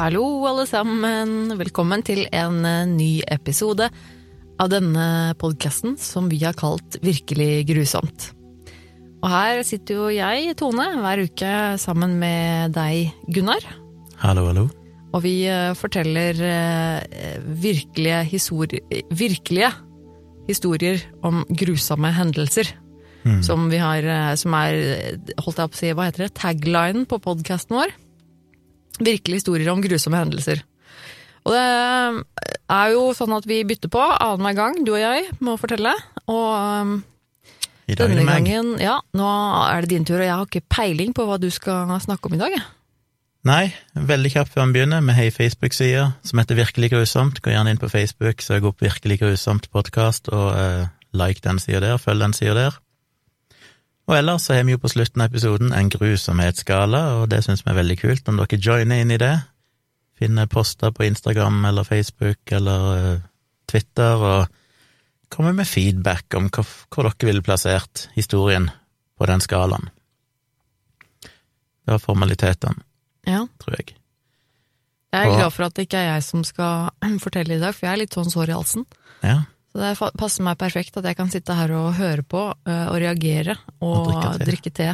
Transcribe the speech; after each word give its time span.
Hallo, 0.00 0.46
alle 0.48 0.62
sammen. 0.64 1.50
Velkommen 1.60 2.00
til 2.00 2.22
en 2.32 2.62
eh, 2.64 2.86
ny 2.88 3.08
episode 3.28 3.90
av 4.56 4.70
denne 4.72 5.34
podkasten 5.36 5.98
som 6.00 6.30
vi 6.30 6.38
har 6.40 6.56
kalt 6.56 6.96
Virkelig 7.04 7.66
grusomt. 7.68 8.30
Og 9.20 9.28
her 9.28 9.60
sitter 9.68 9.98
jo 9.98 10.08
jeg, 10.08 10.56
Tone, 10.56 10.86
hver 11.04 11.20
uke 11.26 11.52
sammen 11.84 12.16
med 12.16 12.72
deg, 12.78 13.12
Gunnar. 13.28 13.68
Hallo, 14.24 14.48
hallo. 14.48 14.66
Og 15.12 15.20
vi 15.26 15.36
eh, 15.52 15.76
forteller 15.76 16.44
eh, 16.48 17.38
virkelige, 17.60 18.24
histori 18.32 18.80
virkelige 19.12 19.74
historier 20.48 21.04
om 21.20 21.44
grusomme 21.52 22.08
hendelser. 22.16 22.72
Mm. 23.28 23.42
Som 23.44 23.68
vi 23.68 23.76
har 23.76 24.06
Som 24.40 24.54
er, 24.56 25.20
holdt 25.44 25.58
jeg 25.60 25.68
på 25.68 25.76
å 25.76 25.84
si, 25.84 25.92
hva 25.92 26.08
heter 26.08 26.30
det, 26.30 26.36
taglinen 26.40 27.04
på 27.04 27.20
podkasten 27.20 27.76
vår. 27.76 28.00
Virkelige 29.00 29.40
historier 29.40 29.70
om 29.72 29.82
grusomme 29.84 30.20
hendelser. 30.20 30.64
Og 31.48 31.54
det 31.56 31.60
er 32.70 32.90
jo 32.92 33.04
sånn 33.16 33.32
at 33.32 33.46
vi 33.48 33.62
bytter 33.64 33.92
på 33.92 34.02
annenhver 34.02 34.58
gang, 34.58 34.82
du 34.84 34.92
og 34.92 35.00
jeg, 35.00 35.30
må 35.40 35.56
fortelle. 35.60 35.94
Og 36.28 36.50
um, 36.52 36.98
denne 37.88 38.26
gangen, 38.28 38.74
ja, 38.82 38.98
nå 39.16 39.30
er 39.64 39.82
det 39.82 39.94
din 39.94 40.04
tur, 40.04 40.20
og 40.20 40.26
jeg 40.26 40.36
har 40.36 40.50
ikke 40.50 40.68
peiling 40.68 41.16
på 41.16 41.24
hva 41.26 41.40
du 41.40 41.48
skal 41.54 41.88
snakke 42.04 42.28
om 42.28 42.36
i 42.36 42.42
dag. 42.42 42.54
jeg. 42.58 42.66
Nei, 43.48 43.70
veldig 43.96 44.34
kjapt 44.34 44.52
før 44.52 44.68
vi 44.68 44.76
begynner. 44.76 45.00
Vi 45.00 45.16
har 45.16 45.24
ei 45.30 45.32
Facebook-side 45.32 46.04
som 46.28 46.40
heter 46.42 46.58
Virkelig 46.58 46.90
grusomt. 46.92 47.40
Gå 47.40 47.54
gjerne 47.54 47.72
inn 47.72 47.80
på 47.80 47.88
Facebook, 47.88 48.44
søk 48.44 48.68
opp 48.68 48.84
Virkelig 48.84 49.22
grusomt 49.22 49.70
podkast, 49.72 50.28
og 50.28 50.48
uh, 50.52 50.90
like 51.16 51.40
den 51.46 51.58
sida 51.62 51.80
der, 51.80 51.96
følg 51.96 52.20
den 52.20 52.36
sida 52.36 52.54
der. 52.58 52.76
Og 54.10 54.16
ellers 54.18 54.42
så 54.48 54.56
har 54.56 54.64
vi 54.66 54.74
jo 54.74 54.80
på 54.82 54.90
slutten 54.90 55.22
av 55.22 55.30
episoden 55.30 55.70
en 55.76 55.90
grusomhetsskala, 55.92 57.00
og 57.20 57.28
det 57.30 57.44
syns 57.46 57.62
vi 57.62 57.70
er 57.70 57.78
veldig 57.78 57.96
kult 58.00 58.30
om 58.32 58.40
dere 58.40 58.58
joiner 58.58 59.04
inn 59.04 59.12
i 59.14 59.18
det. 59.22 59.36
Finner 60.18 60.48
poster 60.50 60.90
på 60.92 61.06
Instagram 61.06 61.60
eller 61.70 61.86
Facebook 61.86 62.52
eller 62.58 62.88
eh, 62.96 63.20
Twitter, 63.70 64.24
og 64.32 65.30
kommer 65.30 65.54
med 65.54 65.68
feedback 65.70 66.34
om 66.34 66.48
hvor, 66.50 66.66
hvor 66.90 67.06
dere 67.06 67.28
ville 67.30 67.44
plassert 67.46 68.08
historien 68.18 68.66
på 69.20 69.28
den 69.30 69.40
skalaen. 69.44 69.86
Det 71.22 71.94
var 71.94 72.02
formalitetene, 72.02 72.82
Ja. 73.30 73.44
tror 73.62 73.76
jeg. 73.78 73.94
Jeg 75.12 75.26
er 75.26 75.36
glad 75.38 75.50
for 75.54 75.64
at 75.66 75.74
det 75.74 75.86
ikke 75.86 75.98
er 76.02 76.12
jeg 76.14 76.22
som 76.26 76.42
skal 76.46 76.90
fortelle 77.24 77.56
i 77.56 77.62
dag, 77.62 77.74
for 77.74 77.86
jeg 77.86 77.92
er 77.94 78.02
litt 78.02 78.14
sånn 78.18 78.30
sår 78.30 78.50
i 78.50 78.58
halsen. 78.58 78.84
Ja, 79.22 79.38
Så 79.70 79.78
det 79.78 79.92
passer 80.18 80.42
meg 80.42 80.58
perfekt 80.58 80.96
at 80.98 81.06
jeg 81.06 81.16
kan 81.18 81.30
sitte 81.30 81.54
her 81.54 81.70
og 81.78 81.92
høre 81.94 82.24
på 82.26 82.42
eh, 82.66 82.86
og 82.90 82.96
reagere 82.98 83.54
og, 83.78 84.10
Og 84.10 84.42
drikke 84.42 84.72
te. 84.74 84.88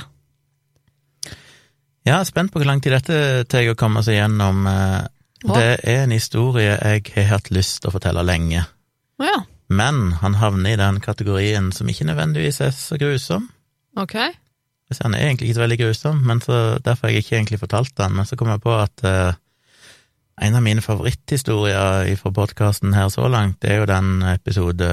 Ja, 2.06 2.12
jeg 2.12 2.20
er 2.20 2.28
spent 2.28 2.52
på 2.52 2.60
hvor 2.60 2.68
lang 2.68 2.82
tid 2.84 2.92
dette 2.94 3.46
tar 3.50 3.66
å 3.72 3.76
komme 3.78 4.02
seg 4.06 4.20
gjennom. 4.20 4.66
eh, 4.70 5.06
Det 5.46 5.66
er 5.82 6.02
en 6.04 6.14
historie 6.14 6.76
jeg 6.76 7.02
har 7.14 7.30
hatt 7.36 7.50
lyst 7.54 7.80
til 7.82 7.90
å 7.90 7.94
fortelle 7.96 8.22
lenge, 8.24 8.66
ja, 9.20 9.36
men 9.68 10.12
han 10.20 10.36
havner 10.38 10.74
i 10.74 10.78
den 10.80 11.00
kategorien 11.00 11.72
som 11.72 11.88
ikke 11.90 12.06
nødvendigvis 12.06 12.60
er 12.60 12.70
så 12.74 12.98
grusom. 13.00 13.48
ok. 13.96 14.16
Han 15.02 15.14
er 15.14 15.24
egentlig 15.26 15.48
ikke 15.48 15.58
så 15.58 15.64
veldig 15.64 15.78
grusom, 15.80 16.20
men 16.22 16.40
så, 16.40 16.78
derfor 16.84 17.08
har 17.08 17.16
jeg 17.16 17.24
ikke 17.24 17.36
egentlig 17.36 17.58
fortalt 17.58 17.96
den. 17.98 18.12
Men 18.14 18.26
så 18.28 18.36
kom 18.38 18.52
jeg 18.52 18.60
på 18.62 18.70
at 18.78 19.02
eh, 19.02 19.34
en 20.46 20.56
av 20.58 20.62
mine 20.62 20.82
favoritthistorier 20.84 22.14
fra 22.20 22.32
podkasten 22.34 22.94
her 22.94 23.10
så 23.12 23.26
langt, 23.30 23.58
det 23.64 23.72
er 23.72 23.82
jo 23.82 23.88
den 23.90 24.20
episode 24.30 24.90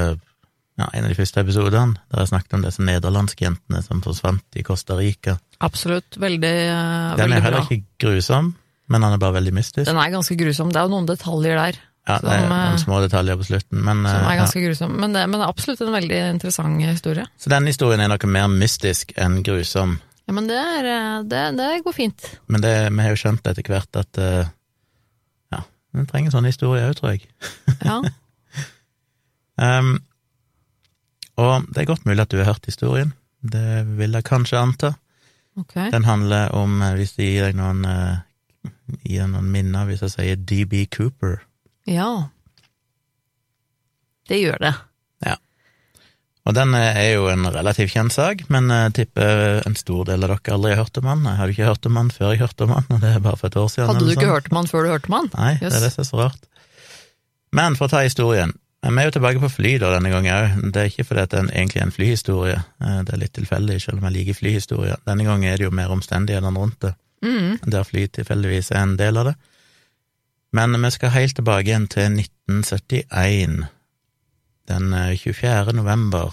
ja, 0.79 0.87
en 0.89 1.05
av 1.05 1.11
de 1.11 1.17
første 1.17 1.41
episodene 1.43 1.99
der 2.09 2.23
jeg 2.23 2.31
snakket 2.31 2.57
om 2.57 2.65
disse 2.65 2.83
nederlandske 2.85 3.45
jentene 3.45 3.81
som 3.85 4.01
forsvant 4.01 4.57
i 4.57 4.65
Costa 4.65 4.97
Rica. 4.97 5.37
Absolutt. 5.63 6.17
Veldig, 6.21 6.53
uh, 6.73 7.15
Den 7.19 7.35
er 7.35 7.43
heller 7.45 7.67
ikke 7.67 7.83
grusom, 8.01 8.53
men 8.89 9.05
den 9.05 9.15
er 9.15 9.21
bare 9.21 9.37
veldig 9.37 9.53
mystisk. 9.55 9.85
Den 9.89 10.01
er 10.01 10.13
ganske 10.13 10.37
grusom. 10.39 10.71
Det 10.73 10.81
er 10.81 10.87
jo 10.87 10.95
noen 10.95 11.09
detaljer 11.09 11.59
der 11.59 11.77
Ja, 12.03 12.17
det 12.19 12.31
er 12.33 12.41
eh, 12.41 12.49
noen 12.51 12.81
små 12.81 12.97
detaljer 12.99 13.37
på 13.39 13.45
slutten, 13.47 13.83
men 13.85 14.01
som 14.03 14.25
er 14.25 14.33
ja. 14.33 14.39
ganske 14.41 14.63
grusom. 14.65 14.97
Men 14.99 15.13
det, 15.15 15.27
men 15.29 15.37
det 15.37 15.45
er 15.45 15.53
absolutt 15.53 15.85
en 15.85 15.93
veldig 15.93 16.23
interessant 16.33 16.81
historie. 16.83 17.27
Så 17.39 17.53
denne 17.53 17.71
historien 17.71 18.01
er 18.03 18.11
noe 18.11 18.33
mer 18.33 18.49
mystisk 18.51 19.13
enn 19.15 19.39
grusom, 19.45 19.99
Ja, 20.23 20.31
Men 20.31 20.45
det, 20.47 20.55
er, 20.55 20.85
eh, 20.87 21.21
det, 21.27 21.45
det 21.59 21.69
går 21.85 21.95
fint. 21.95 22.27
men 22.47 22.61
det, 22.63 22.75
vi 22.89 23.05
har 23.05 23.11
jo 23.11 23.21
skjønt 23.21 23.47
etter 23.47 23.69
hvert 23.69 24.01
at 24.01 24.19
eh, 24.23 24.51
ja, 25.93 26.05
trenger 26.09 26.33
sånne 26.33 26.51
historier 26.53 26.89
òg, 26.89 26.97
tror 26.99 27.15
jeg. 27.15 27.27
Ja. 27.87 28.01
Um, 29.53 29.99
og 31.37 31.67
det 31.69 31.83
er 31.83 31.89
godt 31.89 32.07
mulig 32.07 32.23
at 32.23 32.31
du 32.31 32.39
har 32.39 32.49
hørt 32.49 32.65
historien, 32.65 33.11
det 33.41 33.83
vil 33.99 34.15
jeg 34.17 34.25
kanskje 34.25 34.57
anta. 34.57 34.93
Okay. 35.59 35.91
Den 35.93 36.05
handler 36.07 36.49
om, 36.57 36.81
eh, 36.81 36.95
hvis 36.97 37.13
jeg 37.17 37.35
gir 37.35 37.45
deg 37.45 37.57
noen, 37.59 37.85
eh, 37.85 38.71
gir 39.05 39.27
noen 39.29 39.51
minner, 39.53 39.85
hvis 39.85 40.01
jeg 40.01 40.13
sier 40.15 40.35
DB 40.35 40.87
Cooper. 40.89 41.43
Ja. 41.85 42.29
Det 44.29 44.39
gjør 44.41 44.57
det. 44.63 44.73
Og 46.45 46.53
den 46.57 46.73
eh, 46.75 46.97
er 46.99 47.13
jo 47.15 47.27
en 47.31 47.45
relativt 47.55 47.93
kjent 47.93 48.11
sak, 48.11 48.41
men 48.51 48.67
jeg 48.67 48.93
tipper 48.93 49.61
en 49.65 49.75
stor 49.79 50.03
del 50.09 50.23
av 50.25 50.33
dere 50.33 50.55
aldri 50.57 50.73
har 50.73 50.81
hørt 50.83 50.97
om 50.99 51.05
han. 51.07 51.21
Jeg 51.23 51.37
hadde 51.39 51.53
ikke 51.55 51.69
hørt 51.69 51.85
om 51.87 51.95
han 52.01 52.09
før 52.11 52.31
jeg 52.33 52.41
hørte 52.43 52.63
om 52.67 52.73
han, 52.75 52.85
og 52.89 52.99
det 53.01 53.11
er 53.15 53.19
bare 53.23 53.37
for 53.39 53.47
et 53.47 53.55
år 53.61 53.69
siden. 53.71 53.87
Hadde 53.93 53.99
du 54.03 54.11
ikke 54.11 54.25
sånn. 54.27 54.33
hørt 54.35 54.49
om 54.51 54.57
han 54.59 54.67
før 54.67 54.83
du 54.83 54.89
hørte 54.91 55.07
om 55.11 55.15
han? 55.19 55.29
Nei, 55.37 55.53
det 55.61 55.69
er 55.71 55.79
det 55.85 55.93
som 55.93 56.03
er 56.03 56.09
så 56.09 56.19
rart. 56.19 56.43
Men 57.53 57.75
for 57.79 57.87
å 57.87 57.93
ta 57.93 58.01
historien. 58.03 58.51
Vi 58.83 58.91
er 58.99 59.05
jo 59.07 59.13
tilbake 59.15 59.39
på 59.39 59.47
fly 59.53 59.77
da 59.79 59.93
denne 59.93 60.09
gangen 60.11 60.33
òg. 60.35 60.71
Det 60.75 60.81
er 60.81 60.89
ikke 60.91 61.05
fordi 61.07 61.23
det 61.31 61.37
er 61.37 61.43
en- 61.45 61.51
egentlig 61.55 61.79
er 61.79 61.85
en 61.85 61.91
flyhistorie, 61.95 62.57
Eh, 62.83 63.01
det 63.07 63.13
er 63.13 63.17
litt 63.21 63.33
tilfeldig, 63.33 63.77
selv 63.81 63.97
om 64.03 64.03
jeg 64.09 64.13
liker 64.17 64.33
flyhistorier. 64.41 64.97
Denne 65.07 65.23
gangen 65.23 65.47
er 65.47 65.55
det 65.57 65.63
jo 65.63 65.71
mer 65.71 65.87
omstendighetene 65.95 66.57
rundt 66.59 66.79
det, 66.81 66.93
Mm. 67.23 67.59
der 67.71 67.83
fly 67.83 68.07
tilfeldigvis 68.07 68.71
er 68.71 68.81
en 68.83 68.97
del 68.97 69.17
av 69.17 69.25
det. 69.27 69.35
Men 70.51 70.73
vi 70.81 70.89
skal 70.91 71.09
helt 71.11 71.35
tilbake 71.35 71.63
igjen 71.67 71.87
til 71.87 72.09
1971. 72.11 73.69
Den 74.67 74.93
eh, 74.93 75.17
24. 75.17 75.73
november, 75.75 76.31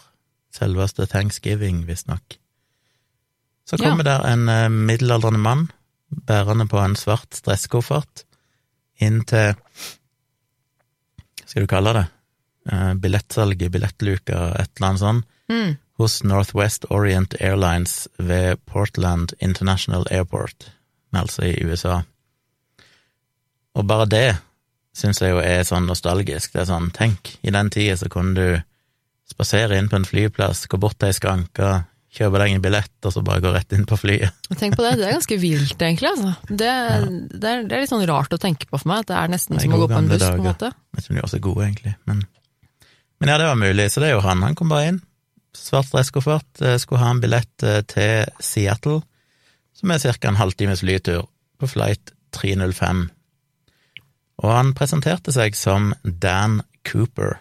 selveste 0.54 1.06
thanksgiving, 1.06 1.84
visstnok. 1.88 2.36
Så 3.66 3.76
Ja. 3.78 3.88
kommer 3.88 4.04
der 4.04 4.24
en 4.26 4.48
eh, 4.48 4.68
middelaldrende 4.68 5.38
mann, 5.38 5.70
bærende 6.26 6.66
på 6.68 6.78
en 6.84 6.96
svart 6.96 7.34
stresskoffert, 7.34 8.24
inn 9.00 9.22
til 9.24 9.54
Skal 11.46 11.62
du 11.62 11.66
kalle 11.66 11.92
det? 11.96 12.06
Eh, 12.70 12.94
billettsalget, 12.94 13.72
billettluka, 13.72 14.52
et 14.60 14.70
eller 14.76 14.88
annet 14.88 15.00
sånt, 15.00 15.24
Mm. 15.50 15.76
hos 15.98 16.22
Northwest 16.22 16.84
Orient 16.90 17.34
Airlines 17.40 18.08
ved 18.18 18.56
Portland 18.66 19.32
International 19.40 20.04
Airport, 20.10 20.70
altså 21.12 21.42
i 21.42 21.64
USA. 21.64 22.02
Og 23.74 23.86
bare 23.86 24.06
det 24.06 24.38
syns 24.96 25.20
jeg 25.22 25.34
jo 25.34 25.42
er 25.42 25.62
sånn 25.66 25.86
nostalgisk. 25.88 26.54
Det 26.54 26.64
er 26.64 26.70
sånn, 26.72 26.90
tenk, 26.94 27.36
i 27.46 27.54
den 27.54 27.70
tida 27.72 27.96
så 28.00 28.10
kunne 28.12 28.34
du 28.34 28.60
spasere 29.30 29.78
inn 29.78 29.88
på 29.90 30.00
en 30.00 30.08
flyplass, 30.08 30.66
gå 30.70 30.80
bort 30.80 30.98
til 30.98 31.10
ei 31.10 31.16
skranke, 31.16 31.70
kjøpe 32.10 32.40
deg 32.42 32.56
en 32.56 32.64
billett, 32.64 32.96
og 33.06 33.14
så 33.14 33.22
bare 33.22 33.42
gå 33.44 33.52
rett 33.54 33.76
inn 33.76 33.86
på 33.86 33.98
flyet. 34.00 34.48
Tenk 34.58 34.74
på 34.78 34.82
det, 34.82 34.96
det 34.98 35.06
er 35.06 35.14
ganske 35.14 35.38
vilt 35.38 35.76
egentlig, 35.78 36.10
altså. 36.10 36.32
Det, 36.48 36.72
det, 37.30 37.52
er, 37.52 37.62
det 37.68 37.76
er 37.76 37.84
litt 37.84 37.92
sånn 37.92 38.06
rart 38.10 38.34
å 38.34 38.40
tenke 38.42 38.66
på 38.66 38.80
for 38.80 38.90
meg, 38.90 39.04
at 39.04 39.12
det 39.12 39.18
er 39.20 39.30
nesten 39.36 39.56
Nei, 39.56 39.62
som 39.62 39.76
å 39.76 39.82
gå 39.84 39.90
på 39.92 40.00
en 40.00 40.10
buss, 40.10 40.18
buss, 40.18 40.26
på 40.26 40.40
en 40.40 40.48
dager. 40.48 40.48
måte. 40.50 40.72
Jeg 40.98 41.04
om 41.06 41.14
de 41.14 41.20
var 41.20 41.28
også 41.28 41.42
gode, 41.46 41.68
egentlig, 41.68 41.94
men 42.10 42.26
Men 43.20 43.28
ja, 43.28 43.36
det 43.36 43.46
var 43.50 43.60
mulig, 43.60 43.90
så 43.92 44.00
det 44.00 44.08
er 44.08 44.14
jo 44.14 44.24
han. 44.24 44.42
Han 44.42 44.54
kom 44.56 44.70
bare 44.72 44.90
inn, 44.90 45.00
svart 45.54 45.90
dresskoffert, 45.92 46.62
eh, 46.64 46.78
skulle 46.80 47.02
ha 47.02 47.10
en 47.12 47.20
billett 47.20 47.62
eh, 47.68 47.82
til 47.84 48.30
Seattle, 48.40 49.02
som 49.76 49.92
er 49.92 50.00
ca. 50.00 50.28
en 50.28 50.40
halvtimes 50.40 50.82
flytur, 50.82 51.28
på 51.60 51.68
flight 51.68 52.14
305. 52.32 53.10
Og 54.40 54.48
han 54.54 54.72
presenterte 54.76 55.32
seg 55.34 55.56
som 55.58 55.92
Dan 56.04 56.60
Cooper. 56.88 57.38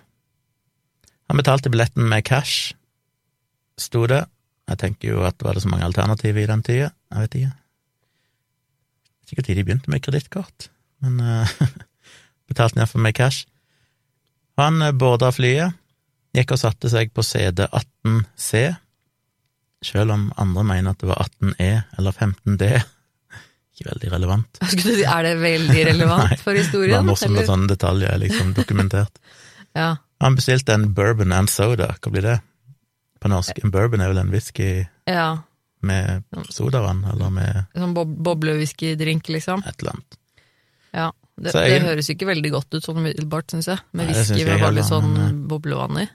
Han 1.30 1.40
betalte 1.40 1.72
billetten 1.72 2.10
med 2.10 2.26
cash, 2.28 2.74
sto 3.80 4.04
det. 4.10 4.24
Jeg 4.70 4.82
tenker 4.82 5.14
jo 5.14 5.24
at 5.26 5.40
var 5.46 5.56
det 5.56 5.64
så 5.64 5.72
mange 5.72 5.86
alternativer 5.88 6.44
i 6.44 6.50
den 6.50 6.64
tida? 6.66 6.90
Jeg 7.14 7.24
vet 7.24 7.38
ikke. 7.40 7.54
Sikkert 9.30 9.48
tid 9.48 9.60
de 9.60 9.66
begynte 9.66 9.94
med 9.94 10.02
kredittkort, 10.04 10.70
men 11.06 11.22
uh, 11.22 11.54
betalte 12.50 12.82
iallfall 12.82 13.06
med 13.06 13.16
cash. 13.18 13.46
Han 14.60 14.82
eh, 14.84 14.92
borda 14.92 15.30
flyet, 15.32 15.78
gikk 16.36 16.54
og 16.54 16.62
satte 16.62 16.90
seg 16.92 17.14
på 17.16 17.24
CD18C, 17.26 18.64
selv 19.86 20.16
om 20.18 20.28
andre 20.42 20.66
mener 20.68 20.92
at 20.92 21.02
det 21.02 21.10
var 21.10 21.30
18E 21.30 21.70
eller 21.98 22.18
15D. 22.26 22.72
Ikke 23.80 23.94
veldig 23.94 24.10
relevant. 24.12 24.60
Skulle 24.74 25.06
Er 25.08 25.24
det 25.24 25.34
veldig 25.40 25.84
relevant 25.88 26.30
Nei, 26.34 26.38
for 26.42 26.58
Det 26.58 26.66
historien? 26.66 26.98
var 26.98 27.06
morsomt 27.08 27.40
at 27.40 27.48
sånne 27.48 27.70
detaljer 27.72 28.12
er 28.12 28.22
liksom 28.28 28.54
dokumentert. 28.58 29.22
Ja. 29.78 30.00
Han 30.20 30.34
bestilte 30.34 30.74
en 30.74 30.88
bourbon 30.98 31.32
and 31.32 31.48
soda, 31.48 31.92
hva 32.02 32.12
blir 32.12 32.24
det 32.26 32.40
på 33.22 33.30
norsk? 33.30 33.60
En 33.62 33.70
bourbon 33.72 34.02
er 34.02 34.10
vel 34.10 34.18
en 34.18 34.32
whisky 34.34 34.82
ja. 35.06 35.28
med 35.86 36.26
sodavann, 36.50 37.04
eller 37.06 37.30
med 37.32 37.68
Sånn 37.78 37.94
bob 37.94 38.16
boblewhiskydrink, 38.26 39.30
liksom. 39.30 39.62
et 39.70 39.78
eller 39.86 39.94
annet. 39.94 40.18
Ja. 40.98 41.06
Det, 41.38 41.54
jeg, 41.54 41.78
det 41.78 41.86
høres 41.86 42.10
ikke 42.12 42.28
veldig 42.32 42.52
godt 42.58 42.80
ut 42.80 42.84
sånn 42.84 42.98
umiddelbart, 43.00 43.54
syns 43.54 43.70
jeg. 43.70 43.86
Med 43.94 44.10
whisky 44.10 44.42
med 44.42 44.58
bare 44.66 44.76
litt 44.80 44.90
sånn 44.90 45.14
men, 45.14 45.40
boblevann 45.54 46.02
i. 46.02 46.10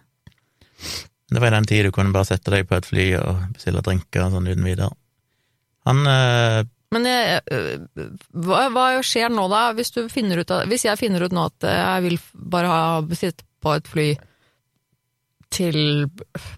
Det 1.31 1.41
var 1.41 1.49
i 1.49 1.55
den 1.55 1.71
tid 1.71 1.87
du 1.87 1.95
kunne 1.95 2.13
bare 2.13 2.29
sette 2.29 2.53
deg 2.53 2.67
på 2.69 2.77
et 2.77 2.91
fly 2.91 3.07
og 3.23 3.47
bestille 3.55 3.87
drinker 3.87 4.35
sånn 4.35 4.51
uten 4.51 4.67
videre. 4.67 4.91
Han 5.89 6.03
eh, 6.11 6.61
Men 6.95 7.09
jeg, 7.09 7.41
øh, 7.51 8.07
hva, 8.47 8.69
hva 8.75 8.87
skjer 9.05 9.33
nå 9.35 9.49
da, 9.53 9.67
hvis, 9.77 9.91
du 9.95 10.05
finner 10.13 10.43
ut 10.43 10.55
hvis 10.71 10.87
jeg 10.87 11.01
finner 11.01 11.27
ut 11.27 11.35
nå 11.35 11.49
at 11.51 11.67
jeg 11.69 12.07
vil 12.07 12.21
bare 12.55 12.71
ha 12.71 13.17
sitte 13.19 13.47
på 13.65 13.75
et 13.79 13.91
fly 13.91 14.09
til 15.55 16.07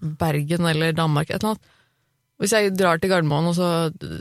Bergen 0.01 0.69
eller 0.69 0.95
Danmark, 0.97 1.29
et 1.29 1.39
eller 1.39 1.55
annet. 1.55 1.73
Hvis 2.37 2.53
jeg 2.53 2.75
drar 2.77 2.99
til 3.01 3.09
Gardermoen 3.09 3.49
og 3.49 3.55
så 3.57 3.67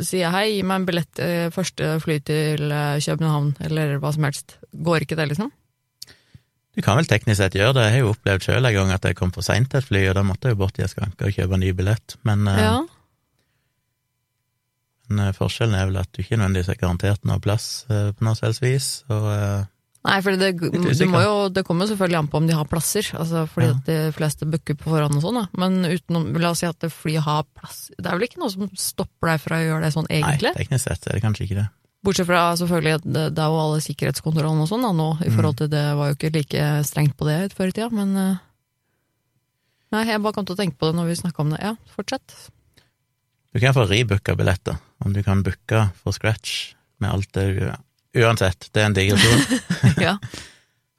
sier 0.00 0.22
jeg 0.22 0.32
hei, 0.32 0.46
gi 0.54 0.64
meg 0.64 0.80
en 0.80 0.88
billett 0.88 1.20
eh, 1.20 1.48
første 1.52 1.96
fly 2.00 2.16
til 2.24 2.72
eh, 2.72 2.96
København, 3.04 3.52
eller 3.68 3.98
hva 4.00 4.12
som 4.16 4.24
helst, 4.24 4.56
går 4.72 5.04
ikke 5.04 5.18
det, 5.20 5.28
liksom? 5.34 5.50
Du 6.76 6.82
kan 6.84 6.96
vel 6.98 7.08
teknisk 7.08 7.40
sett 7.40 7.56
gjøre 7.56 7.76
det, 7.76 7.84
jeg 7.86 7.94
har 7.96 8.02
jo 8.04 8.14
opplevd 8.14 8.48
sjøl 8.48 8.68
en 8.68 8.76
gang 8.76 8.92
at 8.92 9.04
jeg 9.08 9.16
kom 9.16 9.32
for 9.36 9.44
seint 9.44 9.68
til 9.72 9.80
et 9.80 9.88
fly, 9.88 10.02
og 10.08 10.16
da 10.16 10.24
måtte 10.28 10.48
jeg 10.48 10.56
jo 10.56 10.62
bort 10.64 10.80
en 10.80 10.92
skranke 10.92 11.28
og 11.28 11.36
kjøpe 11.36 11.56
en 11.56 11.64
ny 11.64 11.72
billett, 11.76 12.16
men, 12.28 12.48
ja. 12.48 12.64
Ja. 12.64 12.74
Men 15.08 15.28
eh, 15.28 15.32
forskjellen 15.36 15.74
er 15.78 15.86
vel 15.90 15.96
at 16.02 16.10
du 16.12 16.22
ikke 16.22 16.36
nødvendigvis 16.38 16.68
er 16.74 16.78
garantert 16.80 17.24
noe 17.28 17.40
plass 17.42 17.86
eh, 17.90 18.12
på 18.16 18.24
noe 18.26 18.34
selvs 18.38 18.60
vis, 18.64 18.90
og 19.08 19.26
eh, 19.32 19.64
Nei, 20.06 20.20
for 20.22 20.36
det, 20.38 20.52
det, 20.62 21.08
må 21.10 21.18
jo, 21.18 21.30
det 21.50 21.64
kommer 21.66 21.82
jo 21.82 21.90
selvfølgelig 21.96 22.18
an 22.20 22.28
på 22.30 22.38
om 22.38 22.44
de 22.46 22.54
har 22.54 22.68
plasser, 22.70 23.08
altså 23.18 23.40
fordi 23.50 23.66
Ja. 23.66 23.72
at 23.74 23.88
de 23.88 23.96
fleste 24.14 24.46
booker 24.46 24.76
på 24.78 24.92
forhånd 24.92 25.16
og 25.18 25.24
sånn. 25.24 25.40
Men 25.58 25.80
utenom, 25.82 26.28
la 26.38 26.52
oss 26.54 26.60
si 26.62 26.68
at 26.68 26.86
flyet 26.94 27.24
har 27.26 27.42
plass 27.58 27.88
Det 27.98 28.06
er 28.06 28.14
vel 28.14 28.28
ikke 28.28 28.38
noe 28.38 28.52
som 28.54 28.68
stopper 28.78 29.32
deg 29.32 29.42
fra 29.42 29.58
å 29.58 29.64
gjøre 29.64 29.82
det 29.82 29.90
sånn 29.96 30.06
egentlig? 30.06 30.52
Nei, 30.54 30.60
teknisk 30.62 30.86
sett 30.86 31.08
er 31.10 31.18
det 31.18 31.24
kanskje 31.24 31.48
ikke 31.48 31.58
det. 31.58 31.66
Bortsett 32.06 32.28
fra 32.30 32.44
selvfølgelig, 32.54 33.00
det, 33.02 33.24
det 33.34 33.42
er 33.42 33.50
jo 33.50 33.58
alle 33.64 33.82
sikkerhetskontrollene 33.82 34.62
og 34.62 34.70
sånn 34.70 34.86
da 34.86 34.92
nå, 34.94 35.08
i 35.26 35.26
Mm. 35.32 35.36
forhold 35.40 35.56
til 35.64 35.72
det 35.74 35.84
var 35.98 36.12
jo 36.12 36.18
ikke 36.20 36.32
like 36.38 36.68
strengt 36.86 37.16
på 37.18 37.26
det 37.26 37.40
før 37.58 37.66
i 37.66 37.74
tida, 37.74 37.90
men 37.90 38.14
Nei, 39.90 40.04
jeg 40.06 40.22
bare 40.22 40.34
kom 40.38 40.46
til 40.46 40.54
å 40.54 40.58
tenke 40.58 40.78
på 40.78 40.86
det 40.90 40.96
når 40.98 41.10
vi 41.10 41.18
snakka 41.18 41.42
om 41.42 41.50
det. 41.54 41.58
Ja, 41.62 41.74
fortsett. 41.94 42.34
Du 43.56 43.60
kan 43.60 43.72
få 43.72 43.86
rebooka 43.88 44.34
billetter, 44.36 44.76
om 44.98 45.12
du 45.12 45.22
kan 45.24 45.40
booke 45.42 45.78
for 46.02 46.12
scratch 46.12 46.74
med 47.00 47.08
alt 47.08 47.30
det 47.32 47.44
du 47.56 47.62
Uansett, 48.20 48.66
det 48.72 48.82
er 48.82 48.90
en 48.90 48.96
digresjon. 48.96 49.60
ja. 50.06 50.12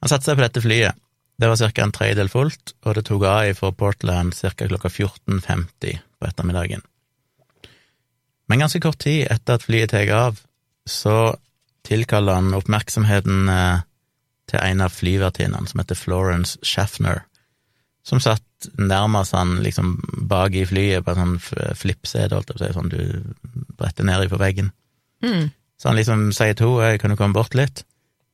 Han 0.02 0.10
satte 0.10 0.26
seg 0.26 0.40
på 0.40 0.42
dette 0.42 0.64
flyet. 0.66 0.98
Det 1.38 1.52
var 1.52 1.62
ca. 1.62 1.84
en 1.84 1.94
tredjedel 1.94 2.32
fullt, 2.34 2.74
og 2.82 2.98
det 2.98 3.04
tok 3.06 3.28
av 3.30 3.52
fra 3.60 3.72
Portland 3.78 4.34
ca. 4.34 4.50
klokka 4.58 4.90
14.50 4.90 6.02
på 6.02 6.30
ettermiddagen. 6.32 6.82
Men 8.50 8.66
ganske 8.66 8.82
kort 8.82 9.04
tid 9.06 9.28
etter 9.30 9.60
at 9.60 9.68
flyet 9.70 9.94
tar 9.94 10.10
av, 10.18 10.42
så 10.90 11.36
tilkaller 11.86 12.42
han 12.42 12.58
oppmerksomheten 12.58 13.54
eh, 13.54 13.86
til 14.50 14.66
en 14.66 14.82
av 14.82 14.98
flyvertinnene, 14.98 15.70
som 15.70 15.86
heter 15.86 16.02
Florence 16.02 16.58
Schaffner, 16.66 17.28
som 18.08 18.22
satt 18.24 18.70
nærmest 18.80 19.36
han 19.36 19.58
liksom 19.66 19.98
bak 20.32 20.56
i 20.56 20.64
flyet 20.66 21.04
på 21.06 21.14
en 21.14 21.20
sånn 21.22 21.74
flippsete, 21.78 22.32
holdt 22.34 22.54
jeg 22.54 22.58
på 22.58 22.64
å 22.64 22.66
si, 22.66 22.74
sånn 22.78 22.92
du 22.94 23.74
bretter 23.78 24.08
ned 24.08 24.24
i 24.26 24.32
på 24.32 24.40
veggen. 24.42 24.72
Mm. 25.26 25.50
Så 25.78 25.92
han 25.92 26.00
liksom 26.00 26.30
sier 26.36 26.56
til 26.58 26.80
henne 26.80 26.98
kan 27.02 27.12
du 27.14 27.20
komme 27.20 27.36
bort 27.38 27.54
litt? 27.58 27.84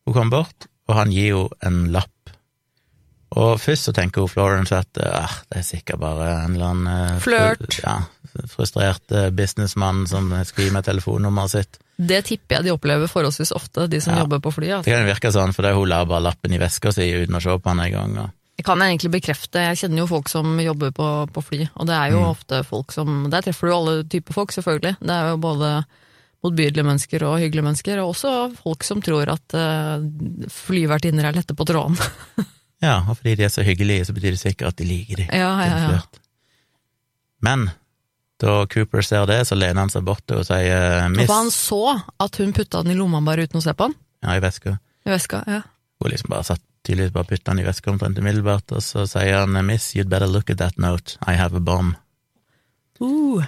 Hun 0.06 0.14
kommer 0.16 0.44
bort, 0.44 0.68
og 0.88 0.96
han 1.00 1.12
gir 1.16 1.36
henne 1.64 1.88
en 1.88 1.94
lapp. 1.96 2.10
Og 3.34 3.56
først 3.58 3.88
så 3.90 3.94
tenker 3.98 4.22
hun 4.22 4.30
Florence 4.30 4.78
at 4.78 5.00
ah, 5.02 5.32
det 5.50 5.64
er 5.64 5.66
sikkert 5.66 6.00
bare 6.04 6.28
en 6.44 6.54
eller 6.54 6.70
annen 6.70 6.90
eh, 7.16 7.22
Flørt. 7.24 7.80
Ja, 7.82 7.96
frustrert 8.52 9.10
eh, 9.16 9.32
businessmann 9.34 10.04
som 10.08 10.30
skriver 10.46 10.76
med 10.78 10.86
telefonnummeret 10.86 11.56
sitt. 11.56 11.80
Det 11.98 12.20
tipper 12.30 12.60
jeg 12.60 12.68
de 12.68 12.76
opplever 12.76 13.10
forholdsvis 13.10 13.52
ofte, 13.58 13.88
de 13.90 14.00
som 14.02 14.14
Ja. 14.14 14.22
jobber 14.22 14.40
på 14.44 14.54
flyet. 14.54 14.76
Altså. 14.78 14.86
Det 14.86 14.94
kan 14.94 15.04
jo 15.08 15.12
virke 15.16 15.34
sånn, 15.34 15.54
for 15.58 15.66
det 15.66 15.74
hun 15.74 15.90
la 15.90 16.04
bare 16.06 16.28
lappen 16.30 16.54
i 16.54 16.62
veska 16.62 16.94
si 16.94 17.10
uten 17.24 17.40
å 17.40 17.42
se 17.42 17.58
på 17.58 17.74
han 17.74 17.82
en 17.88 17.92
gang. 17.98 18.16
Og, 18.28 18.38
Det 18.58 18.64
kan 18.68 18.78
jeg 18.84 18.94
egentlig 18.94 19.12
bekrefte. 19.16 19.62
Jeg 19.72 19.78
kjenner 19.82 20.04
jo 20.04 20.08
folk 20.12 20.30
som 20.30 20.60
jobber 20.62 20.92
på, 20.94 21.08
på 21.34 21.42
fly, 21.42 21.64
og 21.74 21.88
det 21.90 21.96
er 21.98 22.12
jo 22.14 22.20
Mm. 22.22 22.30
ofte 22.36 22.60
folk 22.68 22.92
som 22.94 23.30
Der 23.34 23.42
treffer 23.42 23.68
du 23.68 23.74
alle 23.74 24.04
typer 24.06 24.34
folk, 24.34 24.52
selvfølgelig. 24.54 24.98
Det 25.02 25.10
er 25.16 25.30
jo 25.32 25.38
både 25.42 25.72
motbydelige 26.44 26.84
mennesker 26.86 27.24
og 27.26 27.40
hyggelige 27.40 27.64
mennesker, 27.66 28.00
og 28.04 28.12
også 28.14 28.34
folk 28.62 28.84
som 28.84 29.02
tror 29.02 29.30
at 29.32 29.56
uh, 29.58 30.04
flyvertinner 30.52 31.26
er 31.26 31.34
lette 31.38 31.56
på 31.56 31.66
tråden. 31.66 31.96
ja, 32.86 33.00
og 33.08 33.18
fordi 33.18 33.36
de 33.40 33.44
er 33.48 33.54
så 33.54 33.64
hyggelige, 33.64 34.06
så 34.06 34.14
betyr 34.14 34.36
det 34.36 34.42
sikkert 34.44 34.74
at 34.74 34.78
de 34.78 34.86
liker 34.90 35.24
dem. 35.24 35.30
ja, 35.34 35.54
ja, 35.66 35.78
ja. 35.96 36.02
Men 37.44 37.70
da 38.44 38.66
Cooper 38.72 39.02
ser 39.02 39.26
det, 39.30 39.42
så 39.48 39.56
lener 39.56 39.82
han 39.86 39.90
seg 39.92 40.04
bort 40.08 40.30
og 40.36 40.44
sier 40.48 41.08
miss 41.14 41.28
For 41.30 41.36
han 41.42 41.52
så 41.54 41.82
at 42.24 42.38
hun 42.42 42.54
putta 42.56 42.84
den 42.84 42.94
i 42.94 42.98
lomma 43.00 43.22
bare 43.24 43.46
uten 43.48 43.60
å 43.62 43.64
se 43.64 43.74
på 43.74 43.88
den. 43.90 43.96
Ja, 44.24 44.36
i 44.38 44.44
veska. 44.44 44.78
I 45.08 45.12
veska. 45.16 45.44
ja. 45.48 45.62
Hun 46.04 46.12
liksom 46.12 46.30
bare 46.34 46.44
satt 46.48 46.62
tydeligvis 46.84 47.16
bare 47.16 47.30
putta 47.32 47.52
den 47.52 47.64
i 47.64 47.68
veska 47.68 47.92
omtrent 47.92 48.20
umiddelbart, 48.20 48.76
og 48.76 48.84
så 48.84 49.08
sier 49.10 49.42
han 49.42 49.58
miss, 49.66 49.94
you'd 49.96 50.12
better 50.12 50.28
look 50.28 50.50
at 50.52 50.60
that 50.60 50.78
note, 50.78 51.18
I 51.26 51.38
have 51.40 51.58
a 51.58 51.64
bomb. 51.64 51.96
Uh. 53.02 53.44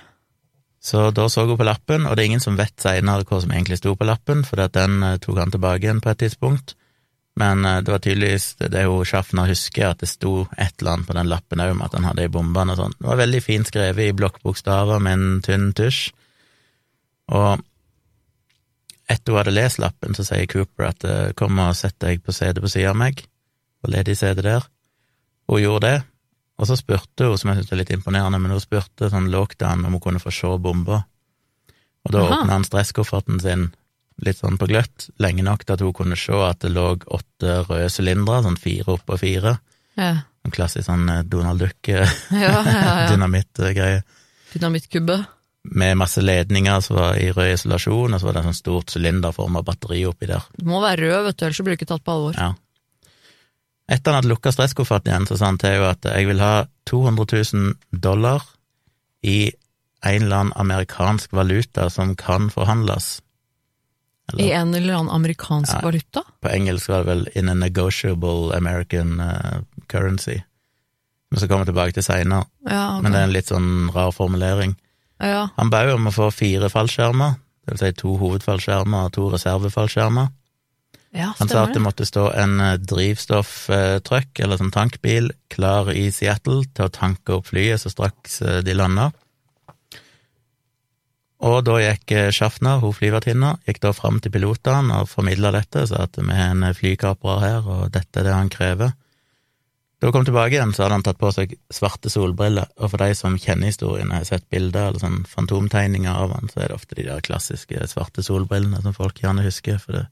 Så 0.85 1.09
da 1.11 1.29
så 1.29 1.45
hun 1.45 1.57
på 1.57 1.65
lappen, 1.65 2.05
og 2.05 2.15
det 2.15 2.23
er 2.23 2.29
ingen 2.29 2.43
som 2.43 2.57
vet 2.59 2.75
seinere 2.77 3.25
hva 3.25 3.39
som 3.41 3.51
egentlig 3.51 3.79
sto 3.79 3.95
på 3.97 4.05
lappen, 4.05 4.43
for 4.45 4.61
den 4.69 4.99
eh, 5.03 5.15
tok 5.17 5.39
han 5.41 5.53
tilbake 5.53 5.87
igjen 5.87 6.01
på 6.03 6.11
et 6.11 6.19
tidspunkt. 6.21 6.75
Men 7.41 7.65
eh, 7.65 7.79
det 7.81 7.91
var 7.91 8.03
tydeligvis 8.05 8.45
det, 8.59 8.69
det 8.75 8.83
hun 8.85 9.07
Schaffner 9.07 9.49
husker, 9.49 9.89
at 9.89 10.03
det 10.03 10.11
sto 10.11 10.43
et 10.53 10.75
eller 10.77 10.93
annet 10.93 11.09
på 11.09 11.15
den 11.17 11.31
lappen 11.31 11.63
òg 11.63 11.73
om 11.73 11.81
at 11.87 11.97
han 11.97 12.05
hadde 12.05 12.27
ei 12.27 12.31
bombe 12.31 12.67
og 12.69 12.77
sånn. 12.77 12.93
Det 12.99 13.09
var 13.09 13.21
veldig 13.23 13.41
fint 13.43 13.71
skrevet 13.71 14.11
i 14.11 14.17
blokkbokstaver 14.19 15.01
med 15.01 15.17
en 15.17 15.41
tynn 15.47 15.71
tusj. 15.75 16.03
Og 17.33 17.65
etter 19.11 19.33
hun 19.33 19.39
hadde 19.41 19.53
lest 19.53 19.79
lappen, 19.81 20.15
så 20.17 20.25
sier 20.25 20.47
Cooper 20.49 20.89
at 20.89 21.05
eh, 21.07 21.31
kom 21.37 21.59
og 21.61 21.75
sett 21.77 21.97
deg 22.03 22.23
på 22.25 22.33
setet 22.35 22.63
på 22.63 22.71
sida 22.71 22.91
av 22.93 22.99
meg, 22.99 23.21
på 23.81 23.91
ledig 23.93 24.17
sete 24.19 24.45
der. 24.45 24.65
Hun 25.49 25.61
gjorde 25.61 25.87
det, 25.89 25.97
og 26.57 26.69
så 26.69 26.77
spurte 26.79 27.29
hun, 27.29 27.37
som 27.37 27.51
jeg 27.51 27.61
syntes 27.61 27.75
er 27.75 27.81
litt 27.83 27.93
imponerende, 27.93 28.39
men 28.41 28.55
hun 28.55 28.63
spurte 28.63 29.11
sånn 29.11 29.31
lågt 29.33 29.65
an 29.67 29.85
om 29.85 29.97
hun 29.97 30.03
kunne 30.03 30.23
få 30.23 30.33
se 30.33 30.53
bomba. 30.61 31.03
Og 32.05 32.13
da 32.13 32.23
åpna 32.25 32.53
han 32.57 32.65
stresskofferten 32.67 33.41
sin 33.41 33.69
litt 34.23 34.39
sånn 34.39 34.59
på 34.59 34.69
gløtt, 34.69 35.09
lenge 35.19 35.43
nok 35.43 35.65
til 35.65 35.75
at 35.75 35.83
hun 35.83 35.95
kunne 35.95 36.17
se 36.19 36.37
at 36.45 36.61
det 36.63 36.71
lå 36.71 36.93
åtte 36.95 37.59
røde 37.67 37.89
sylindere, 37.91 38.45
sånn 38.45 38.59
fire 38.61 38.95
oppå 38.95 39.19
fire. 39.19 39.57
Ja, 39.99 40.15
En 40.45 40.53
klassisk 40.53 40.85
sånn 40.85 41.07
eh, 41.09 41.23
Donald 41.25 41.63
ja, 41.63 42.03
ja. 42.29 42.43
ja. 42.43 42.59
Duck-dynamittgreie. 42.67 44.03
Med 45.71 45.97
masse 45.97 46.21
ledninger 46.21 46.79
som 46.85 46.95
var 46.99 47.15
i 47.17 47.31
rød 47.33 47.53
isolasjon, 47.55 48.13
og 48.13 48.19
så 48.21 48.27
var 48.27 48.33
det 48.37 48.41
en 48.43 48.49
sånn 48.51 48.59
stort 48.59 48.91
sylinderforma 48.93 49.63
batteri 49.65 50.03
oppi 50.05 50.27
der. 50.29 50.43
Du 50.59 50.65
må 50.69 50.81
være 50.83 51.01
rød, 51.07 51.23
vet 51.25 51.37
du, 51.39 51.45
ellers 51.47 51.57
så 51.57 51.63
blir 51.65 51.73
du 51.75 51.79
ikke 51.81 51.89
tatt 51.93 52.03
på 52.05 52.13
alvor. 52.13 52.37
Ja. 52.37 52.51
Etter 53.89 54.11
han 54.11 54.19
hadde 54.23 54.31
lukka 54.31 54.51
stresskofferten 54.53 55.11
igjen, 55.11 55.27
så 55.29 55.37
sa 55.37 55.49
han 55.51 55.57
til 55.61 55.75
henne 55.75 55.91
at 55.93 56.05
jeg 56.09 56.27
vil 56.29 56.39
ha 56.41 56.53
200 56.89 57.43
000 57.53 57.99
dollar 58.05 58.45
i 59.25 59.51
en 60.05 60.23
eller 60.25 60.37
annen 60.43 60.57
amerikansk 60.61 61.33
valuta 61.33 61.87
som 61.93 62.15
kan 62.17 62.49
forhandles. 62.53 63.19
I 64.41 64.51
en 64.57 64.73
eller 64.73 64.95
annen 64.99 65.13
amerikansk 65.13 65.73
Ja. 65.73 65.81
valuta. 65.85 66.23
på 66.41 66.49
engelsk 66.49 66.89
var 66.89 67.03
det 67.03 67.07
vel 67.11 67.27
in 67.35 67.49
a 67.49 67.53
negotiable 67.53 68.53
American 68.57 69.19
uh, 69.19 69.61
currency. 69.87 70.39
Vi 71.31 71.37
skal 71.37 71.49
komme 71.49 71.65
tilbake 71.65 71.93
til 71.93 72.03
seinere, 72.03 72.45
Ja, 72.69 72.97
ok. 72.97 73.03
men 73.03 73.11
det 73.11 73.19
er 73.19 73.23
en 73.23 73.33
litt 73.33 73.49
sånn 73.49 73.91
rar 73.93 74.11
formulering. 74.11 74.75
Ja. 75.23 75.49
Han 75.55 75.71
ba 75.71 75.85
jo 75.87 75.97
om 75.99 76.09
å 76.09 76.15
få 76.15 76.29
fire 76.33 76.69
fallskjermer, 76.71 77.37
det 77.65 77.75
vil 77.75 77.81
si 77.81 77.91
to 77.97 78.15
hovedfallskjermer 78.21 79.07
og 79.07 79.13
to 79.15 79.27
reservefallskjermer. 79.33 80.31
ja, 81.15 81.31
Han 81.39 81.49
sa 81.49 81.63
at 81.65 81.73
det 81.73 81.83
måtte 81.83 82.05
stå 82.05 82.27
en 82.35 82.59
eh, 82.59 82.77
drivstofftruck, 82.77 84.39
eller 84.39 84.59
sånn 84.59 84.73
tankbil, 84.75 85.31
klar 85.49 85.91
i 85.93 86.09
Seattle 86.11 86.65
til 86.73 86.87
å 86.87 86.93
tanke 86.93 87.39
opp 87.39 87.47
flyet 87.53 87.81
så 87.81 87.93
straks 87.93 88.41
eh, 88.41 88.59
de 88.65 88.75
landa. 88.75 89.11
Og 91.45 91.63
da 91.67 91.79
gikk 91.81 92.11
eh, 92.15 92.29
Schaffner, 92.35 92.83
hun 92.83 92.93
flyvertinna, 92.95 93.55
gikk 93.67 93.81
da 93.83 93.95
fram 93.95 94.19
til 94.19 94.33
pilotene 94.35 95.01
og 95.01 95.09
formidla 95.11 95.51
dette, 95.55 95.87
sa 95.89 96.05
at 96.05 96.19
vi 96.19 96.29
har 96.29 96.53
en 96.53 96.69
flykaprer 96.75 97.41
her, 97.43 97.65
og 97.65 97.89
dette 97.95 98.21
er 98.21 98.29
det 98.29 98.35
han 98.35 98.51
krever. 98.51 98.93
Da 100.05 100.11
hun 100.11 100.13
kom 100.13 100.25
tilbake 100.27 100.53
igjen, 100.53 100.69
så 100.69 100.83
hadde 100.83 100.99
han 100.99 101.03
tatt 101.05 101.17
på 101.17 101.31
seg 101.33 101.53
svarte 101.73 102.11
solbriller, 102.13 102.67
og 102.77 102.91
for 102.91 103.01
de 103.01 103.15
som 103.17 103.39
kjenner 103.41 103.71
historien, 103.71 104.11
og 104.11 104.19
har 104.19 104.27
sett 104.27 104.43
bilder 104.53 104.91
eller 104.91 105.01
sånn 105.01 105.23
fantomtegninger 105.25 106.13
av 106.13 106.35
han, 106.35 106.51
så 106.51 106.59
er 106.61 106.69
det 106.69 106.75
ofte 106.75 106.97
de 106.99 107.07
der 107.07 107.23
klassiske 107.25 107.87
svarte 107.89 108.21
solbrillene 108.21 108.83
som 108.83 108.93
folk 108.93 109.17
gjerne 109.23 109.41
husker, 109.47 109.79
for 109.81 109.97
det 109.97 110.03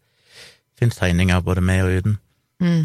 finnes 0.81 0.97
tegninger 0.97 1.45
både 1.45 1.62
med 1.62 1.83
og 1.85 2.00
uten. 2.00 2.17
Mm. 2.65 2.81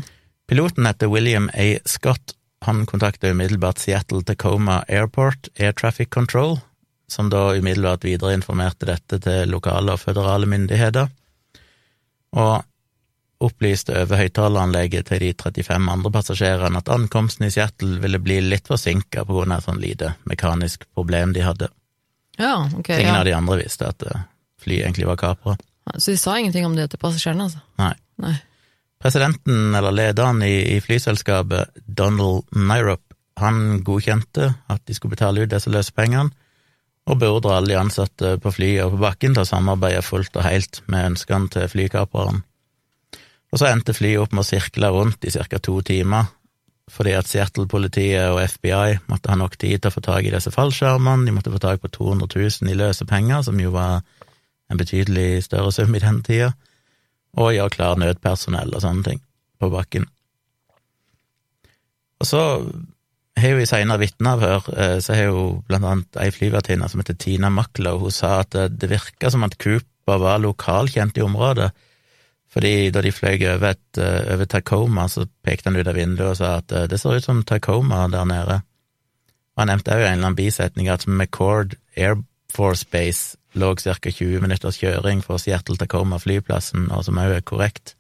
Piloten 0.53 0.91
heter 0.91 1.09
William 1.09 1.49
A. 1.57 1.71
Scott. 1.89 2.37
Han 2.69 2.85
kontakta 2.85 3.33
umiddelbart 3.33 3.81
Seattle 3.81 4.21
Tacoma 4.29 4.83
Airport 4.85 5.49
Air 5.57 5.73
Traffic 5.73 6.13
Control, 6.13 6.59
som 7.09 7.33
da 7.33 7.55
umiddelbart 7.57 8.05
videreinformerte 8.05 8.93
dette 8.93 9.23
til 9.25 9.57
lokale 9.57 9.97
og 9.97 10.05
føderale 10.05 10.45
myndigheter, 10.45 11.09
og 12.37 12.68
opplyste 13.41 13.95
over 14.03 14.19
høyttaleranlegget 14.19 15.07
til 15.13 15.21
de 15.23 15.33
35 15.39 15.91
andre 15.93 16.11
passasjerene 16.11 16.81
at 16.83 16.89
ankomsten 16.91 17.47
i 17.47 17.51
Seattle 17.55 18.01
ville 18.03 18.19
bli 18.19 18.41
litt 18.43 18.67
forsinka 18.67 19.23
på 19.29 19.37
grunn 19.37 19.53
av 19.55 19.61
et 19.63 19.69
sånn 19.69 19.79
lite 19.83 20.15
mekanisk 20.27 20.89
problem 20.95 21.33
de 21.37 21.45
hadde. 21.47 21.69
Ja, 22.39 22.57
ok. 22.67 22.91
Ingen 22.97 23.15
Ja. 23.15 23.21
av 23.21 23.25
de 23.25 23.33
andre 23.37 23.57
visste 23.63 23.87
at 23.89 24.03
eh, 24.03 24.25
flyet 24.63 24.85
egentlig 24.85 25.07
var 25.07 25.17
kapra. 25.17 25.57
Så 25.97 26.11
de 26.11 26.17
sa 26.19 26.37
ingenting 26.39 26.67
om 26.67 26.75
det 26.77 26.91
til 26.91 26.99
passasjerene, 26.99 27.47
altså? 27.47 27.63
Nei. 27.79 27.95
Nei. 28.19 28.35
Presidenten, 29.01 29.75
eller 29.79 29.95
lederen 29.95 30.43
i, 30.43 30.77
i 30.77 30.81
flyselskapet, 30.83 31.71
Donald 31.87 32.43
Nyrop, 32.57 33.03
han 33.39 33.85
godkjente 33.87 34.49
at 34.69 34.83
de 34.87 34.95
skulle 34.97 35.15
betale 35.15 35.45
ut 35.47 35.51
disse 35.53 35.71
løsepengene, 35.71 36.33
og 37.09 37.21
beordra 37.23 37.57
alle 37.57 37.71
de 37.73 37.79
ansatte 37.79 38.35
på 38.43 38.51
flyet 38.53 38.83
og 38.85 38.97
på 38.97 39.03
bakken 39.07 39.33
til 39.37 39.45
å 39.45 39.49
samarbeide 39.49 40.03
fullt 40.05 40.35
og 40.37 40.45
helt 40.45 40.83
med 40.93 41.13
ønskene 41.15 41.49
til 41.55 41.69
flykapreren. 41.73 42.43
Og 43.53 43.61
så 43.61 43.71
endte 43.71 43.97
flyet 43.97 44.21
opp 44.21 44.35
med 44.35 44.45
å 44.45 44.49
sirkle 44.49 44.91
rundt 44.93 45.25
i 45.25 45.33
ca. 45.33 45.59
to 45.59 45.79
timer, 45.87 46.29
fordi 46.89 47.15
at 47.17 47.29
Seattle-politiet 47.29 48.31
og 48.33 48.41
FBI 48.49 48.99
måtte 49.11 49.33
ha 49.33 49.37
nok 49.37 49.57
tid 49.61 49.81
til 49.81 49.91
å 49.91 49.95
få 49.95 50.03
tak 50.05 50.25
i 50.25 50.33
disse 50.33 50.53
fallskjermene, 50.53 51.27
de 51.29 51.35
måtte 51.37 51.53
få 51.53 51.61
tak 51.61 51.83
på 51.83 51.91
200 51.93 52.29
000 52.33 52.73
i 52.73 52.77
løse 52.77 53.05
penger, 53.09 53.43
som 53.45 53.61
jo 53.61 53.73
var 53.75 54.01
en 54.69 54.81
betydelig 54.81 55.45
større 55.49 55.73
sum 55.73 55.97
i 55.97 56.03
den 56.03 56.23
tida, 56.25 56.53
og 57.39 57.55
gjøre 57.55 57.75
klar 57.77 58.01
nødpersonell 58.01 58.73
og 58.73 58.85
sånne 58.85 59.05
ting 59.05 59.21
på 59.61 59.69
bakken. 59.73 60.07
Og 62.19 62.27
så 62.27 62.43
har 63.39 63.53
jo 63.55 63.61
i 63.63 63.69
seinere 63.69 64.03
vitneavhør, 64.03 64.71
eh, 64.75 64.97
så 65.05 65.15
har 65.15 65.29
jo 65.29 65.43
blant 65.69 65.87
annet 65.87 66.21
ei 66.21 66.31
flyvertinne 66.35 66.89
som 66.91 67.01
heter 67.01 67.17
Tina 67.21 67.51
Maklow, 67.53 68.01
hun 68.03 68.15
sa 68.15 68.41
at 68.43 68.57
det 68.57 68.91
virka 68.91 69.31
som 69.31 69.45
at 69.47 69.57
Cooper 69.63 70.19
var 70.25 70.43
lokalkjent 70.43 71.21
i 71.21 71.25
området, 71.25 71.71
fordi 72.59 72.91
da 72.91 73.03
de 73.05 73.13
fløy 73.15 73.39
over, 73.53 73.71
et, 73.71 73.99
eh, 74.03 74.35
over 74.35 74.45
Tacoma, 74.45 75.07
så 75.09 75.29
pekte 75.47 75.71
han 75.71 75.77
ut 75.79 75.87
av 75.87 75.95
vinduet 75.95 76.33
og 76.33 76.39
sa 76.41 76.57
at 76.59 76.73
eh, 76.75 76.89
det 76.91 76.99
ser 76.99 77.15
ut 77.15 77.25
som 77.25 77.45
Tacoma 77.47 78.09
der 78.11 78.25
nede. 78.27 78.63
Han 79.59 79.71
nevnte 79.71 79.95
òg 79.95 80.03
en 80.03 80.17
eller 80.17 80.27
annen 80.27 80.39
bisetning 80.39 80.89
at 80.91 81.07
McCord 81.07 81.77
Air 81.97 82.19
Force 82.51 82.87
Base 82.91 83.37
lå 83.55 83.77
ca. 83.79 83.95
20 84.11 84.43
minutters 84.43 84.81
kjøring 84.83 85.23
fra 85.23 85.39
Seattle-Tacoma 85.39 86.19
flyplassen, 86.19 86.91
og 86.91 87.05
som 87.07 87.21
òg 87.23 87.37
er 87.37 87.47
korrekt. 87.47 87.95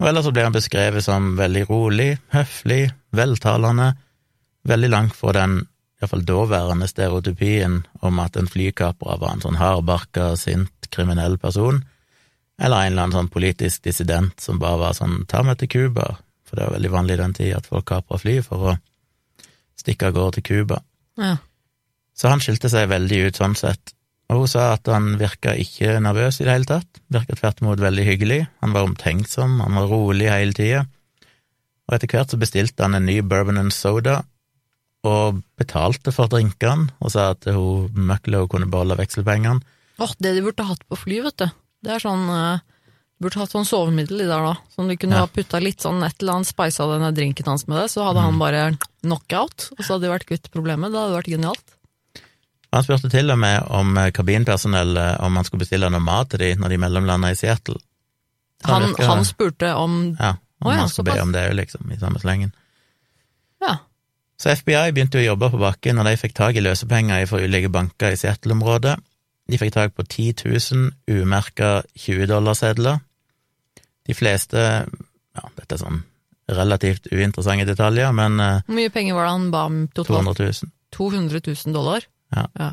Og 0.00 0.08
ellers 0.08 0.26
så 0.26 0.34
ble 0.34 0.48
han 0.48 0.56
beskrevet 0.56 1.06
som 1.06 1.36
veldig 1.38 1.68
rolig, 1.70 2.18
høflig, 2.34 2.90
veltalende, 3.14 3.92
veldig 4.66 4.90
langt 4.90 5.14
fra 5.14 5.36
den 5.36 5.60
iallfall 6.00 6.26
daværende 6.26 6.90
stereotypien 6.90 7.84
om 8.02 8.18
at 8.18 8.34
en 8.40 8.50
flykaprer 8.50 9.22
var 9.22 9.36
en 9.36 9.46
sånn 9.46 9.60
hardbarka, 9.60 10.32
sint, 10.40 10.90
kriminell 10.90 11.38
person, 11.38 11.84
eller 12.60 12.84
en 12.84 12.92
eller 12.92 13.06
annen 13.06 13.16
sånn 13.16 13.32
politisk 13.32 13.86
dissident 13.88 14.40
som 14.42 14.60
bare 14.60 14.80
var 14.82 14.96
sånn 14.96 15.24
ta 15.30 15.42
meg 15.46 15.60
til 15.60 15.70
Cuba, 15.72 16.12
for 16.44 16.58
det 16.58 16.66
var 16.66 16.76
veldig 16.76 16.92
vanlig 16.92 17.16
i 17.16 17.20
den 17.22 17.36
tida 17.36 17.60
at 17.60 17.70
folk 17.70 17.86
kapra 17.88 18.18
fly 18.20 18.40
for 18.44 18.72
å 18.72 18.76
stikke 19.80 20.10
av 20.10 20.18
gårde 20.18 20.38
til 20.38 20.46
Cuba. 20.50 20.82
Ja. 21.20 21.38
Så 22.16 22.28
han 22.28 22.42
skilte 22.44 22.68
seg 22.68 22.90
veldig 22.90 23.22
ut 23.28 23.40
sånn 23.40 23.56
sett, 23.56 23.94
og 24.30 24.42
hun 24.42 24.50
sa 24.52 24.74
at 24.74 24.88
han 24.92 25.14
virka 25.18 25.54
ikke 25.58 25.96
nervøs 26.04 26.40
i 26.40 26.46
det 26.46 26.52
hele 26.52 26.68
tatt, 26.68 27.00
virka 27.10 27.38
tvert 27.38 27.62
imot 27.64 27.80
veldig 27.82 28.04
hyggelig, 28.06 28.40
han 28.60 28.74
var 28.76 28.88
omtenksom, 28.88 29.56
han 29.64 29.78
var 29.80 29.88
rolig 29.90 30.28
hele 30.30 30.56
tida, 30.56 30.84
og 31.88 31.96
etter 31.96 32.12
hvert 32.12 32.30
så 32.30 32.38
bestilte 32.38 32.84
han 32.84 32.98
en 32.98 33.08
ny 33.08 33.18
bourbon 33.26 33.58
and 33.62 33.74
soda, 33.74 34.20
og 35.08 35.40
betalte 35.56 36.12
for 36.12 36.28
drinkene, 36.28 36.90
og 37.00 37.14
sa 37.14 37.30
at 37.32 37.48
hun 37.48 37.88
Mucklow 37.96 38.46
kunne 38.52 38.68
beholde 38.70 38.98
vekselpengene. 39.00 39.64
Åh, 40.00 40.12
det 40.20 40.34
de 40.36 40.44
burde 40.44 40.68
hatt 40.68 40.84
på 40.88 40.98
fly, 41.00 41.22
vet 41.24 41.40
du. 41.40 41.48
Det 41.82 41.94
er 41.96 42.02
sånn 42.02 42.26
eh, 42.28 42.60
Du 43.20 43.26
burde 43.26 43.40
hatt 43.42 43.52
sånn 43.52 43.66
sovemiddel 43.68 44.22
i 44.24 44.28
der 44.28 44.44
da, 44.46 44.54
som 44.72 44.88
du 44.88 44.94
kunne 44.96 45.16
Ja. 45.18 45.26
ha 45.26 45.28
putta 45.28 45.60
litt 45.60 45.80
sånn 45.84 46.00
et 46.06 46.22
eller 46.22 46.38
annet, 46.38 46.48
spisa 46.48 46.86
denne 46.88 47.10
drinken 47.12 47.44
hans 47.46 47.66
med 47.68 47.76
det, 47.82 47.90
så 47.92 48.04
hadde 48.06 48.20
Mm. 48.20 48.24
han 48.30 48.38
bare 48.38 48.78
knockout, 49.02 49.66
og 49.76 49.84
så 49.84 49.92
hadde 49.94 50.06
de 50.08 50.12
vært 50.14 50.26
kvitt 50.26 50.50
problemet. 50.50 50.90
Det 50.92 50.98
hadde 51.02 51.18
vært 51.18 51.28
genialt. 51.34 51.76
Han 52.72 52.82
spurte 52.86 53.10
til 53.10 53.30
og 53.30 53.38
med 53.38 53.66
om 53.68 53.98
eh, 53.98 54.10
kabinpersonellet 54.10 55.20
om 55.20 55.34
han 55.36 55.44
skulle 55.44 55.64
bestille 55.66 55.90
noe 55.90 56.00
mat 56.00 56.30
til 56.30 56.38
dem 56.38 56.60
når 56.60 56.68
de 56.70 56.78
mellomlanda 56.78 57.30
i 57.30 57.34
Seattle. 57.36 57.76
Han, 58.64 58.94
han 58.94 59.24
spurte 59.24 59.74
om 59.76 60.16
Ja, 60.18 60.36
om 60.62 60.68
Å 60.68 60.72
ja, 60.72 60.78
han 60.80 60.88
skulle 60.88 61.12
be 61.14 61.20
om 61.22 61.32
det, 61.32 61.44
liksom, 61.56 61.90
i 61.92 61.96
samme 61.98 62.20
slengen. 62.20 62.52
Ja. 63.60 63.78
Så 64.40 64.48
FBI 64.56 64.92
begynte 64.92 65.18
å 65.20 65.24
jobbe 65.24 65.50
på 65.50 65.58
bakken, 65.60 65.98
og 65.98 66.04
de 66.08 66.16
fikk 66.16 66.32
tak 66.36 66.56
i 66.56 66.60
løsepenger 66.64 67.26
fra 67.28 67.38
ulike 67.44 67.68
banker 67.72 68.12
i 68.12 68.16
Seattle-området. 68.16 68.96
De 69.50 69.58
fikk 69.58 69.74
tak 69.74 69.96
på 69.96 70.04
10 70.06 70.46
000 70.46 71.20
umerka 71.22 71.80
20-dollarsedler. 71.98 73.00
De 74.06 74.14
fleste 74.14 74.60
Ja, 75.30 75.46
dette 75.54 75.76
er 75.76 75.78
sånn 75.78 76.00
relativt 76.50 77.04
uinteressante 77.14 77.66
detaljer, 77.68 78.10
men 78.12 78.40
eh, 78.42 78.62
Hvor 78.66 78.74
mye 78.74 78.90
penger 78.90 79.14
var 79.14 79.28
det 79.28 79.34
han 79.36 79.50
ba 79.52 79.66
om 79.68 79.76
totalt? 79.94 80.26
200 80.26 80.48
000. 80.64 80.72
200 80.96 81.40
000 81.46 81.74
dollar? 81.74 82.06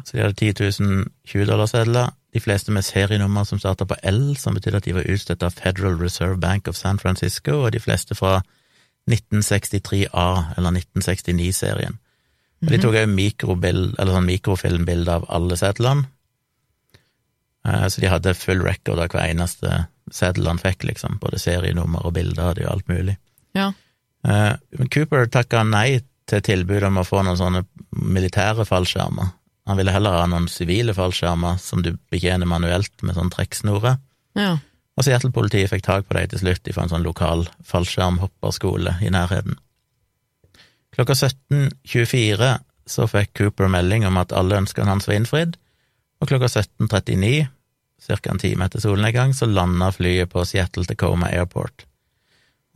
Så 0.06 0.18
de 0.18 0.22
hadde 0.22 0.34
10 0.34 0.54
000 0.82 1.06
20-dollarsedler, 1.28 2.10
de 2.34 2.40
fleste 2.40 2.72
med 2.72 2.86
serienummer 2.86 3.44
som 3.44 3.60
starta 3.60 3.86
på 3.86 3.96
L, 4.04 4.36
som 4.38 4.54
betydde 4.54 4.78
at 4.78 4.86
de 4.86 4.94
var 4.94 5.10
utstøtt 5.10 5.44
av 5.44 5.56
Federal 5.58 5.98
Reserve 6.02 6.38
Bank 6.38 6.68
of 6.68 6.76
San 6.76 7.00
Francisco, 7.00 7.64
og 7.64 7.72
de 7.74 7.80
fleste 7.80 8.16
fra 8.16 8.42
1963A, 9.10 10.28
eller 10.58 10.78
1969-serien. 10.78 11.98
Og 12.62 12.70
De 12.70 12.78
tok 12.82 13.00
òg 13.02 13.10
mikrobild, 13.10 13.98
sånn 13.98 14.30
mikrofilmbilde 14.30 15.14
av 15.14 15.26
alle 15.30 15.58
sedlene, 15.58 16.10
så 17.68 18.02
de 18.02 18.12
hadde 18.12 18.36
full 18.38 18.62
record 18.64 19.02
av 19.04 19.12
hver 19.12 19.28
eneste 19.32 19.86
seddel 20.14 20.48
han 20.48 20.62
fikk, 20.62 20.86
liksom, 20.88 21.18
både 21.20 21.40
serienummer 21.42 22.06
og 22.08 22.14
bilder 22.16 22.52
hadde 22.52 22.64
jo 22.64 22.72
alt 22.72 22.88
mulig. 22.92 23.18
Ja. 23.58 23.72
Eh, 24.28 24.54
Men 24.80 24.92
Cooper 24.94 25.28
takka 25.32 25.64
nei 25.68 26.02
til 26.28 26.44
tilbudet 26.44 26.88
om 26.90 27.02
å 27.02 27.08
få 27.08 27.24
noen 27.24 27.40
sånne 27.40 27.66
militære 27.92 28.66
fallskjermer. 28.68 29.34
Han 29.68 29.80
ville 29.80 29.92
heller 29.92 30.16
ha 30.16 30.26
noen 30.32 30.48
sivile 30.52 30.96
fallskjermer 30.96 31.60
som 31.60 31.84
du 31.84 31.94
betjener 32.12 32.48
manuelt 32.48 33.04
med 33.04 33.18
sånn 33.18 33.32
trekksnore. 33.34 33.98
Ja. 34.40 34.58
Og 34.98 35.06
Seattle-politiet 35.06 35.70
fikk 35.72 35.84
tak 35.86 36.08
på 36.08 36.16
dem 36.18 36.32
til 36.32 36.42
slutt 36.42 36.70
fra 36.72 36.86
en 36.86 36.92
sånn 36.94 37.06
lokal 37.06 37.46
fallskjermhopperskole 37.68 38.96
i 39.04 39.12
nærheten. 39.14 39.60
Klokka 40.96 41.14
17.24 41.14 42.56
så 42.88 43.06
fikk 43.12 43.34
Cooper 43.38 43.70
melding 43.70 44.08
om 44.08 44.18
at 44.18 44.34
alle 44.34 44.58
ønskene 44.64 44.90
hans 44.90 45.08
var 45.10 45.20
innfridd, 45.20 45.58
og 46.18 46.32
klokka 46.32 46.48
17.39, 46.50 47.46
ca. 48.06 48.18
en 48.32 48.40
time 48.40 48.66
etter 48.66 48.84
solnedgang, 48.84 49.34
så 49.34 49.50
landa 49.50 49.92
flyet 49.92 50.32
på 50.32 50.46
Seattle-Tacoma 50.46 51.32
Airport. 51.34 51.86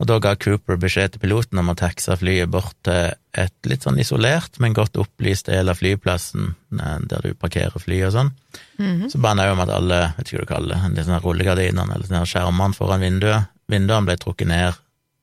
Og 0.02 0.08
da 0.10 0.16
ga 0.18 0.32
Cooper 0.34 0.80
beskjed 0.82 1.14
til 1.14 1.22
piloten 1.22 1.60
om 1.60 1.70
å 1.70 1.76
taxe 1.78 2.16
flyet 2.18 2.50
bort 2.50 2.74
til 2.82 3.12
et 3.38 3.68
litt 3.70 3.84
sånn 3.86 4.00
isolert, 4.02 4.58
men 4.58 4.74
godt 4.74 4.98
opplyst 4.98 5.46
del 5.46 5.70
av 5.70 5.78
flyplassen, 5.78 6.56
eh, 6.74 6.96
der 7.06 7.22
du 7.22 7.36
parkerer 7.38 7.78
fly 7.78 8.00
og 8.08 8.12
sånn. 8.16 8.32
Mhm. 8.78 9.10
Så 9.12 9.20
ba 9.20 9.28
han 9.28 9.38
òg 9.38 9.52
om 9.52 9.60
at 9.60 9.70
alle, 9.70 10.14
vet 10.16 10.26
ikke 10.26 10.38
hva 10.38 10.46
du 10.46 10.54
kaller 10.54 10.74
det, 10.74 10.94
de 10.96 11.04
sånne 11.06 11.22
rullegardinene 11.22 11.94
eller 11.94 12.06
sånne 12.06 12.26
skjermene 12.26 12.74
foran 12.74 13.00
vinduet, 13.00 13.46
vinduene 13.68 14.06
ble 14.06 14.16
trukket 14.16 14.48
ned, 14.48 14.74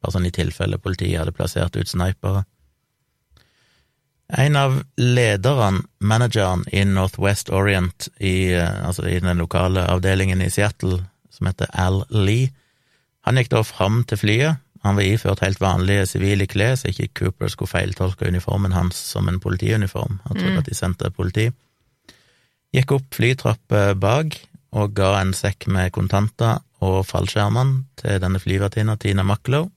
bare 0.01 0.13
sånn 0.13 0.25
i 0.25 0.31
tilfelle 0.31 0.79
politiet 0.79 1.19
hadde 1.19 1.35
plassert 1.35 1.75
ut 1.75 1.87
snipere. 1.87 2.45
En 4.29 4.55
av 4.55 4.83
lederne, 4.97 5.81
manageren 5.99 6.65
i 6.71 6.83
Northwest 6.85 7.49
Orient, 7.49 8.09
i, 8.19 8.53
eh, 8.53 8.85
altså 8.85 9.07
i 9.09 9.19
den 9.19 9.37
lokale 9.41 9.87
avdelingen 9.89 10.41
i 10.41 10.51
Seattle, 10.53 11.01
som 11.33 11.47
heter 11.49 11.69
Al 11.73 12.03
Lee, 12.13 12.51
han 13.25 13.39
gikk 13.39 13.49
da 13.49 13.63
fram 13.65 14.03
til 14.07 14.17
flyet. 14.21 14.61
Han 14.85 14.95
var 14.95 15.03
iført 15.03 15.41
helt 15.43 15.59
vanlige 15.59 16.05
sivile 16.07 16.47
klær, 16.47 16.77
så 16.79 16.87
ikke 16.89 17.09
Cooper 17.19 17.51
skulle 17.51 17.69
feiltolke 17.69 18.29
uniformen 18.29 18.71
hans 18.71 18.95
som 18.95 19.27
en 19.27 19.39
politiuniform, 19.39 20.21
Han 20.27 20.37
trodde 20.37 20.51
Mm. 20.53 20.57
at 20.57 20.65
de 20.65 20.75
sendte 20.75 21.11
politi. 21.11 21.51
Gikk 22.73 22.91
opp 22.91 23.13
flytrappa 23.13 23.99
bak 23.99 24.39
og 24.71 24.93
ga 24.93 25.21
en 25.21 25.33
sekk 25.33 25.67
med 25.67 25.91
kontanter 25.91 26.61
og 26.81 27.05
fallskjermene 27.05 27.85
til 27.97 28.19
denne 28.21 28.39
flyvertinna, 28.39 28.95
Tina 28.95 29.23
Maklow. 29.23 29.69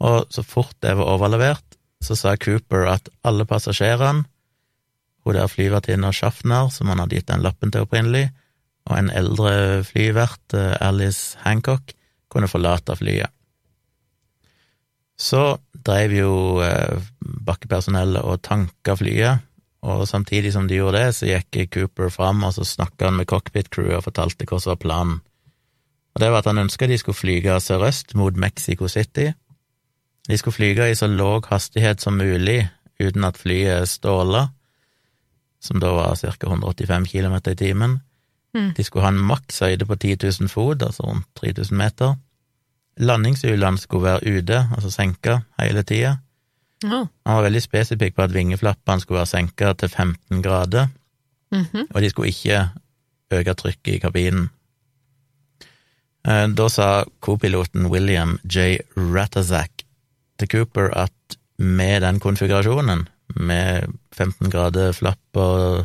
Og 0.00 0.26
så 0.30 0.42
fort 0.42 0.74
det 0.82 0.96
var 0.96 1.04
overlevert, 1.04 1.73
så 2.04 2.16
sa 2.18 2.36
Cooper 2.36 2.88
at 2.92 3.08
alle 3.24 3.46
passasjerene, 3.48 4.26
hun 5.24 5.36
der 5.36 5.48
flyvertinna 5.48 6.10
Schaffner, 6.12 6.68
som 6.68 6.90
han 6.92 7.00
hadde 7.00 7.16
gitt 7.16 7.30
den 7.30 7.44
lappen 7.44 7.72
til 7.72 7.86
opprinnelig, 7.86 8.26
og 8.84 8.98
en 8.98 9.08
eldre 9.08 9.80
flyvert, 9.88 10.44
eh, 10.52 10.76
Alice 10.84 11.38
Hancock, 11.40 11.94
kunne 12.28 12.50
forlate 12.50 12.96
flyet. 12.98 13.32
Så 15.16 15.56
drev 15.86 16.12
jo 16.12 16.32
eh, 16.60 17.00
bakkepersonellet 17.46 18.20
og 18.20 18.42
tanka 18.44 18.96
flyet, 19.00 19.44
og 19.84 20.08
samtidig 20.08 20.52
som 20.52 20.68
de 20.68 20.78
gjorde 20.80 21.00
det, 21.00 21.14
så 21.16 21.28
gikk 21.28 21.72
Cooper 21.72 22.12
fram, 22.12 22.42
og 22.44 22.54
så 22.56 22.64
snakka 22.64 23.10
han 23.10 23.18
med 23.20 23.28
cockpit-crewet 23.28 23.98
og 23.98 24.06
fortalte 24.06 24.48
hva 24.48 24.60
som 24.60 24.72
var 24.74 24.82
planen. 24.84 25.18
Og 26.14 26.22
det 26.22 26.30
var 26.30 26.44
at 26.44 26.48
han 26.48 26.62
ønska 26.62 26.86
de 26.88 26.98
skulle 26.98 27.18
flyge 27.18 27.56
sørøst 27.60 28.14
mot 28.16 28.36
Mexico 28.38 28.88
City. 28.88 29.32
De 30.28 30.38
skulle 30.38 30.54
flyge 30.56 30.90
i 30.90 30.96
så 30.96 31.06
låg 31.06 31.46
hastighet 31.50 32.00
som 32.00 32.16
mulig 32.16 32.68
uten 33.00 33.24
at 33.24 33.36
flyet 33.36 33.88
ståla, 33.88 34.48
som 35.60 35.80
da 35.80 35.90
var 35.92 36.16
ca. 36.16 36.46
185 36.46 37.06
km 37.06 37.34
i 37.50 37.54
timen. 37.56 37.98
Mm. 38.54 38.72
De 38.76 38.84
skulle 38.84 39.02
ha 39.04 39.10
en 39.12 39.18
maks 39.20 39.60
høyde 39.60 39.84
på 39.86 39.96
10 39.96 40.16
000 40.40 40.48
fot, 40.48 40.82
altså 40.82 41.02
rundt 41.08 41.26
3000 41.40 41.76
meter. 41.76 42.14
Landingshjulene 42.96 43.78
skulle 43.78 44.04
være 44.12 44.38
ute, 44.38 44.60
altså 44.76 44.90
senka, 44.90 45.40
hele 45.58 45.82
tida. 45.82 46.16
Han 46.84 47.08
var 47.24 47.42
veldig 47.46 47.62
spesifikk 47.64 48.14
på 48.14 48.22
at 48.22 48.34
vingeflappene 48.34 49.00
skulle 49.00 49.18
være 49.22 49.26
senka 49.32 49.72
til 49.72 49.88
15 49.88 50.42
grader, 50.42 50.88
Mhm. 51.52 51.86
og 51.94 52.02
de 52.02 52.10
skulle 52.10 52.28
ikke 52.28 52.68
øke 53.32 53.54
trykket 53.54 53.94
i 53.94 53.98
kabinen. 53.98 54.50
Eh, 56.26 56.46
Da 56.48 56.68
sa 56.68 57.04
kopiloten 57.20 57.86
William 57.86 58.38
J. 58.44 58.78
Ratazak 58.96 59.73
til 60.40 60.50
Cooper 60.50 60.90
at 60.96 61.38
med 61.58 62.02
den 62.02 62.20
konfigurasjonen, 62.22 63.06
med 63.34 63.90
15 64.12 64.50
grader 64.52 64.94
flapp 64.96 65.40
og, 65.40 65.84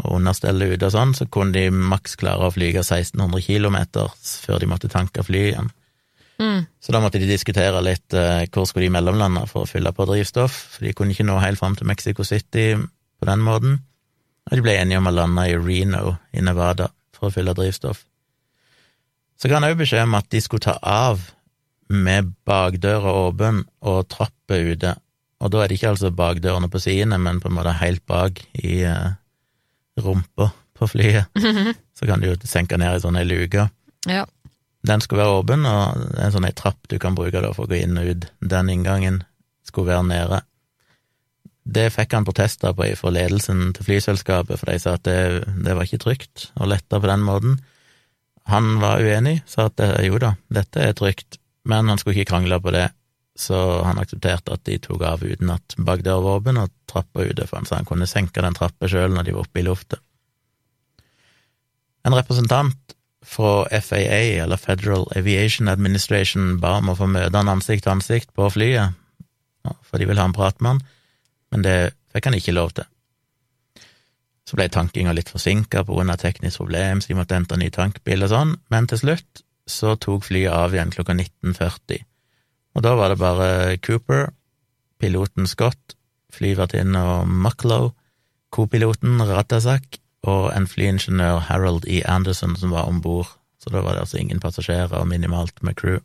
understellet 0.00 0.78
ute 0.78 0.88
og 0.88 0.94
sånn, 0.94 1.10
så 1.12 1.26
kunne 1.28 1.52
de 1.52 1.66
maks 1.68 2.14
klare 2.16 2.46
å 2.46 2.52
flyge 2.54 2.80
1600 2.80 3.42
km 3.44 3.76
før 4.16 4.62
de 4.62 4.68
måtte 4.70 4.88
tanke 4.88 5.20
fly 5.26 5.42
igjen. 5.50 5.68
Mm. 6.40 6.62
Så 6.80 6.94
da 6.94 7.02
måtte 7.04 7.20
de 7.20 7.28
diskutere 7.28 7.82
litt 7.84 8.16
eh, 8.16 8.46
hvor 8.48 8.64
skulle 8.64 8.86
de 8.86 8.94
mellomlande 8.94 9.42
for 9.50 9.66
å 9.66 9.68
fylle 9.68 9.92
på 9.92 10.06
drivstoff, 10.08 10.56
for 10.72 10.88
de 10.88 10.94
kunne 10.96 11.12
ikke 11.12 11.26
nå 11.28 11.36
helt 11.42 11.60
fram 11.60 11.76
til 11.76 11.90
Mexico 11.90 12.24
City 12.24 12.78
på 12.80 13.28
den 13.28 13.44
måten. 13.44 13.76
Og 14.48 14.56
de 14.56 14.64
ble 14.64 14.78
enige 14.80 15.02
om 15.02 15.10
å 15.10 15.12
lande 15.12 15.44
i 15.50 15.58
Reno 15.60 16.16
i 16.32 16.40
Nevada 16.48 16.88
for 17.12 17.28
å 17.28 17.34
fylle 17.34 17.52
drivstoff. 17.58 18.00
Så 19.36 19.52
ga 19.52 19.60
han 19.60 19.68
òg 19.68 19.76
beskjed 19.80 20.08
om 20.08 20.16
at 20.16 20.32
de 20.32 20.40
skulle 20.40 20.64
ta 20.64 20.78
av 20.80 21.20
med 21.90 22.32
bakdøra 22.46 23.12
åpen 23.26 23.64
og 23.82 24.04
trappa 24.12 24.58
ute. 24.58 24.94
Og 25.40 25.52
da 25.52 25.62
er 25.62 25.70
det 25.70 25.78
ikke 25.78 25.94
altså 25.94 26.12
bakdørene 26.14 26.70
på 26.70 26.82
sidene, 26.82 27.18
men 27.18 27.40
på 27.40 27.50
en 27.50 27.56
måte 27.56 27.74
helt 27.80 28.04
bak 28.08 28.42
i 28.60 28.82
eh, 28.86 29.14
rumpa 30.00 30.50
på 30.76 30.90
flyet. 30.90 31.32
Så 31.96 32.08
kan 32.08 32.20
du 32.20 32.30
jo 32.30 32.36
senke 32.48 32.78
ned 32.80 32.96
i 32.96 33.02
sånn 33.02 33.18
ei 33.20 33.26
luke. 33.26 33.66
Ja. 34.08 34.26
Den 34.86 35.02
skulle 35.04 35.24
være 35.24 35.40
åpen, 35.42 35.66
og 35.68 35.98
det 36.12 36.20
er 36.20 36.28
en 36.28 36.36
sånn 36.36 36.48
trapp 36.56 36.88
du 36.88 36.96
kan 37.00 37.16
bruke 37.16 37.42
da 37.42 37.50
for 37.56 37.66
å 37.66 37.72
gå 37.72 37.82
inn 37.82 37.98
og 38.00 38.14
ut. 38.14 38.30
Den 38.40 38.70
inngangen 38.72 39.22
skulle 39.66 39.92
være 39.92 40.06
nede. 40.08 40.40
Det 41.70 41.90
fikk 41.92 42.16
han 42.16 42.26
protester 42.26 42.72
på 42.76 42.86
fra 42.98 43.12
ledelsen 43.12 43.74
til 43.76 43.86
flyselskapet, 43.86 44.58
for 44.58 44.70
de 44.70 44.78
sa 44.80 44.96
at 44.96 45.04
det, 45.06 45.44
det 45.66 45.76
var 45.76 45.86
ikke 45.86 46.00
trygt 46.06 46.48
å 46.56 46.68
lette 46.68 46.96
på 46.96 47.10
den 47.10 47.26
måten. 47.26 47.60
Han 48.50 48.78
var 48.80 49.04
uenig, 49.04 49.42
sa 49.46 49.68
at 49.68 49.82
jo 50.02 50.18
da, 50.22 50.34
dette 50.50 50.82
er 50.82 50.96
trygt, 50.96 51.38
men 51.68 51.88
han 51.88 52.00
skulle 52.00 52.18
ikke 52.18 52.32
krangle 52.32 52.60
på 52.62 52.72
det, 52.74 52.88
så 53.38 53.56
han 53.86 54.00
aksepterte 54.00 54.54
at 54.54 54.64
de 54.68 54.76
tok 54.82 55.02
av 55.06 55.24
uten 55.24 55.52
at 55.54 55.76
bakdøra 55.78 56.22
var 56.24 56.40
åpen 56.40 56.60
og 56.60 56.72
trappa 56.90 57.24
ute, 57.24 57.46
for 57.46 57.60
han 57.60 57.68
sa 57.68 57.80
han 57.80 57.88
kunne 57.88 58.08
senke 58.10 58.42
den 58.44 58.56
trappa 58.56 58.88
sjøl 58.90 59.12
når 59.14 59.28
de 59.28 59.36
var 59.36 59.46
oppe 59.46 59.62
i 59.62 59.66
lufta. 59.66 60.00
En 62.04 62.16
representant 62.16 62.96
fra 63.24 63.66
FAA, 63.68 64.40
eller 64.42 64.56
Federal 64.56 65.04
Aviation 65.16 65.68
Administration, 65.68 66.56
ba 66.60 66.78
om 66.80 66.92
å 66.92 66.96
få 66.96 67.08
møte 67.10 67.36
han 67.36 67.52
ansikt 67.52 67.84
til 67.84 67.94
ansikt 67.94 68.32
på 68.36 68.48
flyet, 68.52 68.96
for 69.84 70.00
de 70.00 70.08
ville 70.08 70.20
ha 70.20 70.30
en 70.30 70.36
prat 70.36 70.56
med 70.60 70.74
han, 70.74 70.80
men 71.52 71.66
det 71.66 71.76
fikk 72.14 72.30
han 72.30 72.38
ikke 72.38 72.56
lov 72.56 72.72
til. 72.78 72.88
Så 74.48 74.56
ble 74.58 74.66
tankinga 74.72 75.12
litt 75.14 75.30
forsinka 75.30 75.84
på 75.86 75.94
grunn 75.94 76.10
av 76.10 76.18
teknisk 76.22 76.62
problem, 76.62 77.00
så 77.00 77.12
de 77.12 77.18
måtte 77.20 77.36
hente 77.36 77.54
en 77.54 77.62
ny 77.62 77.68
tankbil 77.74 78.26
og 78.26 78.32
sånn, 78.32 78.56
men 78.72 78.88
til 78.90 79.04
slutt 79.04 79.44
så 79.68 79.94
tok 80.00 80.26
flyet 80.28 80.52
av 80.52 80.74
igjen 80.74 80.92
klokka 80.94 81.14
19.40. 81.16 82.04
Og 82.76 82.84
da 82.86 82.94
var 82.98 83.10
det 83.10 83.20
bare 83.20 83.48
Cooper, 83.82 84.30
piloten 85.00 85.48
Scott, 85.50 85.96
flyvertinna 86.30 87.24
Mucklow, 87.26 87.90
kopiloten 88.54 89.22
Radazak 89.26 90.00
og 90.26 90.50
en 90.54 90.68
flyingeniør 90.68 91.40
Harold 91.48 91.86
E. 91.88 92.02
Anderson 92.06 92.56
som 92.58 92.74
var 92.74 92.88
om 92.90 93.00
bord, 93.02 93.30
så 93.60 93.72
da 93.72 93.82
var 93.84 93.96
det 93.96 94.04
altså 94.04 94.20
ingen 94.20 94.40
passasjerer 94.40 94.98
og 95.00 95.08
minimalt 95.08 95.62
med 95.62 95.76
crew. 95.80 96.00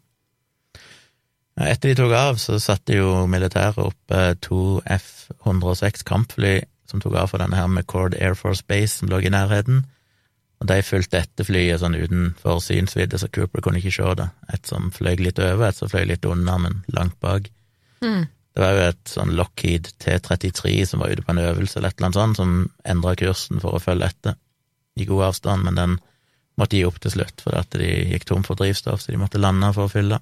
Etter 1.55 1.93
de 1.93 1.95
tok 1.95 2.11
av, 2.11 2.39
så 2.41 2.57
satte 2.59 2.97
jo 2.97 3.25
militæret 3.31 3.79
opp 3.79 4.15
to 4.43 4.81
F-106 4.91 6.03
kampfly 6.07 6.57
som 6.85 7.01
tok 7.01 7.15
av 7.19 7.31
for 7.31 7.41
denne 7.41 7.57
her 7.57 7.69
McCord 7.71 8.15
Air 8.19 8.35
Force 8.35 8.63
Base 8.67 8.99
som 8.99 9.09
lå 9.09 9.21
i 9.23 9.31
nærheten, 9.31 9.85
og 10.65 10.71
de 10.71 10.81
fulgte 10.81 11.19
etter 11.21 11.45
flyet 11.45 11.77
sånn 11.77 11.93
utenfor 11.93 12.57
synsvidde, 12.63 13.19
så 13.21 13.29
Cooper 13.29 13.61
kunne 13.61 13.77
ikke 13.77 13.93
se 13.93 14.13
det. 14.17 14.25
Et 14.55 14.65
som 14.71 14.87
fløy 14.93 15.19
litt 15.21 15.37
over, 15.37 15.67
et 15.67 15.77
som 15.77 15.91
fløy 15.91 16.07
litt 16.09 16.25
unna, 16.25 16.57
men 16.63 16.79
langt 16.95 17.19
bak. 17.21 17.51
Mm. 18.01 18.25
Det 18.55 18.63
var 18.63 18.73
jo 18.73 18.87
et 18.87 19.11
sånn 19.11 19.35
Lockheed 19.37 19.91
T-33 20.01 20.73
som 20.89 21.03
var 21.03 21.13
ute 21.13 21.21
på 21.27 21.35
en 21.35 21.43
øvelse 21.43 21.77
eller 21.77 21.93
et 21.93 21.99
eller 21.99 22.09
annet 22.09 22.17
sånt, 22.17 22.41
som 22.41 22.57
endra 22.87 23.13
kursen 23.19 23.61
for 23.61 23.77
å 23.77 23.83
følge 23.83 24.09
etter 24.09 24.39
i 24.97 25.05
god 25.05 25.27
avstand, 25.29 25.67
men 25.67 25.77
den 25.77 25.97
måtte 26.57 26.79
gi 26.79 26.85
opp 26.87 26.97
til 27.03 27.13
slutt 27.13 27.43
fordi 27.43 27.61
at 27.61 27.77
de 27.77 27.93
gikk 28.15 28.25
tom 28.29 28.45
for 28.47 28.57
drivstoff, 28.57 29.03
så 29.03 29.13
de 29.13 29.21
måtte 29.21 29.41
lande 29.43 29.69
for 29.75 29.85
å 29.85 29.91
fylle. 29.91 30.21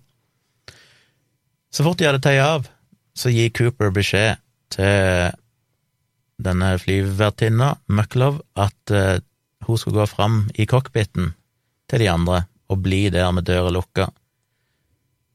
Så 1.71 1.85
fort 1.85 2.01
de 2.01 2.09
hadde 2.09 2.23
tatt 2.25 2.41
av, 2.43 2.67
så 3.15 3.31
gir 3.31 3.53
Cooper 3.55 3.93
beskjed 3.95 4.41
til 4.73 5.37
denne 6.43 6.73
flyvertinna, 6.81 7.75
Mucklov, 7.93 8.41
at 8.59 8.91
uh, 8.91 9.21
hun 9.67 9.79
skulle 9.79 10.01
gå 10.01 10.09
fram 10.09 10.43
i 10.55 10.67
cockpiten 10.69 11.33
til 11.89 12.03
de 12.03 12.09
andre 12.11 12.43
og 12.71 12.81
bli 12.83 13.07
der 13.13 13.31
med 13.31 13.45
døra 13.47 13.71
lukka. 13.73 14.07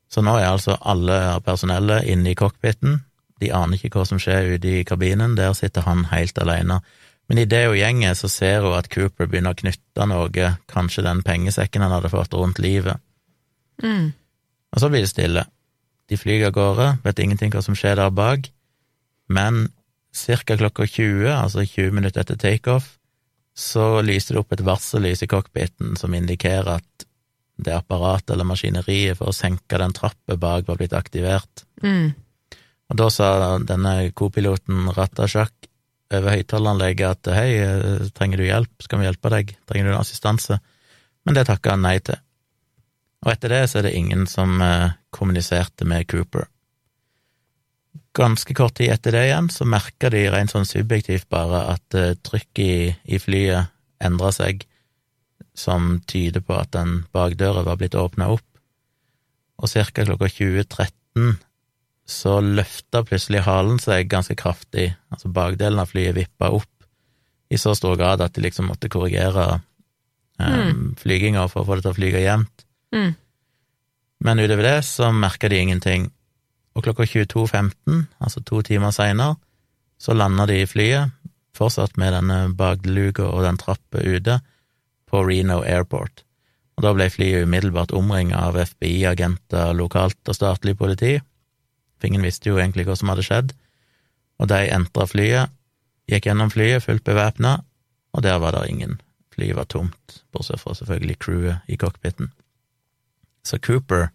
Så 0.08 0.24
nå 0.24 0.38
er 0.38 0.48
altså 0.48 0.78
alle 0.80 1.38
personellet 1.44 2.08
inne 2.08 2.32
i 2.32 2.38
cockpiten, 2.38 3.02
de 3.38 3.52
aner 3.54 3.78
ikke 3.78 4.00
hva 4.00 4.06
som 4.08 4.18
skjer 4.18 4.56
ute 4.56 4.80
i 4.80 4.86
kabinen, 4.88 5.36
der 5.38 5.52
sitter 5.54 5.84
han 5.86 6.08
helt 6.10 6.38
alene. 6.42 6.80
Men 7.28 7.42
idet 7.42 7.66
hun 7.68 7.76
gjenger, 7.76 8.16
så 8.16 8.30
ser 8.32 8.64
hun 8.64 8.74
at 8.78 8.88
Cooper 8.90 9.28
begynner 9.28 9.54
å 9.54 9.58
knytte 9.58 10.06
noe, 10.08 10.48
kanskje 10.70 11.04
den 11.06 11.22
pengesekken 11.26 11.84
han 11.84 11.92
hadde 11.92 12.10
fått 12.12 12.34
rundt 12.34 12.58
livet. 12.58 12.98
Mm. 13.84 14.10
Og 14.72 14.80
så 14.80 14.90
blir 14.90 15.04
det 15.04 15.12
stille. 15.12 15.44
De 16.08 16.16
flyr 16.16 16.48
av 16.48 16.54
gårde, 16.56 16.88
vet 17.04 17.20
ingenting 17.22 17.52
hva 17.52 17.62
som 17.62 17.76
skjer 17.78 18.00
der 18.00 18.10
bak, 18.10 18.48
men 19.28 19.68
ca. 20.16 20.56
klokka 20.56 20.86
20, 20.88 21.28
altså 21.36 21.62
20 21.68 21.92
minutter 21.92 22.24
etter 22.24 22.40
takeoff, 22.40 22.96
så 23.58 24.02
lyser 24.06 24.36
det 24.36 24.42
opp 24.44 24.54
et 24.54 24.62
varsellys 24.62 25.24
i 25.24 25.28
cockpiten 25.30 25.96
som 25.98 26.14
indikerer 26.14 26.78
at 26.78 27.06
det 27.58 27.74
apparatet 27.74 28.30
eller 28.30 28.46
maskineriet 28.46 29.18
for 29.18 29.32
å 29.32 29.34
senke 29.34 29.80
den 29.80 29.94
trappa 29.96 30.36
bak 30.38 30.68
var 30.68 30.78
blitt 30.78 30.94
aktivert. 30.94 31.64
Mm. 31.82 32.12
Og 32.88 33.00
da 33.00 33.08
sa 33.10 33.30
denne 33.58 34.12
kopiloten 34.16 34.92
Ratashak 34.94 35.66
over 36.14 36.36
høyttaleranlegget 36.36 37.18
at 37.18 37.32
hei, 37.34 37.50
trenger 38.16 38.40
du 38.40 38.46
hjelp, 38.46 38.70
skal 38.84 39.02
vi 39.02 39.08
hjelpe 39.08 39.32
deg, 39.34 39.50
trenger 39.68 39.90
du 39.90 39.98
assistanse? 39.98 40.60
Men 41.26 41.36
det 41.36 41.48
takka 41.50 41.74
han 41.74 41.82
nei 41.84 41.98
til. 41.98 42.16
Og 43.26 43.32
etter 43.34 43.52
det 43.52 43.64
så 43.68 43.80
er 43.80 43.88
det 43.88 43.96
ingen 43.98 44.24
som 44.30 44.62
eh, 44.62 44.94
kommuniserte 45.10 45.84
med 45.88 46.06
Cooper. 46.08 46.46
Ganske 48.18 48.54
kort 48.57 48.74
tid 48.81 48.90
etter 48.90 49.14
det 49.14 49.26
igjen 49.28 49.48
så 49.54 49.66
merka 49.68 50.11
de 50.11 50.24
rent 50.33 50.50
sånn 50.50 50.66
subjektivt 50.66 51.28
bare 51.31 51.61
at 51.76 51.94
uh, 51.98 52.16
trykket 52.26 52.64
i, 52.64 52.94
i 53.14 53.20
flyet 53.22 53.70
endra 54.02 54.33
seg, 54.35 54.64
som 55.59 56.00
tyder 56.07 56.42
på 56.42 56.54
at 56.59 56.72
den 56.74 57.04
bakdøra 57.14 57.64
var 57.66 57.78
blitt 57.81 57.96
åpna 57.98 58.28
opp, 58.35 58.46
og 59.59 59.70
ca. 59.70 60.04
klokka 60.07 60.28
20.13 60.31 61.38
så 62.09 62.38
løfta 62.40 63.02
plutselig 63.04 63.42
halen 63.44 63.81
seg 63.83 64.09
ganske 64.09 64.37
kraftig, 64.38 64.92
altså 65.12 65.31
bakdelen 65.35 65.83
av 65.83 65.90
flyet 65.90 66.16
vippa 66.16 66.50
opp 66.57 66.70
i 67.52 67.59
så 67.61 67.74
stor 67.76 67.96
grad 68.00 68.22
at 68.24 68.37
de 68.37 68.44
liksom 68.44 68.68
måtte 68.70 68.90
korrigere 68.92 69.59
um, 69.59 69.64
Mm. 70.38 70.94
flyginga 71.00 71.48
for 71.50 71.64
å 71.64 71.66
få 71.66 71.76
det 71.76 71.85
til 71.85 71.90
å 71.90 71.96
flyge 71.96 72.20
jevnt. 72.22 72.64
Mm. 72.94 73.16
Men 74.24 74.38
utover 74.38 74.62
det 74.62 74.85
så 74.87 75.11
merka 75.12 75.48
de 75.50 75.59
ingenting. 75.59 76.11
Og 76.78 76.84
klokka 76.86 77.08
22.15, 77.10 78.04
altså 78.22 78.40
to 78.46 78.62
timer 78.62 78.92
seinere, 78.94 79.34
så 79.98 80.14
landa 80.14 80.46
de 80.46 80.60
i 80.62 80.68
flyet, 80.70 81.10
fortsatt 81.58 81.96
med 81.98 82.14
denne 82.14 82.36
bakluka 82.54 83.26
og 83.26 83.42
den 83.42 83.58
trappa 83.58 84.04
ute, 84.06 84.38
på 85.08 85.22
Reno 85.26 85.62
Airport. 85.66 86.22
Og 86.78 86.84
da 86.84 86.92
ble 86.94 87.08
flyet 87.10 87.48
umiddelbart 87.48 87.90
omringa 87.96 88.44
av 88.46 88.60
FBI-agenter, 88.60 89.72
lokalt 89.74 90.30
og 90.30 90.36
statlig 90.36 90.76
politi. 90.78 91.16
Ingen 92.06 92.22
visste 92.22 92.52
jo 92.52 92.60
egentlig 92.60 92.86
hva 92.86 92.94
som 92.94 93.10
hadde 93.10 93.24
skjedd. 93.26 93.54
Og 94.38 94.52
de 94.52 94.60
entra 94.70 95.08
flyet, 95.10 95.50
gikk 96.06 96.28
gjennom 96.28 96.52
flyet 96.54 96.84
fullt 96.84 97.02
bevæpna, 97.08 97.56
og 98.14 98.22
der 98.22 98.38
var 98.38 98.54
det 98.54 98.68
ingen. 98.70 99.00
Flyet 99.34 99.58
var 99.58 99.66
tomt, 99.66 100.20
bortsett 100.30 100.62
fra 100.62 100.76
selvfølgelig 100.78 101.18
crewet 101.24 101.66
i 101.66 101.80
cockpiten. 101.80 102.30
Så 103.42 103.58
Cooper 103.58 104.12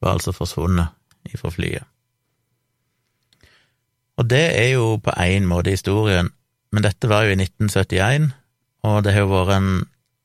var 0.00 0.16
altså 0.16 0.32
forsvunnet 0.32 0.96
ifra 1.32 1.50
flyet. 1.54 1.84
Og 4.20 4.28
det 4.30 4.44
er 4.54 4.70
jo 4.76 4.96
på 5.02 5.14
én 5.18 5.46
måte 5.50 5.72
historien, 5.74 6.28
men 6.74 6.84
dette 6.86 7.08
var 7.10 7.26
jo 7.26 7.34
i 7.34 7.38
1971, 7.38 8.28
og 8.86 9.00
det 9.06 9.14
har 9.14 9.24
jo 9.24 9.32
vært 9.32 9.54
en 9.56 9.70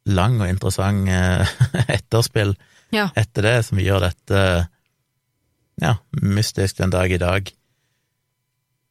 lang 0.09 0.39
og 0.41 0.49
interessant 0.49 1.09
eh, 1.09 1.53
etterspill 1.97 2.55
Ja. 2.93 3.09
etter 3.17 3.45
det, 3.45 3.55
som 3.67 3.81
gjør 3.81 4.01
dette 4.07 4.39
ja, 5.81 5.95
mystisk 6.21 6.79
den 6.81 6.93
dag 6.93 7.11
i 7.13 7.19
dag. 7.21 7.49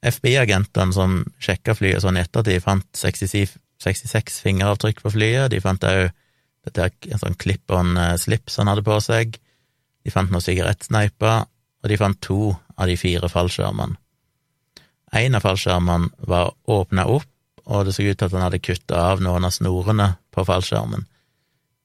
FBI-agentene 0.07 0.94
som 0.94 1.18
sjekka 1.42 1.75
flyet 1.75 2.05
sånn 2.05 2.16
i 2.18 2.23
ettertid, 2.23 2.62
fant 2.62 2.87
66, 2.97 3.57
66 3.83 4.38
fingeravtrykk 4.44 5.03
på 5.03 5.12
flyet. 5.14 5.51
De 5.53 5.61
fant 5.62 5.85
òg 5.85 6.09
en 7.09 7.21
sånn 7.23 7.37
clip-on-slips 7.40 8.59
han 8.61 8.71
hadde 8.71 8.85
på 8.87 8.99
seg. 9.03 9.38
De 10.07 10.12
fant 10.14 10.31
noen 10.31 10.44
sigarettsneiper, 10.44 11.47
og 11.83 11.91
de 11.91 11.99
fant 12.01 12.21
to 12.21 12.57
av 12.77 12.88
de 12.91 12.97
fire 12.99 13.29
fallskjermene. 13.31 13.97
En 15.19 15.35
av 15.38 15.45
fallskjermene 15.45 16.11
var 16.29 16.53
åpna 16.69 17.07
opp, 17.09 17.29
og 17.69 17.85
det 17.85 17.95
så 17.97 18.05
ut 18.05 18.17
til 18.19 18.27
at 18.29 18.35
han 18.35 18.45
hadde 18.47 18.62
kutta 18.64 19.01
av 19.12 19.23
noen 19.25 19.45
av 19.45 19.53
snorene 19.53 20.09
på 20.35 20.45
fallskjermen, 20.49 21.07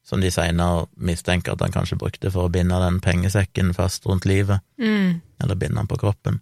som 0.04 0.24
de 0.24 0.32
seinere 0.32 0.88
mistenker 0.96 1.56
at 1.56 1.64
han 1.64 1.76
kanskje 1.76 2.00
brukte 2.00 2.32
for 2.32 2.48
å 2.48 2.52
binde 2.52 2.80
den 2.84 3.00
pengesekken 3.04 3.74
fast 3.76 4.06
rundt 4.06 4.26
livet 4.26 4.60
Mm. 4.80 5.22
eller 5.42 5.56
binde 5.56 5.76
den 5.76 5.88
på 5.88 6.00
kroppen. 6.00 6.42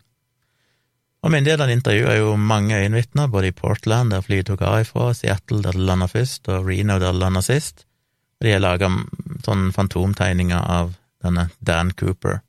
Og 1.22 1.30
myndighetene 1.32 1.76
intervjua 1.78 2.16
jo 2.18 2.36
mange 2.36 2.76
øyenvitner, 2.76 3.28
både 3.30 3.48
i 3.48 3.52
Portland, 3.52 4.12
der 4.12 4.22
flyet 4.26 4.48
tok 4.50 4.62
av 4.66 4.82
ifra, 4.82 5.14
Seattle, 5.14 5.62
der 5.62 5.72
det 5.78 5.86
landa 5.86 6.08
først, 6.10 6.48
og 6.50 6.66
Reno, 6.66 6.98
der 7.00 7.12
det 7.12 7.22
landa 7.22 7.42
sist. 7.46 7.86
Og 8.40 8.48
de 8.48 8.54
har 8.56 8.64
laga 8.64 8.90
sånne 9.46 9.70
fantomtegninger 9.76 10.58
av 10.58 10.96
denne 11.22 11.50
Dan 11.62 11.92
Cooper. 11.92 12.42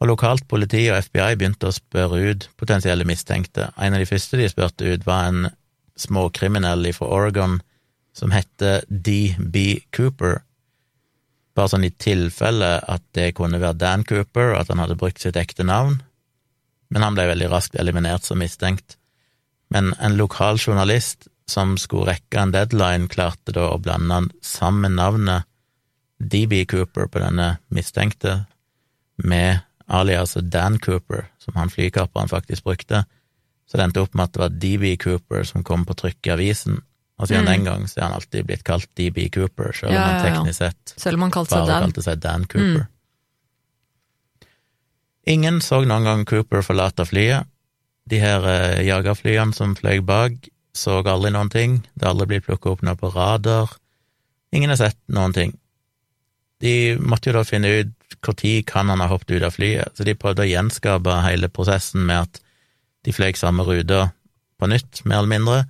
Og 0.00 0.08
lokalt 0.08 0.46
politi 0.48 0.86
og 0.88 1.02
FBI 1.04 1.36
begynte 1.36 1.68
å 1.68 1.76
spørre 1.76 2.20
ut 2.32 2.46
potensielle 2.60 3.04
mistenkte. 3.08 3.68
En 3.76 3.96
av 3.96 4.00
de 4.00 4.08
første 4.08 4.40
de 4.40 4.48
spurte 4.48 4.94
ut, 4.94 5.06
var 5.06 5.28
en 5.28 5.50
småkriminell 6.00 6.88
fra 6.96 7.10
Oregon 7.12 7.58
som 8.16 8.32
heter 8.32 8.86
DB 8.88 9.82
Cooper. 9.92 10.40
Bare 11.54 11.72
sånn 11.74 11.84
i 11.84 11.92
tilfelle 11.92 12.78
at 12.80 13.04
det 13.16 13.34
kunne 13.36 13.60
være 13.60 13.76
Dan 13.82 14.06
Cooper, 14.08 14.54
og 14.54 14.62
at 14.62 14.72
han 14.72 14.80
hadde 14.80 14.96
brukt 15.00 15.20
sitt 15.20 15.36
ekte 15.36 15.66
navn 15.68 16.00
men 16.90 17.06
han 17.06 17.16
ble 17.16 17.28
veldig 17.30 17.50
raskt 17.50 17.78
eliminert 17.78 18.26
som 18.26 18.40
mistenkt. 18.42 18.96
Men 19.70 19.94
en 20.02 20.18
lokal 20.18 20.58
journalist 20.58 21.28
som 21.50 21.76
skulle 21.78 22.12
rekke 22.12 22.42
en 22.42 22.54
deadline, 22.54 23.08
klarte 23.10 23.54
da 23.54 23.70
å 23.70 23.80
blande 23.82 24.24
sammen 24.44 24.98
navnet 24.98 25.46
DB 26.18 26.64
Cooper 26.70 27.08
på 27.10 27.22
denne 27.22 27.54
mistenkte 27.74 28.44
med 29.22 29.62
aliaset 29.90 30.50
Dan 30.52 30.78
Cooper, 30.82 31.26
som 31.42 31.56
han 31.58 31.72
flykapperen 31.72 32.30
faktisk 32.30 32.64
brukte. 32.64 33.04
Så 33.70 33.78
det 33.78 33.86
endte 33.86 34.02
opp 34.02 34.14
med 34.14 34.28
at 34.28 34.34
det 34.34 34.42
var 34.42 34.54
DB 34.62 34.94
Cooper 35.02 35.44
som 35.46 35.64
kom 35.66 35.84
på 35.86 35.96
trykk 35.98 36.26
i 36.26 36.32
avisen, 36.34 36.80
og 37.20 37.28
siden 37.28 37.44
mm. 37.44 37.50
den 37.50 37.66
gang 37.68 37.84
så 37.88 38.00
er 38.00 38.06
han 38.08 38.16
alltid 38.16 38.46
blitt 38.48 38.64
kalt 38.66 38.88
DB 38.98 39.26
Cooper, 39.34 39.74
selv 39.76 39.92
om 39.92 39.98
ja, 39.98 40.06
han 40.06 40.24
teknisk 40.24 40.58
sett 40.62 40.94
selv 40.96 41.18
om 41.18 41.26
han 41.26 41.34
kalte 41.34 41.54
seg 41.54 41.68
bare 41.68 41.84
kalte 41.84 42.06
seg 42.06 42.22
Dan 42.22 42.46
Cooper. 42.50 42.86
Mm. 42.86 42.96
Ingen 45.30 45.60
så 45.62 45.82
noen 45.84 46.08
gang 46.08 46.24
Cooper 46.26 46.64
forlate 46.66 47.04
flyet. 47.06 47.46
De 48.10 48.18
her 48.18 48.46
eh, 48.48 48.80
jagerflyene 48.88 49.54
som 49.54 49.76
fløy 49.78 50.00
bak, 50.02 50.48
så 50.74 51.02
aldri 51.04 51.30
noen 51.34 51.50
ting. 51.52 51.76
Det 51.94 52.06
har 52.06 52.14
aldri 52.14 52.32
blitt 52.32 52.46
plukka 52.48 52.72
opp 52.72 52.82
noe 52.86 52.98
på 52.98 53.12
radar. 53.14 53.76
Ingen 54.56 54.72
har 54.72 54.80
sett 54.80 54.98
noen 55.12 55.34
ting. 55.36 55.54
De 56.60 56.74
måtte 57.00 57.30
jo 57.30 57.38
da 57.38 57.46
finne 57.46 57.72
ut 57.80 57.96
når 58.20 58.64
kan 58.68 58.90
han 58.92 59.00
ha 59.00 59.08
hoppet 59.08 59.38
ut 59.38 59.44
av 59.46 59.54
flyet, 59.54 59.96
så 59.96 60.04
de 60.04 60.14
prøvde 60.18 60.44
å 60.44 60.50
gjenskape 60.50 61.14
hele 61.24 61.48
prosessen 61.48 62.02
med 62.04 62.26
at 62.26 62.40
de 63.06 63.14
fløy 63.16 63.32
samme 63.38 63.64
ruta 63.64 64.10
på 64.60 64.68
nytt, 64.68 65.00
mer 65.06 65.22
eller 65.22 65.32
mindre, 65.32 65.60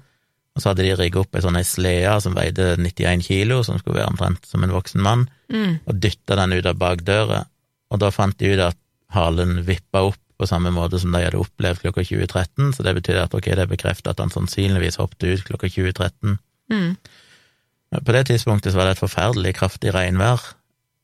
og 0.51 0.63
så 0.63 0.73
hadde 0.73 0.83
de 0.83 0.97
rigget 0.99 1.21
opp 1.23 1.37
ei 1.37 1.45
sånn 1.45 1.61
slede 1.63 2.17
som 2.25 2.35
veide 2.35 2.73
91 2.81 3.23
kilo, 3.23 3.61
som 3.63 3.79
skulle 3.79 4.01
være 4.01 4.11
omtrent 4.11 4.49
som 4.51 4.65
en 4.67 4.75
voksen 4.75 5.05
mann, 5.05 5.29
mm. 5.53 5.87
og 5.87 6.01
dytta 6.03 6.41
den 6.41 6.57
ut 6.59 6.67
av 6.67 6.81
bakdøra, 6.81 7.45
og 7.91 8.03
da 8.03 8.11
fant 8.15 8.39
de 8.41 8.51
ut 8.51 8.65
at 8.67 8.79
halen 9.15 9.61
vippa 9.67 10.03
opp 10.11 10.19
på 10.41 10.49
samme 10.49 10.73
måte 10.73 10.99
som 10.99 11.13
de 11.13 11.21
hadde 11.23 11.39
opplevd 11.39 11.83
klokka 11.85 12.03
2013, 12.09 12.73
så 12.75 12.85
det 12.87 12.97
betyr 12.97 13.23
at 13.23 13.35
ok, 13.37 13.51
det 13.59 13.69
bekreftet 13.71 14.15
at 14.15 14.23
han 14.23 14.33
sannsynligvis 14.33 14.99
hoppet 14.99 15.29
ut 15.29 15.45
klokka 15.47 15.69
2013. 15.69 16.39
Mm. 16.73 16.95
På 18.07 18.15
det 18.15 18.25
tidspunktet 18.31 18.73
så 18.73 18.81
var 18.81 18.89
det 18.89 18.97
et 18.97 19.03
forferdelig 19.03 19.55
kraftig 19.59 19.93
regnvær. 19.95 20.41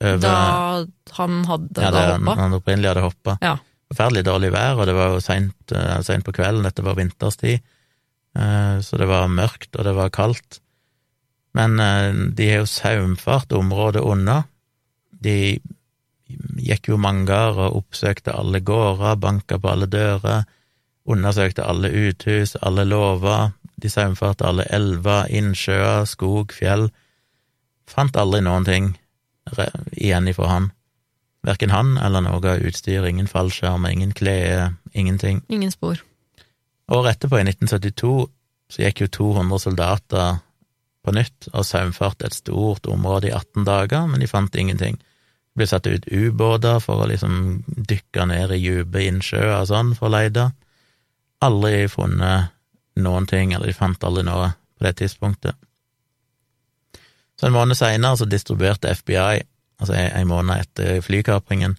Over, 0.04 0.18
da 0.20 1.16
han 1.16 1.44
hadde 1.48 1.80
ja, 1.80 1.90
det, 1.94 2.04
hoppa? 2.12 2.34
Han 2.36 2.56
opprinnelig 2.58 2.90
hadde 2.90 3.06
hoppa. 3.06 3.36
Ja. 3.40 3.54
Forferdelig 3.86 4.26
dårlig 4.26 4.50
vær, 4.52 4.80
og 4.80 4.88
det 4.88 4.96
var 4.96 5.14
jo 5.14 5.22
seint 5.24 5.72
eh, 5.72 6.22
på 6.26 6.34
kvelden, 6.34 6.66
dette 6.66 6.84
var 6.84 6.98
vinterstid, 6.98 7.62
eh, 8.36 8.76
så 8.82 8.98
det 9.00 9.06
var 9.08 9.30
mørkt, 9.30 9.70
og 9.76 9.86
det 9.86 9.94
var 9.96 10.12
kaldt. 10.12 10.60
Men 11.56 11.80
eh, 11.80 12.10
de 12.36 12.50
har 12.50 12.64
jo 12.64 12.68
saumfart 12.68 13.54
området 13.56 14.02
unna. 14.04 14.42
De 15.10 15.56
gikk 16.60 16.90
jo 16.90 16.98
mangar 17.00 17.56
og 17.56 17.78
oppsøkte 17.80 18.34
alle 18.34 18.60
gårder, 18.60 19.16
banka 19.22 19.60
på 19.62 19.70
alle 19.70 19.88
dører, 19.88 20.44
undersøkte 21.06 21.64
alle 21.64 21.88
uthus, 21.94 22.56
alle 22.66 22.84
låver, 22.84 23.54
de 23.78 23.88
saumfarte 23.92 24.44
alle 24.48 24.66
elver, 24.74 25.30
innsjøer, 25.30 26.04
skog, 26.10 26.52
fjell. 26.52 26.88
Fant 27.86 28.16
aldri 28.18 28.42
noen 28.42 28.66
ting 28.66 28.94
igjen 29.92 30.28
ifra 30.28 30.50
han. 30.50 30.70
Verken 31.46 31.70
han 31.70 31.94
eller 32.02 32.24
noe 32.24 32.40
av 32.40 32.64
utstyr, 32.66 33.06
ingen 33.06 33.28
fallskjermer, 33.30 33.92
ingen 33.94 34.12
klede, 34.16 34.74
ingenting. 34.92 35.42
Ingen 35.48 35.72
spor. 35.72 36.02
Året 36.90 37.16
etterpå, 37.16 37.38
i 37.38 37.46
1972, 37.46 38.28
så 38.70 38.82
gikk 38.82 39.04
jo 39.04 39.12
200 39.18 39.62
soldater 39.62 40.40
på 41.06 41.14
nytt 41.14 41.48
og 41.52 41.66
saumfarte 41.66 42.26
et 42.26 42.34
stort 42.34 42.86
område 42.90 43.30
i 43.30 43.34
18 43.34 43.66
dager, 43.66 44.08
men 44.10 44.22
de 44.22 44.30
fant 44.30 44.54
ingenting 44.58 44.98
ble 45.56 45.66
satt 45.68 45.86
ut 45.88 46.06
ubåter 46.10 46.80
for 46.84 47.02
å 47.02 47.08
liksom 47.08 47.62
dykke 47.66 48.26
ned 48.28 48.52
i 48.52 48.60
dype 48.60 49.06
innsjøer 49.06 49.54
og 49.60 49.70
sånn 49.70 49.94
for 49.96 50.10
å 50.10 50.16
lete. 50.18 50.50
Aldri 51.46 51.86
funnet 51.92 52.52
noen 53.00 53.28
ting, 53.28 53.54
eller 53.54 53.70
de 53.70 53.76
fant 53.76 54.04
aldri 54.04 54.24
noe 54.26 54.50
på 54.76 54.86
det 54.86 54.96
tidspunktet. 55.00 55.56
Så 57.36 57.46
en 57.46 57.56
måned 57.56 57.76
seinere 57.76 58.16
så 58.16 58.28
distribuerte 58.28 58.94
FBI, 58.96 59.42
altså 59.80 59.96
en 59.96 60.30
måned 60.30 60.62
etter 60.62 61.02
flykapringen, 61.04 61.76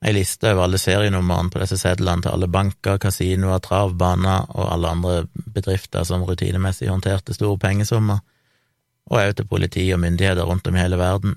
ei 0.00 0.14
liste 0.16 0.54
over 0.54 0.64
alle 0.64 0.78
serienumrene 0.80 1.52
på 1.52 1.60
disse 1.60 1.76
sedlene 1.76 2.24
til 2.24 2.32
alle 2.32 2.48
banker, 2.48 2.96
kasinoer, 3.02 3.60
travbaner 3.60 4.46
og 4.48 4.70
alle 4.72 4.92
andre 4.94 5.16
bedrifter 5.54 6.06
som 6.08 6.24
rutinemessig 6.24 6.88
håndterte 6.88 7.36
store 7.36 7.60
pengesummer, 7.60 8.22
og 9.10 9.20
òg 9.20 9.34
til 9.36 9.48
politi 9.50 9.84
og 9.92 10.00
myndigheter 10.00 10.48
rundt 10.48 10.70
om 10.70 10.78
i 10.78 10.80
hele 10.80 10.96
verden. 10.96 11.36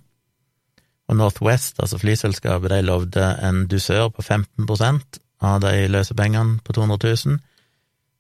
Og 1.11 1.17
Northwest, 1.19 1.81
altså 1.83 1.99
flyselskapet, 1.99 2.71
de 2.71 2.81
lovde 2.85 3.25
en 3.43 3.65
dusør 3.67 4.07
på 4.13 4.23
15% 4.23 5.19
av 5.43 5.59
de 5.65 5.87
løsepengene 5.91 6.61
på 6.63 6.75
200 6.77 7.15
000. 7.27 7.41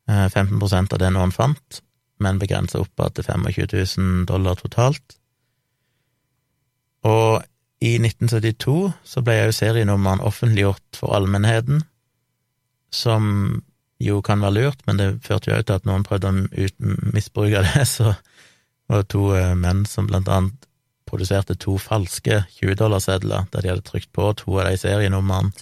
15% 0.09 0.93
av 0.93 0.99
det 0.99 1.09
noen 1.15 1.31
fant, 1.31 1.79
men 2.21 2.39
begrensa 2.41 2.81
oppad 2.83 3.17
til 3.17 3.27
25 3.27 3.67
000 3.97 4.25
dollar 4.29 4.59
totalt. 4.59 5.17
Og 7.03 7.43
i 7.83 7.97
1972 7.99 8.93
så 9.03 9.23
ble 9.25 9.39
jo 9.41 9.55
serienummeren 9.55 10.23
offentliggjort 10.23 10.99
for 10.99 11.15
allmennheten, 11.17 11.83
som 12.93 13.63
jo 14.03 14.21
kan 14.23 14.43
være 14.43 14.57
lurt, 14.59 14.83
men 14.87 14.99
det 14.99 15.09
førte 15.25 15.51
jo 15.51 15.57
òg 15.57 15.65
til 15.67 15.79
at 15.79 15.87
noen 15.89 16.05
prøvde 16.07 16.29
å 16.29 16.35
misbruke 17.15 17.63
det, 17.65 17.87
så 17.95 18.13
det 18.13 18.97
var 18.97 19.09
to 19.11 19.25
eh, 19.37 19.55
menn 19.57 19.83
som 19.89 20.07
blant 20.09 20.29
annet 20.31 20.69
produserte 21.09 21.55
to 21.59 21.77
falske 21.81 22.41
20-dollarsedler 22.57 23.49
der 23.53 23.63
de 23.63 23.71
hadde 23.73 23.85
trykt 23.87 24.11
på 24.15 24.31
to 24.39 24.57
av 24.59 24.71
de 24.71 24.79
serienumrene, 24.81 25.53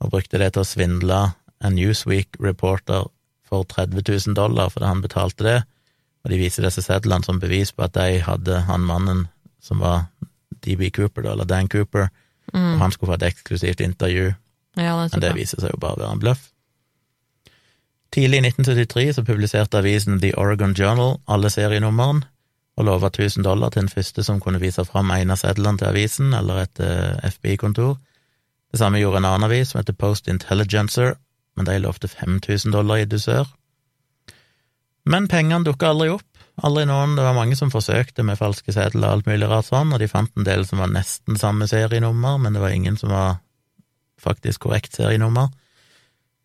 og 0.00 0.12
brukte 0.12 0.40
det 0.40 0.52
til 0.54 0.62
å 0.62 0.68
svindle 0.68 1.20
en 1.60 1.76
Newsweek-reporter 1.76 3.08
for 3.50 3.66
30 3.68 4.00
000 4.06 4.36
dollar 4.38 4.70
fordi 4.72 4.88
han 4.88 5.02
betalte 5.04 5.46
det, 5.46 5.58
og 6.24 6.32
de 6.32 6.38
viser 6.40 6.66
disse 6.66 6.84
sedlene 6.84 7.26
som 7.26 7.40
bevis 7.42 7.72
på 7.74 7.86
at 7.86 7.96
de 7.96 8.20
hadde 8.24 8.62
han 8.68 8.86
mannen 8.86 9.26
som 9.60 9.82
var 9.82 10.06
DB 10.64 10.90
Cooper, 10.94 11.26
eller 11.32 11.48
Dan 11.48 11.68
Cooper, 11.68 12.08
mm. 12.52 12.74
og 12.74 12.78
han 12.84 12.92
skulle 12.92 13.12
få 13.12 13.18
et 13.20 13.28
eksklusivt 13.32 13.80
intervju, 13.84 14.32
ja, 14.78 14.96
det 14.96 15.12
men 15.12 15.22
det 15.24 15.36
viser 15.36 15.60
seg 15.60 15.74
jo 15.74 15.80
bare 15.82 15.98
å 15.98 16.02
være 16.04 16.16
en 16.16 16.24
bløff. 16.24 16.48
Tidlig 18.10 18.40
i 18.40 18.46
1973 18.48 19.14
så 19.14 19.24
publiserte 19.26 19.78
avisen 19.78 20.18
The 20.22 20.32
Oregon 20.38 20.74
Journal 20.74 21.18
alle 21.30 21.50
serienummeren, 21.52 22.24
og 22.78 22.86
lova 22.86 23.10
1000 23.10 23.44
dollar 23.44 23.70
til 23.70 23.84
den 23.84 23.92
første 23.92 24.24
som 24.24 24.40
kunne 24.40 24.60
vise 24.62 24.82
fram 24.88 25.10
en 25.14 25.34
av 25.34 25.38
sedlene 25.40 25.78
til 25.78 25.90
avisen 25.90 26.34
eller 26.34 26.62
et 26.64 26.80
uh, 26.80 27.18
FBI-kontor. 27.28 27.98
Det 28.72 28.80
samme 28.80 29.00
gjorde 29.02 29.20
en 29.20 29.28
annen 29.28 29.48
avis 29.48 29.72
som 29.72 29.80
heter 29.80 29.96
Post 29.98 30.30
Intelligencer, 30.30 31.16
men 31.60 31.68
de 31.68 31.76
lovte 31.84 32.08
5000 32.08 32.72
dollar 32.72 33.02
i 33.02 33.08
dusør. 33.08 33.48
Men 35.04 35.28
pengene 35.28 35.66
dukka 35.66 35.92
aldri 35.92 36.08
opp. 36.14 36.26
Aldri 36.64 36.86
noen. 36.88 37.14
Det 37.16 37.24
var 37.24 37.36
mange 37.36 37.56
som 37.56 37.72
forsøkte 37.72 38.24
med 38.24 38.40
falske 38.40 38.72
sedler 38.72 39.06
og 39.06 39.12
alt 39.12 39.28
mulig 39.28 39.48
rart 39.48 39.68
sånn, 39.68 39.92
og 39.92 40.00
de 40.00 40.08
fant 40.08 40.32
en 40.36 40.46
del 40.48 40.64
som 40.68 40.80
var 40.80 40.92
nesten 40.92 41.36
samme 41.40 41.68
serienummer, 41.68 42.40
men 42.40 42.56
det 42.56 42.64
var 42.64 42.72
ingen 42.72 42.96
som 43.00 43.12
var 43.12 43.38
faktisk 44.20 44.66
korrekt 44.66 44.96
serienummer. 44.96 45.52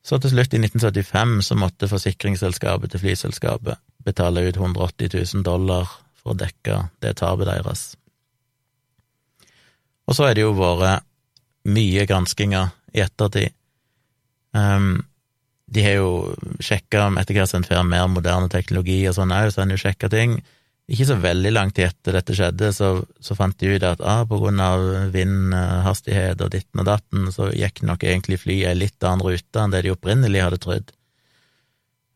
Så 0.05 0.19
til 0.21 0.35
slutt, 0.35 0.53
i 0.53 0.61
1975, 0.61 1.39
så 1.47 1.57
måtte 1.57 1.89
forsikringsselskapet 1.89 2.93
til 2.93 3.01
flyselskapet 3.01 3.81
betale 4.05 4.45
ut 4.45 4.59
180 4.59 5.15
000 5.15 5.43
dollar 5.47 5.89
for 6.19 6.35
å 6.35 6.39
dekke 6.39 6.77
det 7.01 7.15
tapet 7.23 7.49
deres. 7.49 7.87
Og 10.05 10.15
så 10.15 10.29
er 10.29 10.37
det 10.37 10.45
jo 10.45 10.53
vært 10.55 11.07
mye 11.65 12.05
granskinger 12.05 12.75
i 12.93 13.01
ettertid. 13.03 13.55
Um, 14.55 15.05
de 15.75 15.83
har 15.83 15.97
jo 15.97 16.09
sjekka 16.63 17.07
etter 17.19 17.35
hvert 17.35 17.51
som 17.51 17.65
en 17.65 17.89
mer 17.89 18.05
moderne 18.11 18.49
teknologi 18.51 19.01
og 19.09 19.17
sånn 19.17 19.33
òg, 19.35 19.49
så 19.51 19.61
har 19.61 19.67
en 19.67 19.75
jo 19.75 19.81
sjekka 19.81 20.09
ting. 20.13 20.37
Ikke 20.85 21.07
så 21.09 21.17
veldig 21.17 21.51
langt 21.55 21.79
etter 21.81 22.13
dette 22.13 22.35
skjedde, 22.37 22.69
så, 22.77 22.91
så 23.19 23.35
fant 23.37 23.57
de 23.59 23.73
ut 23.73 23.87
at 23.87 24.03
ah, 24.05 24.21
på 24.29 24.37
grunn 24.39 24.61
av 24.61 24.83
vindhastighet 25.15 26.43
og 26.45 26.53
ditten 26.53 26.83
og 26.83 26.91
datten, 26.91 27.31
så 27.33 27.49
gikk 27.49 27.81
nok 27.89 28.05
egentlig 28.05 28.43
flyet 28.43 28.69
ei 28.69 28.77
litt 28.77 29.01
annen 29.03 29.25
rute 29.25 29.63
enn 29.63 29.73
det 29.73 29.81
de 29.87 29.95
opprinnelig 29.95 30.45
hadde 30.45 30.61
trodd. 30.61 30.93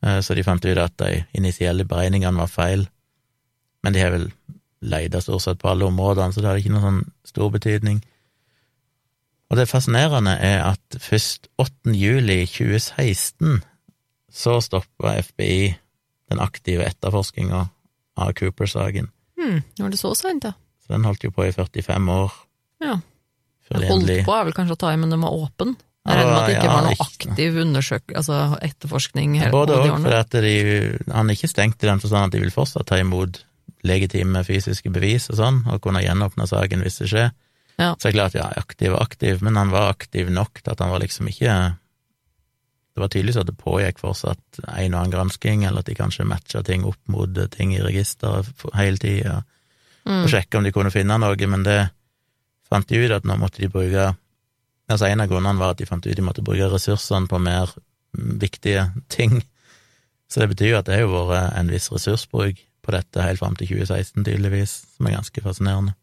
Uh, 0.06 0.22
så 0.24 0.38
de 0.38 0.46
fant 0.46 0.64
ut 0.64 0.86
at 0.86 0.96
de 1.02 1.26
initielle 1.36 1.88
beregningene 1.90 2.40
var 2.40 2.54
feil 2.54 2.88
men 3.82 3.96
de 3.96 4.04
har 4.04 4.14
vel 4.16 4.28
leita 4.80 5.22
stort 5.24 5.44
sett 5.44 5.60
på 5.60 5.70
alle 5.72 5.88
områdene, 5.88 6.34
så 6.34 6.42
det 6.42 6.50
hadde 6.50 6.64
ikke 6.64 6.74
noen 6.76 6.86
sånn 6.88 7.02
stor 7.28 7.52
betydning. 7.54 8.00
Og 9.50 9.58
det 9.58 9.66
fascinerende 9.70 10.36
er 10.46 10.62
at 10.68 11.00
først 11.02 11.50
8. 11.58 11.94
juli 11.98 12.44
2016 12.46 13.64
så 14.30 14.60
stoppa 14.62 15.16
FBI 15.26 15.74
den 16.30 16.42
aktive 16.44 16.86
etterforskinga 16.86 17.64
av 18.20 18.34
Cooper-saken. 18.38 19.10
Hmm, 19.40 19.64
var 19.80 19.90
det 19.90 20.00
så 20.00 20.14
seint, 20.18 20.46
ja? 20.46 20.54
Så 20.86 20.94
den 20.94 21.08
holdt 21.08 21.26
jo 21.26 21.34
på 21.34 21.48
i 21.48 21.54
45 21.56 22.12
år. 22.14 22.36
Ja. 22.86 23.00
Før 23.70 23.86
Holdt 23.90 24.26
på 24.26 24.36
er 24.36 24.46
vel 24.48 24.56
kanskje 24.58 24.78
å 24.78 24.82
ta 24.82 24.94
i, 24.94 25.00
men 25.02 25.14
den 25.14 25.22
var 25.26 25.34
åpen? 25.34 25.76
Jeg 26.10 26.18
regner 26.18 26.32
med 26.32 26.40
at 26.40 26.48
det 26.48 26.56
ikke 26.56 26.70
Ja, 26.70 26.74
var 26.74 26.86
noe 26.86 27.04
aktiv 27.06 27.58
undersøk, 27.62 28.14
altså 28.18 28.38
etterforskning 28.66 29.36
hele 29.38 29.52
Både 29.54 29.76
òg 29.78 29.92
for 30.00 30.16
at 30.16 30.38
de, 30.42 30.54
han 31.12 31.30
er 31.30 31.38
ikke 31.38 31.50
stengt 31.52 31.84
i 31.84 31.90
den 31.90 32.02
forstand 32.02 32.30
at 32.30 32.34
de 32.34 32.42
vil 32.42 32.54
fortsatt 32.54 32.88
ta 32.90 32.98
imot 33.02 33.44
legitime 33.86 34.42
fysiske 34.48 34.90
bevis 34.94 35.30
og 35.30 35.38
sånn, 35.40 35.60
og 35.70 35.82
kunne 35.84 36.02
gjenåpne 36.02 36.48
saken 36.50 36.82
hvis 36.86 37.02
det 37.04 37.10
skjer. 37.12 37.30
Ja. 37.80 37.94
Så 37.96 38.10
er 38.10 38.12
det 38.12 38.18
klart, 38.18 38.34
ja, 38.36 38.48
aktiv 38.60 38.92
og 38.92 39.02
aktiv, 39.02 39.42
men 39.46 39.56
han 39.56 39.72
var 39.72 39.94
aktiv 39.94 40.28
nok 40.36 40.60
til 40.60 40.74
at 40.74 40.82
han 40.84 40.92
var 40.92 41.00
liksom 41.00 41.30
ikke 41.32 41.54
Det 42.96 43.00
var 43.06 43.12
tydelig 43.14 43.34
så 43.38 43.44
at 43.46 43.48
det 43.48 43.56
pågikk 43.62 44.02
fortsatt 44.02 44.60
en 44.68 44.94
og 44.94 45.00
annen 45.00 45.14
gransking, 45.14 45.64
eller 45.64 45.80
at 45.80 45.88
de 45.88 45.96
kanskje 45.96 46.26
matcha 46.28 46.60
ting 46.68 46.84
opp 46.84 47.00
mot 47.08 47.38
ting 47.54 47.72
i 47.72 47.80
registeret 47.86 48.50
hele 48.76 49.00
tida, 49.00 49.44
Mm. 50.06 50.24
og 50.24 50.30
sjekka 50.32 50.58
om 50.58 50.64
de 50.64 50.72
kunne 50.72 50.92
finne 50.92 51.18
noe, 51.20 51.48
men 51.48 51.64
det 51.64 51.90
fant 52.70 52.88
de 52.88 52.98
ut 53.04 53.12
at 53.12 53.26
nå 53.28 53.36
måtte 53.38 53.60
de 53.62 53.68
bruke 53.70 54.16
Altså 54.90 55.06
En 55.06 55.22
av 55.22 55.28
grunnene 55.30 55.60
var 55.60 55.76
at 55.76 55.78
de 55.78 55.86
fant 55.86 56.02
ut 56.08 56.16
de 56.16 56.24
måtte 56.26 56.42
bruke 56.42 56.66
ressursene 56.72 57.28
på 57.30 57.38
mer 57.38 57.70
viktige 58.16 58.88
ting. 59.08 59.44
Så 60.28 60.40
det 60.42 60.50
betyr 60.50 60.72
jo 60.72 60.78
at 60.80 60.88
det 60.88 60.98
har 60.98 61.06
vært 61.12 61.54
en 61.60 61.70
viss 61.70 61.92
ressursbruk 61.94 62.58
på 62.82 62.92
dette 62.96 63.22
helt 63.22 63.38
fram 63.38 63.56
til 63.60 63.68
2016, 63.68 64.24
tydeligvis, 64.26 64.74
som 64.98 65.06
er 65.06 65.20
ganske 65.20 65.44
fascinerende. 65.46 65.94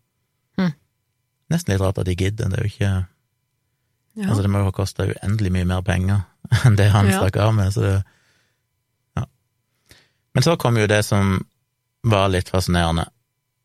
Nesten 1.53 1.73
litt 1.73 1.83
rart 1.83 1.99
at 2.03 2.09
de 2.09 2.17
gidder, 2.19 2.51
det 2.51 2.59
er 2.59 2.67
jo 2.67 2.73
ikke 2.75 2.95
Ja. 4.17 4.31
Altså, 4.31 4.43
det 4.43 4.51
må 4.51 4.63
jo 4.63 4.71
ha 4.71 4.73
kosta 4.73 5.05
uendelig 5.05 5.51
mye 5.53 5.67
mer 5.69 5.83
penger 5.85 6.23
enn 6.65 6.77
det 6.79 6.87
han 6.91 7.11
Ja. 7.11 7.19
stakk 7.21 7.37
av 7.37 7.55
med, 7.55 7.73
så 7.75 7.81
det 7.85 7.97
Ja. 9.17 9.27
Men 10.35 10.43
så 10.43 10.57
kom 10.57 10.77
jo 10.77 10.87
det 10.87 11.03
som 11.05 11.45
var 12.07 12.29
litt 12.29 12.49
fascinerende, 12.49 13.07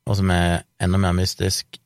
og 0.07 0.17
som 0.17 0.29
er 0.31 0.63
enda 0.81 0.97
mer 0.97 1.13
mystisk. 1.13 1.77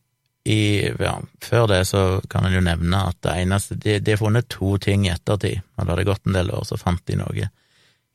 I, 0.46 0.88
ja, 1.00 1.16
før 1.42 1.68
det 1.68 1.88
så 1.90 2.22
kan 2.30 2.46
en 2.46 2.54
jo 2.54 2.62
nevne 2.62 3.00
at 3.10 3.18
det 3.26 3.34
eneste 3.42 3.76
de 3.82 4.12
har 4.12 4.18
funnet 4.22 4.48
to 4.50 4.78
ting 4.78 5.08
i 5.08 5.10
ettertid, 5.10 5.62
og 5.78 5.86
da 5.86 5.92
hadde 5.96 6.06
gått 6.06 6.26
en 6.28 6.34
del 6.38 6.52
år, 6.54 6.64
så 6.70 6.78
fant 6.78 7.02
de 7.10 7.16
noe. 7.18 7.48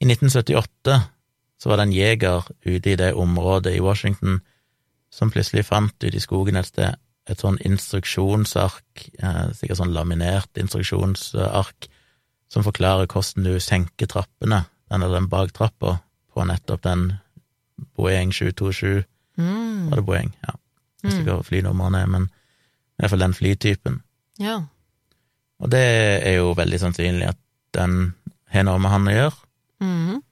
I 0.01 0.07
1978 0.07 1.01
så 1.61 1.69
var 1.69 1.77
det 1.77 1.89
en 1.89 1.93
jeger 1.93 2.47
ute 2.65 2.91
i 2.91 2.97
det 2.97 3.13
området 3.15 3.75
i 3.77 3.83
Washington 3.83 4.41
som 5.11 5.31
plutselig 5.31 5.67
fant 5.67 5.95
ute 6.03 6.17
i 6.17 6.23
skogen 6.23 6.57
et 6.57 6.67
sted 6.71 6.95
et 7.31 7.39
sånn 7.43 7.59
instruksjonsark, 7.67 9.05
eh, 9.23 9.51
sikkert 9.55 9.79
sånn 9.81 9.95
laminert 9.95 10.59
instruksjonsark, 10.61 11.89
som 12.51 12.65
forklarer 12.67 13.07
hvordan 13.07 13.45
du 13.47 13.61
senker 13.63 14.07
trappene, 14.11 14.65
den 14.91 15.03
eller 15.03 15.21
den 15.21 15.29
baktrappa, 15.31 16.01
på 16.35 16.45
nettopp 16.47 16.83
den 16.87 17.13
Boeing 17.97 18.33
727 18.33 19.05
Mm. 19.41 19.89
Var 19.89 19.97
det 19.97 20.05
Boeing? 20.05 20.33
Ja. 20.45 20.53
Jeg 21.03 21.07
husker 21.13 21.23
ikke 21.23 21.35
hva 21.39 21.45
flynummerne 21.47 22.01
er, 22.03 22.07
men 22.13 22.25
i 22.29 23.01
hvert 23.01 23.11
fall 23.15 23.23
den 23.23 23.33
flytypen. 23.39 24.01
ja. 24.39 24.59
Og 25.61 25.69
det 25.71 25.81
er 26.27 26.37
jo 26.39 26.55
veldig 26.57 26.79
sannsynlig 26.81 27.29
at 27.29 27.37
den 27.77 28.15
har 28.49 28.63
noe 28.65 28.79
med 28.81 28.91
han 28.91 29.09
å 29.09 29.13
gjøre, 29.15 29.37
Mm. 29.81 30.23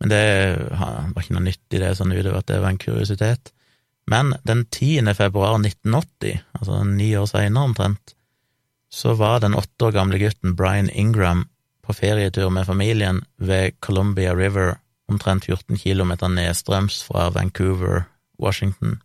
men 0.00 0.08
det 0.08 0.22
var 0.70 1.22
ikke 1.22 1.34
noe 1.34 1.44
nytt 1.44 1.74
i 1.74 1.78
det 1.78 1.96
sånn 1.96 2.12
utover 2.12 2.38
at 2.38 2.46
det 2.46 2.60
var 2.60 2.70
en 2.70 2.78
kuriositet. 2.78 3.52
Men 4.06 4.34
den 4.42 4.66
10. 4.66 5.14
februar 5.14 5.56
1980, 5.58 6.40
altså 6.52 6.82
ni 6.84 7.14
år 7.16 7.26
seinere 7.30 7.70
omtrent, 7.70 8.14
så 8.92 9.14
var 9.18 9.40
den 9.40 9.56
åtte 9.58 9.88
år 9.88 9.94
gamle 9.96 10.20
gutten 10.20 10.56
Brian 10.56 10.90
Ingram 10.90 11.46
på 11.84 11.96
ferietur 11.96 12.50
med 12.50 12.66
familien 12.66 13.24
ved 13.36 13.80
Columbia 13.80 14.34
River, 14.34 14.76
omtrent 15.08 15.44
14 15.44 15.76
kilometer 15.76 16.28
nedstrøms 16.28 17.02
fra 17.04 17.28
Vancouver, 17.30 18.04
Washington. 18.40 19.00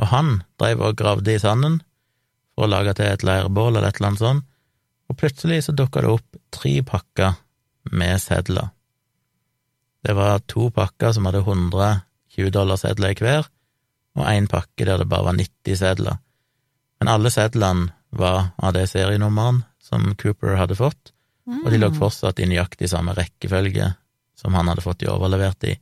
Og 0.00 0.08
han 0.12 0.30
drev 0.60 0.80
og 0.80 0.96
gravde 0.96 1.34
i 1.34 1.40
sanden 1.40 1.80
for 2.54 2.66
å 2.66 2.70
lage 2.70 2.94
til 2.96 3.10
et 3.10 3.24
leirbål 3.26 3.74
eller 3.76 3.88
et 3.88 4.00
eller 4.00 4.12
annet 4.12 4.22
sånt, 4.22 4.46
og 5.10 5.18
plutselig 5.20 5.64
så 5.66 5.74
dukka 5.76 6.00
det 6.00 6.12
opp 6.14 6.38
tre 6.54 6.78
pakker 6.86 7.34
med 7.92 8.20
sedler. 8.22 8.70
Det 10.04 10.14
var 10.16 10.40
to 10.48 10.70
pakker 10.72 11.12
som 11.12 11.28
hadde 11.28 11.44
100 11.44 12.00
20-dollarsedler 12.34 13.14
i 13.14 13.20
hver, 13.20 13.46
og 14.14 14.28
én 14.30 14.46
pakke 14.50 14.86
der 14.86 15.00
det 15.02 15.08
bare 15.10 15.28
var 15.30 15.38
90 15.38 15.78
sedler. 15.80 16.20
Men 17.00 17.10
alle 17.10 17.32
sedlene 17.34 17.90
var 18.14 18.52
av 18.58 18.74
det 18.76 18.86
serienummeret 18.92 19.64
som 19.82 20.14
Cooper 20.20 20.56
hadde 20.56 20.78
fått, 20.78 21.12
og 21.46 21.70
de 21.70 21.78
lå 21.78 21.90
Mm. 21.90 21.98
fortsatt 21.98 22.38
i 22.40 22.46
nøyaktig 22.48 22.88
samme 22.88 23.12
rekkefølge 23.14 23.94
som 24.34 24.54
han 24.54 24.68
hadde 24.68 24.80
fått 24.82 24.98
de 25.02 25.10
overlevert 25.12 25.64
i. 25.64 25.74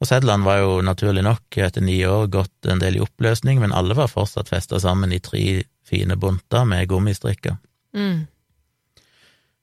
Og 0.00 0.08
sedlene 0.08 0.44
var 0.44 0.58
jo 0.58 0.80
naturlig 0.84 1.22
nok 1.24 1.56
etter 1.56 1.80
ni 1.80 2.04
år 2.04 2.26
gått 2.28 2.66
en 2.68 2.82
del 2.82 2.96
i 2.98 3.00
oppløsning, 3.00 3.60
men 3.60 3.72
alle 3.72 3.94
var 3.94 4.10
fortsatt 4.12 4.50
festa 4.50 4.80
sammen 4.80 5.12
i 5.12 5.20
tre 5.20 5.62
fine 5.84 6.16
bunter 6.16 6.64
med 6.64 6.88
gummistrikker. 6.88 7.56
Mm. 7.94 8.26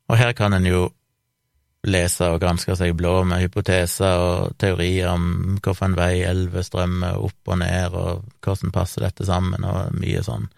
Og 0.09 0.17
her 0.17 0.33
kan 0.33 0.53
en 0.53 0.65
jo 0.65 0.89
lese 1.87 2.27
og 2.29 2.41
granske 2.43 2.75
seg 2.77 2.93
blå 2.97 3.23
med 3.25 3.41
hypoteser 3.41 4.21
og 4.21 4.57
teorier 4.61 5.09
om 5.09 5.57
hvilken 5.57 5.95
vei 5.97 6.21
elver 6.27 6.65
strømmer 6.65 7.17
opp 7.17 7.53
og 7.53 7.61
ned, 7.63 7.95
og 7.97 8.25
hvordan 8.43 8.73
passer 8.75 9.05
dette 9.05 9.25
sammen, 9.25 9.65
og 9.65 9.95
mye 9.97 10.21
sånn 10.25 10.49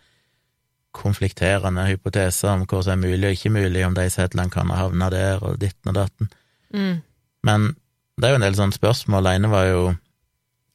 konflikterende 0.94 1.88
hypoteser 1.88 2.52
om 2.52 2.66
hva 2.70 2.82
som 2.86 2.98
er 2.98 3.02
mulig 3.08 3.30
og 3.30 3.38
ikke 3.38 3.54
mulig, 3.56 3.86
om 3.88 3.96
de 3.98 4.10
sedlene 4.14 4.52
kan 4.54 4.70
ha 4.70 4.84
havna 4.84 5.10
der, 5.14 5.40
og 5.42 5.58
ditten 5.62 5.94
og 5.94 5.98
datten. 5.98 6.30
Mm. 6.76 7.00
Men 7.48 7.72
det 8.20 8.28
er 8.28 8.36
jo 8.36 8.42
en 8.42 8.46
del 8.46 8.60
sånne 8.60 8.78
spørsmål. 8.78 9.26
Det 9.26 9.38
ene 9.40 9.54
var 9.54 9.70
jo 9.70 9.86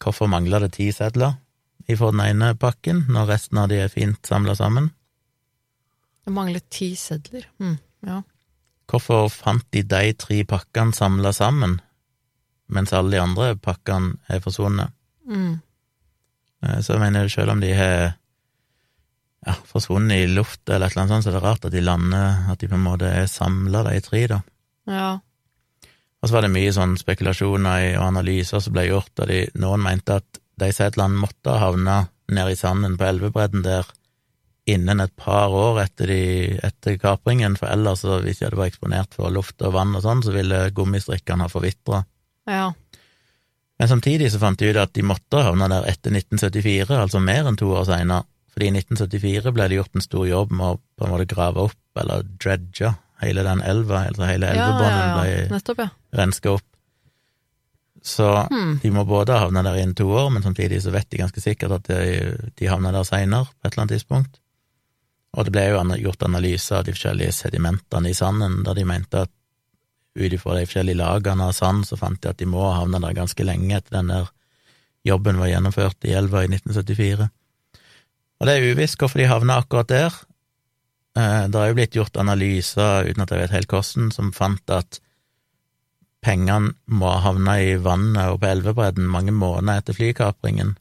hvorfor 0.03 0.31
mangler 0.31 0.65
det 0.65 0.73
ti 0.79 0.89
sedler 0.95 1.37
ifra 1.89 2.11
den 2.13 2.25
ene 2.25 2.55
pakken, 2.59 3.05
når 3.13 3.31
resten 3.35 3.61
av 3.63 3.69
de 3.71 3.83
er 3.85 3.93
fint 3.93 4.19
samla 4.27 4.57
sammen? 4.59 4.91
Det 6.25 6.35
mangler 6.35 6.65
ti 6.73 6.91
sedler. 6.99 7.47
Mm. 7.63 7.79
Ja. 8.09 8.23
Hvorfor 8.89 9.29
fant 9.33 9.67
de 9.75 9.83
de 9.85 10.13
tre 10.17 10.43
pakkene 10.49 10.97
samla 10.97 11.33
sammen, 11.37 11.79
mens 12.73 12.93
alle 12.97 13.17
de 13.17 13.21
andre 13.21 13.53
pakkene 13.61 14.17
er 14.29 14.41
forsvunnet? 14.45 14.95
Mm. 15.29 15.61
Eh, 16.65 16.81
Så 16.81 16.95
jeg 16.95 17.01
mener, 17.01 17.29
selv 17.29 17.53
om 17.53 17.61
de 17.61 17.73
har 17.75 18.17
ja, 19.47 19.55
forsvunnet 19.69 20.25
i 20.25 20.27
luft 20.33 20.69
eller 20.69 20.87
et 20.87 20.93
eller 20.93 21.05
annet 21.05 21.15
sånt, 21.15 21.25
så 21.25 21.31
er 21.31 21.39
det 21.39 21.45
rart 21.45 21.65
at 21.69 21.73
de 21.73 21.85
lander, 21.85 22.51
at 22.51 22.61
de 22.61 22.69
på 22.69 22.75
en 22.79 22.87
måte 22.87 23.07
er 23.07 23.27
samla, 23.31 23.85
de 23.87 24.01
tre, 24.01 24.27
da. 24.27 24.43
ja. 24.87 25.19
Og 26.19 26.27
så 26.27 26.35
var 26.35 26.43
det 26.43 26.51
mye 26.51 26.73
sånn 26.75 26.97
spekulasjoner 26.99 27.93
og 28.01 28.09
analyser 28.09 28.59
som 28.59 28.75
ble 28.75 28.89
gjort, 28.89 29.13
og 29.23 29.29
de, 29.31 29.45
noen 29.55 29.85
mente 29.85 30.17
at 30.19 30.41
de 30.59 30.73
sedlene 30.75 31.15
måtte 31.15 31.53
ha 31.55 31.69
havna 31.69 31.99
nede 32.35 32.57
i 32.57 32.59
sanden 32.59 32.97
på 32.99 33.07
elvebredden 33.07 33.63
der 33.63 33.87
innen 34.69 35.01
et 35.01 35.15
par 35.17 35.53
år 35.55 35.81
etter, 35.85 36.11
de, 36.13 36.59
etter 36.65 36.99
kapringen, 37.01 37.57
for 37.59 37.71
ellers, 37.73 38.05
hvis 38.05 38.41
de 38.41 38.49
hadde 38.49 38.61
vært 38.61 38.75
eksponert 38.75 39.17
for 39.17 39.33
luft 39.35 39.63
og 39.65 39.75
vann 39.77 39.97
og 39.97 40.05
sånn, 40.05 40.23
så 40.25 40.35
ville 40.35 40.69
gummistrikkene 40.77 41.47
ha 41.47 41.53
forvitra. 41.53 42.03
Ja. 42.49 42.71
Men 43.79 43.91
samtidig 43.91 44.33
så 44.33 44.41
fant 44.43 44.59
de 44.59 44.73
ut 44.73 44.81
at 44.81 44.95
de 44.97 45.05
måtte 45.07 45.39
ha 45.39 45.51
havna 45.51 45.69
der 45.71 45.87
etter 45.91 46.15
1974, 46.15 46.91
altså 46.99 47.23
mer 47.23 47.47
enn 47.49 47.59
to 47.61 47.71
år 47.79 47.87
seinere, 47.89 48.27
fordi 48.55 48.71
i 48.73 48.75
1974 48.75 49.53
ble 49.55 49.69
det 49.71 49.79
gjort 49.79 49.95
en 49.95 50.03
stor 50.03 50.25
jobb 50.27 50.55
med 50.57 50.67
å 50.67 50.81
på 50.99 51.07
en 51.07 51.13
måte 51.15 51.29
grave 51.31 51.69
opp, 51.69 51.79
eller 52.01 52.25
dredge, 52.43 52.91
hele 53.23 53.45
den 53.47 53.63
elva, 53.67 54.09
altså 54.11 54.27
hele 54.27 54.51
elvebånden 54.51 54.99
ja, 54.99 55.29
ja. 55.29 55.61
ble 55.63 55.87
ja. 55.87 55.93
renska 56.19 56.57
opp. 56.57 56.67
Så 58.03 58.27
Hmm. 58.51 58.79
de 58.83 58.91
må 58.95 59.05
både 59.05 59.35
ha 59.35 59.45
havna 59.47 59.63
der 59.63 59.79
innen 59.79 59.95
to 59.95 60.07
år, 60.11 60.31
men 60.31 60.43
samtidig 60.43 60.83
så 60.83 60.91
vet 60.95 61.11
de 61.11 61.19
ganske 61.19 61.41
sikkert 61.43 61.73
at 61.79 61.89
de, 61.91 62.51
de 62.59 62.69
havner 62.71 62.95
der 62.95 63.07
seinere, 63.07 63.47
på 63.47 63.67
et 63.67 63.73
eller 63.73 63.83
annet 63.83 63.97
tidspunkt. 63.99 64.39
Og 65.39 65.47
det 65.47 65.55
ble 65.55 65.69
jo 65.71 65.83
gjort 66.03 66.25
analyser 66.27 66.81
av 66.81 66.87
de 66.87 66.95
forskjellige 66.97 67.35
sedimentene 67.37 68.11
i 68.11 68.17
sanden, 68.17 68.63
der 68.67 68.75
de 68.75 68.85
mente 68.89 69.21
at 69.23 69.31
ut 70.19 70.33
ifra 70.35 70.57
de 70.59 70.67
forskjellige 70.67 70.99
lagene 70.99 71.47
av 71.47 71.55
sand, 71.55 71.85
så 71.87 71.97
fant 72.01 72.19
de 72.23 72.33
at 72.33 72.41
de 72.41 72.49
må 72.51 72.65
ha 72.65 72.81
havna 72.81 72.99
der 73.05 73.15
ganske 73.15 73.45
lenge 73.47 73.77
etter 73.77 74.01
den 74.01 74.11
der 74.11 74.33
jobben 75.07 75.39
var 75.39 75.53
gjennomført 75.53 76.09
i 76.09 76.15
elva 76.19 76.43
i 76.43 76.51
1974. 76.51 77.29
Og 78.39 78.47
det 78.49 78.55
er 78.57 78.73
uvisst 78.73 78.99
hvorfor 78.99 79.23
de 79.23 79.29
havna 79.31 79.61
akkurat 79.63 79.91
der. 79.91 80.17
Eh, 81.17 81.47
Det 81.47 81.55
har 81.55 81.69
jo 81.69 81.75
blitt 81.79 81.95
gjort 81.95 82.17
analyser, 82.19 83.07
uten 83.07 83.23
at 83.23 83.31
jeg 83.31 83.39
vet 83.39 83.55
helt 83.55 83.71
hvordan, 83.71 84.11
som 84.13 84.33
fant 84.33 84.71
at 84.71 85.01
pengene 86.23 86.75
må 86.87 87.13
ha 87.13 87.21
havna 87.31 87.61
i 87.63 87.77
vannet 87.77 88.33
og 88.33 88.41
på 88.43 88.51
elvebredden 88.51 89.07
mange 89.07 89.33
måneder 89.33 89.79
etter 89.83 89.95
flykapringen, 89.95 90.77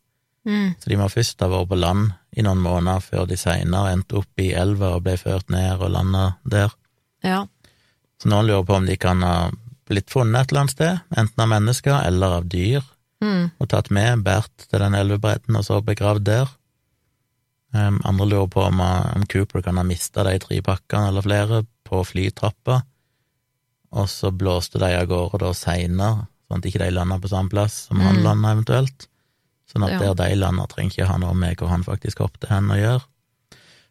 Mm. 0.48 0.76
så 0.80 0.88
de 0.88 0.96
må 0.96 1.10
først 1.12 1.42
ha 1.42 1.48
vært 1.52 1.68
på 1.68 1.76
land 1.76 2.14
i 2.38 2.44
noen 2.46 2.62
måneder 2.62 3.02
før 3.02 3.26
de 3.30 3.38
seinere 3.40 3.96
endte 3.96 4.20
opp 4.22 4.42
i 4.44 4.52
elva 4.54 4.94
og 4.98 5.06
ble 5.08 5.16
ført 5.18 5.50
ned 5.54 5.82
og 5.82 5.90
landa 5.96 6.26
der. 6.46 6.74
Ja. 7.26 7.46
Så 8.22 8.30
noen 8.30 8.46
lurer 8.50 8.66
på 8.68 8.76
om 8.78 8.86
de 8.86 8.98
kan 9.02 9.24
ha 9.26 9.50
blitt 9.90 10.12
funnet 10.14 10.46
et 10.46 10.52
eller 10.52 10.66
annet 10.66 10.76
sted, 10.76 11.00
enten 11.18 11.44
av 11.44 11.50
mennesker 11.56 11.98
eller 12.06 12.40
av 12.42 12.48
dyr, 12.52 12.86
Mm. 13.18 13.50
og 13.58 13.70
tatt 13.72 13.88
med, 13.90 14.20
båret 14.22 14.68
til 14.70 14.78
den 14.84 14.94
elvebredden 14.94 15.56
og 15.58 15.64
så 15.66 15.80
begravd 15.82 16.24
der. 16.28 16.52
Um, 17.74 17.98
andre 18.06 18.28
lurer 18.30 18.48
på 18.54 18.62
om, 18.62 18.80
om 18.80 19.24
Cooper 19.26 19.64
kan 19.66 19.78
ha 19.78 19.84
mista 19.84 20.22
de 20.24 20.36
tre 20.40 20.60
pakkene 20.62 21.08
eller 21.10 21.26
flere 21.26 21.64
på 21.84 22.04
flytrappa, 22.06 22.84
og 23.98 24.06
så 24.12 24.30
blåste 24.32 24.78
de 24.78 24.92
av 25.00 25.08
gårde 25.10 25.42
da 25.42 25.50
seinere, 25.58 26.28
sånn 26.46 26.62
at 26.62 26.70
ikke 26.70 26.84
de 26.84 26.92
landa 26.94 27.18
på 27.24 27.32
samme 27.32 27.50
plass 27.50 27.88
som 27.88 28.00
han 28.06 28.20
Mm. 28.20 28.24
landa 28.24 28.52
eventuelt. 28.54 29.08
Sånn 29.68 29.84
at 29.84 29.92
Ja. 30.02 30.14
der 30.14 30.30
de 30.30 30.36
lander, 30.36 30.68
trenger 30.68 30.92
ikke 30.96 31.08
ha 31.08 31.18
noe 31.18 31.34
med 31.36 31.58
hvor 31.58 31.68
han 31.70 31.84
faktisk 31.84 32.20
hoppet 32.24 32.50
hen 32.50 32.70
å 32.72 32.78
gjøre. 32.80 33.04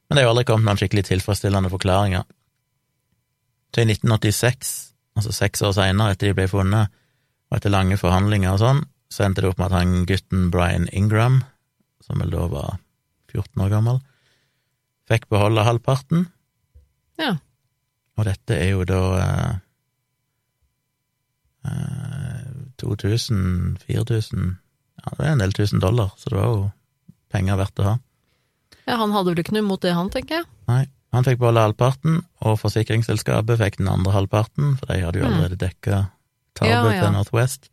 Men 0.09 0.17
det 0.17 0.23
er 0.23 0.27
jo 0.27 0.31
aldri 0.35 0.45
kommet 0.45 0.65
noen 0.65 0.79
skikkelig 0.81 1.05
tilfredsstillende 1.11 1.71
forklaringer. 1.71 2.25
Så 3.75 3.83
i 3.83 3.85
1986, 3.85 4.93
altså 5.17 5.33
seks 5.33 5.61
år 5.63 5.73
seinere 5.77 6.13
etter 6.15 6.29
de 6.31 6.35
ble 6.35 6.47
funnet, 6.49 6.89
og 7.51 7.59
etter 7.59 7.71
lange 7.71 7.99
forhandlinger 8.01 8.53
og 8.55 8.59
sånn, 8.63 8.85
så 9.11 9.25
endte 9.27 9.43
det 9.43 9.51
opp 9.51 9.59
med 9.59 9.67
at 9.73 9.79
han 9.83 10.07
gutten 10.07 10.51
Brian 10.51 10.89
Ingram, 10.93 11.43
som 12.01 12.19
vel 12.19 12.31
da 12.31 12.47
var 12.49 12.79
14 13.29 13.63
år 13.67 13.71
gammel, 13.71 14.01
fikk 15.11 15.29
beholde 15.29 15.63
halvparten, 15.67 16.27
Ja. 17.19 17.37
og 18.17 18.25
dette 18.25 18.51
er 18.57 18.71
jo 18.71 18.85
da 18.85 19.03
eh, 19.19 19.59
eh, 21.65 22.53
2000, 22.79 23.77
4000 23.87 24.59
Ja, 25.07 25.13
det 25.19 25.27
er 25.27 25.33
en 25.37 25.39
del 25.45 25.53
tusen 25.55 25.81
dollar, 25.83 26.11
så 26.19 26.31
det 26.33 26.39
var 26.39 26.47
jo 26.51 26.65
penger 27.33 27.57
verdt 27.61 27.81
å 27.83 27.87
ha. 27.87 27.95
ja, 28.87 28.97
han 29.01 29.13
hadde 29.15 29.33
vel 29.35 29.43
ikke 29.45 29.55
noe 29.57 29.63
imot 29.65 29.83
det, 29.83 29.95
han, 29.95 30.11
tenker 30.11 30.41
jeg. 30.41 30.47
Nei, 30.69 30.83
han 31.15 31.25
fikk 31.27 31.39
beholde 31.39 31.63
halvparten, 31.63 32.21
og 32.43 32.59
forsikringsselskapet 32.61 33.59
fikk 33.63 33.79
den 33.79 33.89
andre 33.89 34.13
halvparten, 34.13 34.77
for 34.81 34.87
de 34.91 35.01
hadde 35.05 35.19
jo 35.23 35.25
Mm. 35.27 35.33
allerede 35.33 35.57
dekka 35.63 36.11
tapet 36.57 36.71
Ja, 36.71 36.83
ja. 36.93 37.03
til 37.05 37.13
Northwest. 37.13 37.71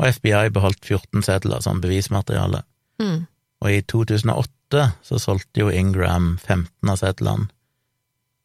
Og 0.00 0.06
FBI 0.14 0.50
beholdt 0.50 0.84
14 0.84 1.22
sedler 1.22 1.60
som 1.62 1.80
bevismateriale. 1.80 2.62
Mm. 2.98 3.26
Og 3.62 3.70
i 3.70 3.80
2008 3.82 4.92
så 5.02 5.18
solgte 5.22 5.60
jo 5.60 5.68
Ingram 5.70 6.36
15 6.42 6.88
av 6.90 6.96
sedlene 6.98 7.48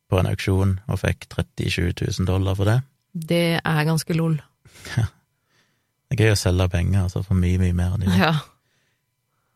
på 0.10 0.20
en 0.20 0.26
auksjon, 0.28 0.80
og 0.88 1.00
fikk 1.00 1.28
37 1.30 1.94
000 2.20 2.26
dollar 2.28 2.56
for 2.56 2.66
det. 2.66 2.82
Det 3.14 3.60
er 3.66 3.84
ganske 3.86 4.14
lol. 4.16 4.40
Det 6.10 6.18
er 6.18 6.26
gøy 6.26 6.34
å 6.34 6.40
selge 6.42 6.66
penger, 6.74 7.04
altså 7.06 7.22
for 7.22 7.38
mye, 7.38 7.60
mye 7.62 7.76
mer 7.78 7.94
enn 7.94 8.04
de 8.04 8.10
gjør. 8.10 8.24
Ja. 8.24 8.34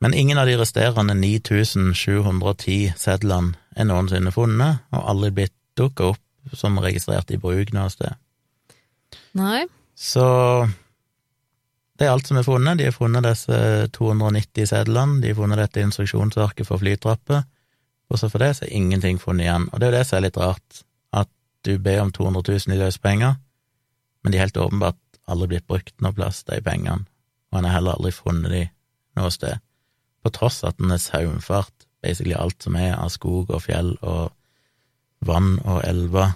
Men 0.04 0.14
ingen 0.14 0.38
av 0.38 0.50
de 0.50 0.58
resterende 0.60 1.16
9710 1.16 2.94
sedlene 3.00 3.56
er 3.80 3.88
noensinne 3.88 4.34
funnet, 4.36 4.84
og 4.94 5.10
aldri 5.10 5.32
blitt 5.38 5.56
dukka 5.80 6.12
opp 6.12 6.58
som 6.60 6.78
registrert 6.84 7.32
i 7.32 7.40
bruk 7.42 7.72
noe 7.74 7.90
sted. 7.90 8.20
Nei. 9.40 9.64
Så 9.96 10.26
det 11.98 12.06
er 12.06 12.12
alt 12.12 12.28
som 12.28 12.38
er 12.38 12.46
funnet. 12.46 12.78
De 12.78 12.90
har 12.90 12.96
funnet 12.96 13.26
disse 13.26 13.60
290 13.96 14.70
sedlene, 14.70 15.22
de 15.24 15.32
har 15.32 15.40
funnet 15.40 15.62
dette 15.62 15.86
instruksjonsarket 15.88 16.68
for 16.68 16.82
flytrapper. 16.84 17.46
Også 18.14 18.30
for 18.30 18.44
det 18.44 18.52
så 18.58 18.68
er 18.68 18.76
ingenting 18.76 19.22
funnet 19.22 19.48
igjen. 19.48 19.70
Og 19.72 19.80
det 19.80 19.88
er 19.88 19.94
jo 19.94 19.98
det 19.98 20.08
som 20.10 20.20
er 20.20 20.26
litt 20.28 20.42
rart, 20.42 20.84
at 21.16 21.32
du 21.66 21.78
ber 21.80 22.04
om 22.04 22.12
200 22.14 22.44
000 22.68 22.76
i 22.76 22.82
løsepenger, 22.82 23.40
men 24.24 24.34
de 24.34 24.38
er 24.38 24.46
helt 24.46 24.60
åpenbart 24.60 25.00
aldri 25.32 25.54
blitt 25.54 25.68
brukt 25.70 25.96
noe 26.04 26.16
plass, 26.16 26.44
de 26.48 26.60
pengene, 26.64 27.08
og 27.52 27.60
han 27.60 27.68
har 27.70 27.78
heller 27.78 27.98
aldri 27.98 28.14
funnet 28.16 28.54
de 28.54 28.64
noe 29.20 29.32
sted. 29.34 29.62
På 30.24 30.32
tross 30.34 30.64
at 30.68 30.80
den 30.80 30.94
er 30.94 31.02
saumfart, 31.02 31.88
basically 32.04 32.36
alt 32.36 32.64
som 32.64 32.76
er 32.80 32.96
av 32.98 33.12
skog 33.14 33.52
og 33.54 33.64
fjell 33.66 33.94
og 34.02 34.34
vann 35.24 35.58
og 35.64 35.84
elver. 35.88 36.36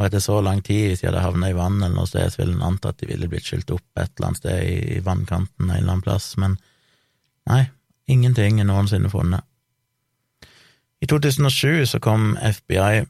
Og 0.00 0.06
etter 0.06 0.22
så 0.24 0.38
lang 0.44 0.62
tid, 0.64 0.88
hvis 0.88 1.02
de 1.02 1.10
hadde 1.10 1.22
havnet 1.24 1.52
i 1.52 1.56
vann 1.56 1.78
eller 1.82 1.94
noe 1.94 2.08
sted, 2.08 2.32
så 2.32 2.42
ville 2.42 2.56
en 2.56 2.66
anta 2.72 2.92
at 2.92 3.00
de 3.02 3.10
ville 3.10 3.28
blitt 3.30 3.46
skylt 3.48 3.70
opp 3.74 3.84
et 4.00 4.10
eller 4.16 4.30
annet 4.30 4.40
sted 4.40 4.64
i, 4.64 4.76
i 4.96 5.00
vannkanten 5.04 5.68
en 5.68 5.76
eller 5.76 5.92
annen 5.92 6.04
plass, 6.04 6.32
men 6.40 6.56
nei, 7.50 7.66
ingenting 8.10 8.60
er 8.60 8.68
noensinne 8.68 9.12
funnet. 9.12 9.44
I 11.02 11.08
2007 11.10 11.90
så 11.90 11.98
kom 12.02 12.36
FBI 12.38 13.02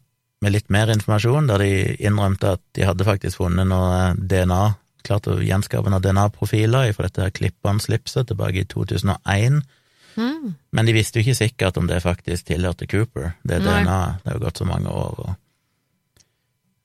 med 0.42 0.54
litt 0.54 0.70
mer 0.72 0.90
informasjon, 0.90 1.48
der 1.50 1.62
de 1.62 1.72
innrømte 2.02 2.56
at 2.56 2.62
de 2.76 2.86
hadde 2.88 3.06
faktisk 3.06 3.42
funnet 3.42 3.68
noe 3.68 4.14
DNA, 4.16 4.62
klart 5.06 5.28
å 5.30 5.38
gjenskape 5.42 5.90
noen 5.90 6.02
DNA-profiler 6.04 6.92
fra 6.96 7.08
dette 7.08 7.24
her 7.24 7.34
Klippan-slipset 7.36 8.30
tilbake 8.30 8.64
i 8.64 8.68
2001, 8.68 9.62
Mm. 10.12 10.54
men 10.76 10.86
de 10.86 10.92
visste 10.92 11.16
jo 11.16 11.24
ikke 11.24 11.38
sikkert 11.38 11.78
om 11.80 11.86
det 11.88 12.02
faktisk 12.04 12.50
tilhørte 12.50 12.84
Cooper, 12.84 13.30
det 13.48 13.56
er 13.56 13.62
DNA, 13.64 14.00
det 14.20 14.28
har 14.28 14.36
jo 14.36 14.42
gått 14.42 14.60
så 14.60 14.66
mange 14.68 14.92
år, 14.92 15.14
og 15.22 15.30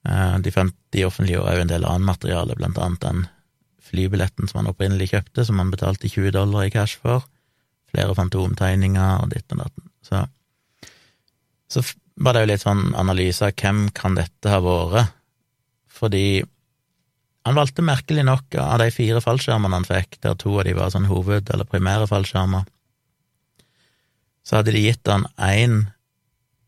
eh, 0.07 0.37
de, 0.45 0.53
fant, 0.55 0.75
de 0.95 1.03
offentliggjorde 1.03 1.51
òg 1.51 1.63
en 1.65 1.73
del 1.73 1.87
annet 1.89 2.07
materiale, 2.07 2.55
blant 2.55 2.79
annet 2.79 3.03
den 3.03 3.25
flybilletten 3.87 4.47
som 4.47 4.61
han 4.61 4.71
opprinnelig 4.71 5.11
kjøpte, 5.11 5.43
som 5.47 5.59
han 5.59 5.73
betalte 5.73 6.07
20 6.11 6.31
dollar 6.35 6.67
i 6.67 6.71
cash 6.71 6.99
for, 7.03 7.27
flere 7.91 8.15
fantomtegninger 8.15 9.23
og 9.23 9.31
ditt 9.35 9.51
og 9.55 9.63
datt. 9.63 9.85
Så, 10.07 10.23
så 11.71 11.83
var 12.23 12.35
det 12.35 12.43
jo 12.43 12.51
litt 12.53 12.63
sånn 12.63 12.89
analyse 12.99 13.47
av 13.47 13.55
hvem 13.59 13.89
kan 13.95 14.15
dette 14.17 14.51
ha 14.51 14.59
vært, 14.63 15.13
fordi 15.97 16.43
han 17.47 17.57
valgte 17.57 17.85
merkelig 17.85 18.23
nok 18.27 18.55
av 18.59 18.79
de 18.81 18.89
fire 18.91 19.21
fallskjermene 19.23 19.79
han 19.79 19.87
fikk, 19.87 20.19
der 20.23 20.35
to 20.39 20.57
av 20.59 20.65
de 20.67 20.73
var 20.77 20.91
sånn 20.93 21.07
hoved- 21.09 21.51
eller 21.53 21.67
primære 21.69 22.07
fallskjermer, 22.09 22.65
så 24.47 24.59
hadde 24.59 24.73
de 24.75 24.81
gitt 24.85 25.07
han 25.11 25.25
én 25.43 25.87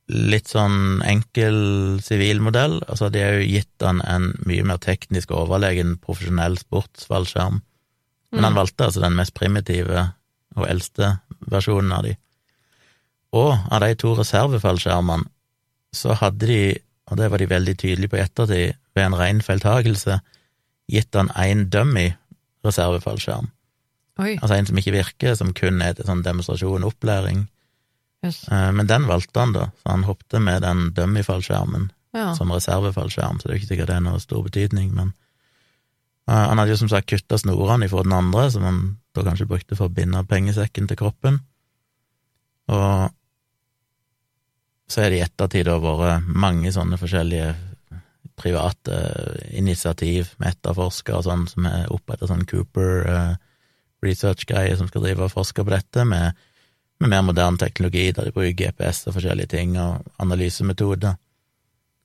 litt 0.09 0.49
sånn 0.49 1.03
enkel 1.05 1.99
sivilmodell, 2.01 2.79
og 2.87 2.97
så 2.97 3.07
hadde 3.07 3.19
de 3.19 3.39
òg 3.39 3.43
gitt 3.45 3.85
han 3.85 4.01
en 4.09 4.31
mye 4.49 4.65
mer 4.65 4.79
teknisk 4.81 5.31
overlegen 5.37 5.97
profesjonell 6.01 6.57
sportsfallskjerm. 6.57 7.61
Men 8.31 8.43
han 8.43 8.53
Mm. 8.53 8.59
valgte 8.61 8.85
altså 8.85 9.01
den 9.01 9.15
mest 9.15 9.33
primitive 9.33 10.13
og 10.55 10.67
eldste 10.67 11.19
versjonen 11.49 11.91
av 11.93 12.03
de. 12.03 12.17
Og 13.33 13.53
av 13.71 13.79
de 13.81 13.95
to 13.95 14.15
reservefallskjermene 14.15 15.29
så 15.93 16.15
hadde 16.17 16.47
de, 16.47 16.81
og 17.09 17.17
det 17.17 17.29
var 17.31 17.37
de 17.37 17.45
veldig 17.45 17.77
tydelige 17.77 18.09
på 18.09 18.17
i 18.17 18.25
ettertid, 18.25 18.75
ved 18.95 19.05
en 19.05 19.17
ren 19.17 19.41
feiltagelse, 19.41 20.19
gitt 20.89 21.15
han 21.15 21.29
én 21.37 21.67
dummy 21.71 22.09
reservefallskjerm. 22.65 23.47
Oi. 24.19 24.33
Altså 24.41 24.57
en 24.57 24.67
som 24.67 24.79
ikke 24.81 24.91
virker, 24.97 25.35
som 25.39 25.53
kun 25.55 25.79
er 25.85 25.93
til 25.95 26.07
sånn 26.09 26.23
demonstrasjon 26.25 26.83
opplæring. 26.87 27.45
Jøss. 28.25 28.41
Eh, 28.51 28.71
Men 28.75 28.87
den 28.89 29.05
valgte 29.07 29.39
han, 29.39 29.53
da, 29.55 29.69
så 29.79 29.93
han 29.93 30.03
hoppte 30.03 30.41
med 30.43 30.61
den 30.65 30.89
dummy-fallskjermen 30.97 31.91
Ja. 32.13 32.33
som 32.35 32.49
reservefallskjerm, 32.51 33.37
så 33.39 33.47
det 33.47 33.51
er 33.53 33.55
jo 33.55 33.61
ikke 33.61 33.69
sikkert 33.75 33.87
det 33.87 33.95
er 33.95 34.01
noe 34.01 34.19
stor 34.19 34.41
betydning, 34.43 34.89
men 34.97 35.13
eh, 36.27 36.33
han 36.49 36.57
hadde 36.57 36.73
jo 36.73 36.79
som 36.81 36.89
sagt 36.89 37.07
kutta 37.07 37.37
snorene 37.37 37.85
ifra 37.85 38.01
den 38.03 38.15
andre, 38.17 38.49
som 38.51 38.63
han 38.65 38.79
da 39.13 39.23
kanskje 39.23 39.47
brukte 39.47 39.77
for 39.77 39.87
å 39.87 39.93
binde 39.93 40.23
pengesekken 40.27 40.87
til 40.89 40.97
kroppen, 40.97 41.39
og 42.67 43.13
så 44.89 45.03
er 45.05 45.09
det 45.13 45.19
i 45.19 45.23
ettertid 45.25 45.65
da 45.69 45.77
vært 45.81 46.25
mange 46.33 46.71
sånne 46.73 46.97
forskjellige 46.97 47.53
private 48.39 48.97
initiativ 49.55 50.33
med 50.39 50.55
etterforskere 50.55 51.19
og 51.19 51.27
sånn, 51.27 51.45
som 51.51 51.67
er 51.69 51.91
opprettet 51.93 52.31
sånn 52.31 52.47
Cooper 52.49 52.93
uh, 53.05 53.33
research-greie 54.05 54.77
som 54.79 54.89
skal 54.89 55.05
drive 55.05 55.27
og 55.27 55.33
forske 55.33 55.63
på 55.65 55.73
dette, 55.73 56.05
med, 56.07 56.37
med 56.99 57.11
mer 57.11 57.25
moderne 57.27 57.59
teknologi, 57.59 58.09
der 58.15 58.29
de 58.29 58.35
bruker 58.35 58.55
GPS 58.57 59.05
og 59.07 59.17
forskjellige 59.17 59.53
ting, 59.55 59.75
og 59.81 60.07
analysemetoder. 60.23 61.19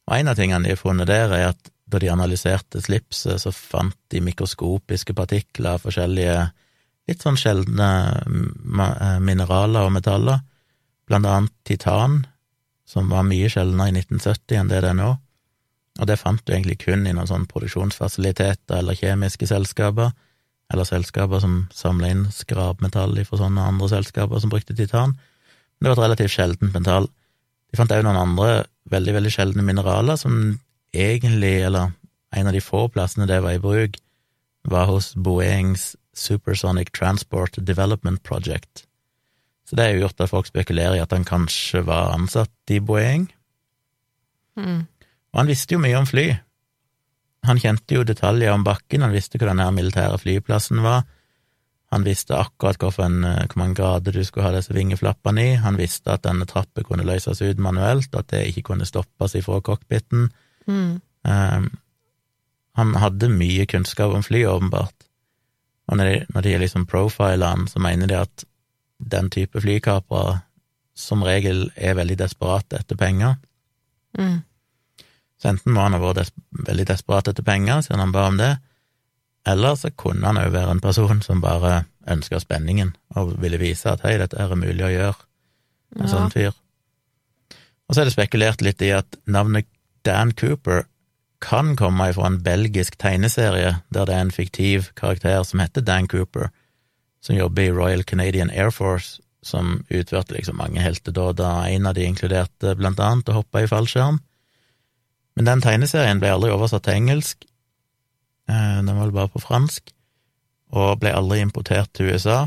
Og 0.04 0.16
en 0.18 0.30
av 0.30 0.36
tingene 0.38 0.66
de 0.66 0.74
har 0.74 0.80
funnet 0.80 1.08
der, 1.10 1.32
er 1.32 1.52
at 1.52 1.70
da 1.90 2.00
de 2.00 2.10
analyserte 2.10 2.80
slipset, 2.82 3.40
så 3.40 3.52
fant 3.54 3.96
de 4.12 4.22
mikroskopiske 4.24 5.14
partikler 5.16 5.76
av 5.76 5.84
forskjellige 5.84 6.38
litt 7.08 7.24
sånn 7.24 7.38
sjeldne 7.38 7.88
eh, 8.24 9.18
mineraler 9.20 9.84
og 9.84 9.92
metaller, 9.94 10.40
blant 11.08 11.28
annet 11.28 11.52
titan, 11.68 12.22
som 12.88 13.10
var 13.12 13.26
mye 13.28 13.50
sjeldnere 13.52 13.92
i 13.92 13.98
1970 14.00 14.60
enn 14.60 14.72
det 14.72 14.80
det 14.84 14.92
er 14.92 14.98
nå. 14.98 15.10
Og 16.00 16.08
det 16.10 16.18
fant 16.18 16.42
du 16.42 16.52
egentlig 16.52 16.80
kun 16.82 17.06
i 17.06 17.12
noen 17.14 17.28
sånne 17.30 17.50
produksjonsfasiliteter 17.50 18.80
eller 18.80 18.98
kjemiske 18.98 19.46
selskaper, 19.46 20.10
eller 20.72 20.88
selskaper 20.88 21.42
som 21.42 21.58
samla 21.74 22.10
inn 22.10 22.24
skrapmetall 22.34 23.14
fra 23.28 23.38
sånne 23.38 23.66
andre 23.70 23.90
selskaper 23.92 24.42
som 24.42 24.50
brukte 24.50 24.74
titan. 24.74 25.14
Men 25.78 25.86
det 25.86 25.92
var 25.92 25.98
et 25.98 26.06
relativt 26.08 26.34
sjeldent 26.34 26.74
metall. 26.74 27.06
De 27.70 27.78
fant 27.78 27.92
òg 27.94 28.02
noen 28.06 28.18
andre 28.18 28.64
veldig, 28.90 29.14
veldig 29.18 29.32
sjeldne 29.34 29.66
mineraler 29.66 30.18
som 30.18 30.56
egentlig, 30.94 31.56
eller 31.66 31.92
en 32.34 32.50
av 32.50 32.56
de 32.56 32.62
få 32.64 32.86
plassene 32.90 33.28
det 33.30 33.40
var 33.44 33.54
i 33.54 33.62
bruk, 33.62 33.98
var 34.64 34.88
hos 34.88 35.12
Boeings 35.14 35.92
Supersonic 36.14 36.90
Transport 36.96 37.58
Development 37.58 38.22
Project. 38.22 38.86
Så 39.68 39.76
det 39.76 39.86
har 39.86 39.94
jo 39.94 40.04
gjort 40.04 40.20
at 40.20 40.32
folk 40.32 40.48
spekulerer 40.48 40.98
i 40.98 41.02
at 41.02 41.12
han 41.14 41.26
kanskje 41.26 41.84
var 41.86 42.12
ansatt 42.14 42.72
i 42.72 42.80
Boeing. 42.80 43.28
Mm. 44.56 44.84
Og 45.34 45.42
han 45.42 45.50
visste 45.50 45.74
jo 45.74 45.82
mye 45.82 45.98
om 45.98 46.06
fly. 46.06 46.28
Han 47.44 47.60
kjente 47.60 47.98
jo 47.98 48.06
detaljer 48.06 48.54
om 48.54 48.64
bakken, 48.64 49.02
han 49.04 49.12
visste 49.12 49.36
hvor 49.36 49.50
den 49.50 49.60
her 49.60 49.74
militære 49.74 50.20
flyplassen 50.22 50.80
var. 50.84 51.02
Han 51.92 52.06
visste 52.06 52.38
akkurat 52.38 52.80
eh, 52.80 52.90
hvor 52.96 53.58
mange 53.58 53.74
grader 53.78 54.14
du 54.14 54.22
skulle 54.24 54.46
ha 54.46 54.54
disse 54.54 54.74
vingeflappene 54.74 55.42
i. 55.42 55.50
Han 55.62 55.76
visste 55.78 56.14
at 56.14 56.24
denne 56.24 56.46
trappen 56.46 56.86
kunne 56.86 57.06
løses 57.06 57.42
ut 57.42 57.60
manuelt, 57.62 58.14
at 58.14 58.30
det 58.32 58.46
ikke 58.48 58.70
kunne 58.70 58.88
stoppes 58.88 59.34
ifra 59.38 59.60
cockpiten. 59.60 60.30
Mm. 60.66 61.02
Um, 61.28 61.68
han 62.74 62.96
hadde 62.98 63.30
mye 63.30 63.66
kunnskap 63.70 64.14
om 64.14 64.24
fly, 64.26 64.42
åpenbart. 64.50 65.06
Og 65.86 66.00
når 66.00 66.10
de, 66.10 66.16
når 66.34 66.46
de 66.46 66.56
liksom 66.64 66.86
profiler 66.90 67.46
han, 67.46 67.68
så 67.70 67.82
mener 67.82 68.10
de 68.10 68.18
at 68.24 68.46
den 68.98 69.30
type 69.30 69.60
flykapere 69.60 70.40
som 70.94 71.22
regel 71.26 71.68
er 71.76 71.98
veldig 71.98 72.16
desperate 72.22 72.80
etter 72.80 72.98
penger. 72.98 73.36
Mm. 74.18 74.40
Så 75.44 75.50
enten 75.52 75.74
må 75.76 75.82
han 75.84 75.92
ha 75.92 75.98
vært 76.00 76.22
des 76.22 76.30
veldig 76.64 76.86
desperat 76.88 77.26
etter 77.28 77.44
penger, 77.44 77.82
siden 77.84 78.00
han 78.00 78.12
ba 78.14 78.22
om 78.30 78.38
det, 78.40 78.54
eller 79.44 79.74
så 79.76 79.90
kunne 79.92 80.24
han 80.24 80.40
òg 80.40 80.54
være 80.54 80.72
en 80.72 80.80
person 80.80 81.20
som 81.20 81.42
bare 81.44 81.82
ønska 82.08 82.40
spenningen 82.40 82.94
og 83.12 83.34
ville 83.42 83.60
vise 83.60 83.90
at 83.92 84.00
hei, 84.06 84.14
dette 84.16 84.38
er 84.40 84.56
mulig 84.56 84.86
å 84.86 84.92
gjøre, 84.94 85.18
en 85.98 86.06
Ja. 86.06 86.08
sånn 86.08 86.32
fyr. 86.32 86.54
Og 87.84 87.94
så 87.94 88.00
er 88.00 88.04
det 88.08 88.14
spekulert 88.16 88.62
litt 88.64 88.80
i 88.80 88.90
at 88.96 89.18
navnet 89.26 89.66
Dan 90.02 90.32
Cooper 90.32 90.86
kan 91.40 91.76
komme 91.76 92.08
fra 92.14 92.26
en 92.26 92.40
belgisk 92.40 92.96
tegneserie 92.96 93.82
der 93.92 94.06
det 94.06 94.14
er 94.14 94.24
en 94.24 94.30
fiktiv 94.30 94.94
karakter 94.96 95.44
som 95.44 95.60
heter 95.60 95.84
Dan 95.84 96.08
Cooper, 96.08 96.48
som 97.20 97.36
jobber 97.36 97.62
i 97.62 97.70
Royal 97.70 98.02
Canadian 98.02 98.50
Air 98.50 98.70
Force, 98.70 99.20
som 99.42 99.84
utførte 99.90 100.32
liksom 100.32 100.56
mange 100.56 100.80
heltedåder, 100.80 101.68
en 101.68 101.86
av 101.86 101.94
de 101.94 102.06
inkluderte 102.08 102.74
blant 102.76 102.98
annet 102.98 103.28
å 103.28 103.42
hoppe 103.42 103.62
i 103.62 103.68
fallskjerm. 103.68 104.20
Men 105.36 105.44
den 105.48 105.60
tegneserien 105.64 106.20
ble 106.22 106.30
aldri 106.30 106.50
oversatt 106.54 106.84
til 106.86 106.94
engelsk, 107.00 107.44
eh, 108.48 108.76
den 108.80 108.86
var 108.86 109.04
vel 109.06 109.12
bare 109.16 109.28
på 109.34 109.42
fransk, 109.42 109.90
og 110.74 111.00
ble 111.00 111.12
aldri 111.14 111.40
importert 111.42 111.92
til 111.94 112.12
USA, 112.12 112.46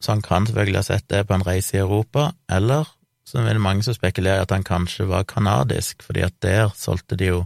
så 0.00 0.12
han 0.14 0.22
kan 0.22 0.46
selvfølgelig 0.46 0.78
ha 0.78 0.82
sett 0.86 1.08
det 1.10 1.26
på 1.26 1.34
en 1.34 1.46
reise 1.46 1.74
i 1.76 1.80
Europa, 1.82 2.32
eller 2.48 2.86
så 3.26 3.38
er 3.42 3.52
det 3.52 3.60
mange 3.60 3.82
som 3.84 3.94
spekulerer 3.94 4.42
at 4.42 4.50
han 4.54 4.64
kanskje 4.64 5.06
var 5.08 5.26
kanadisk, 5.28 6.02
fordi 6.02 6.22
at 6.24 6.34
der 6.42 6.70
solgte 6.76 7.16
de 7.16 7.26
jo 7.26 7.44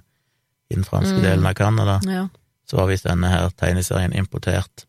i 0.71 0.75
den 0.75 0.85
franske 0.85 1.17
Mm. 1.17 1.23
delen 1.23 1.47
av 1.47 1.55
Canada, 1.55 2.01
Ja. 2.07 2.29
så 2.67 2.77
var 2.77 2.87
visst 2.87 3.05
denne 3.05 3.29
her 3.29 3.49
tegneserien 3.51 4.13
importert. 4.13 4.87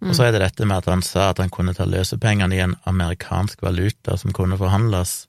Mm. 0.00 0.08
Og 0.10 0.14
så 0.16 0.24
er 0.24 0.32
det 0.32 0.40
dette 0.40 0.66
med 0.66 0.76
at 0.76 0.84
han 0.84 1.02
sa 1.02 1.30
at 1.30 1.38
han 1.38 1.48
kunne 1.50 1.72
ta 1.74 1.84
løsepengene 1.84 2.54
i 2.54 2.58
en 2.60 2.74
amerikansk 2.84 3.62
valuta 3.62 4.16
som 4.18 4.32
kunne 4.32 4.58
forhandles, 4.58 5.26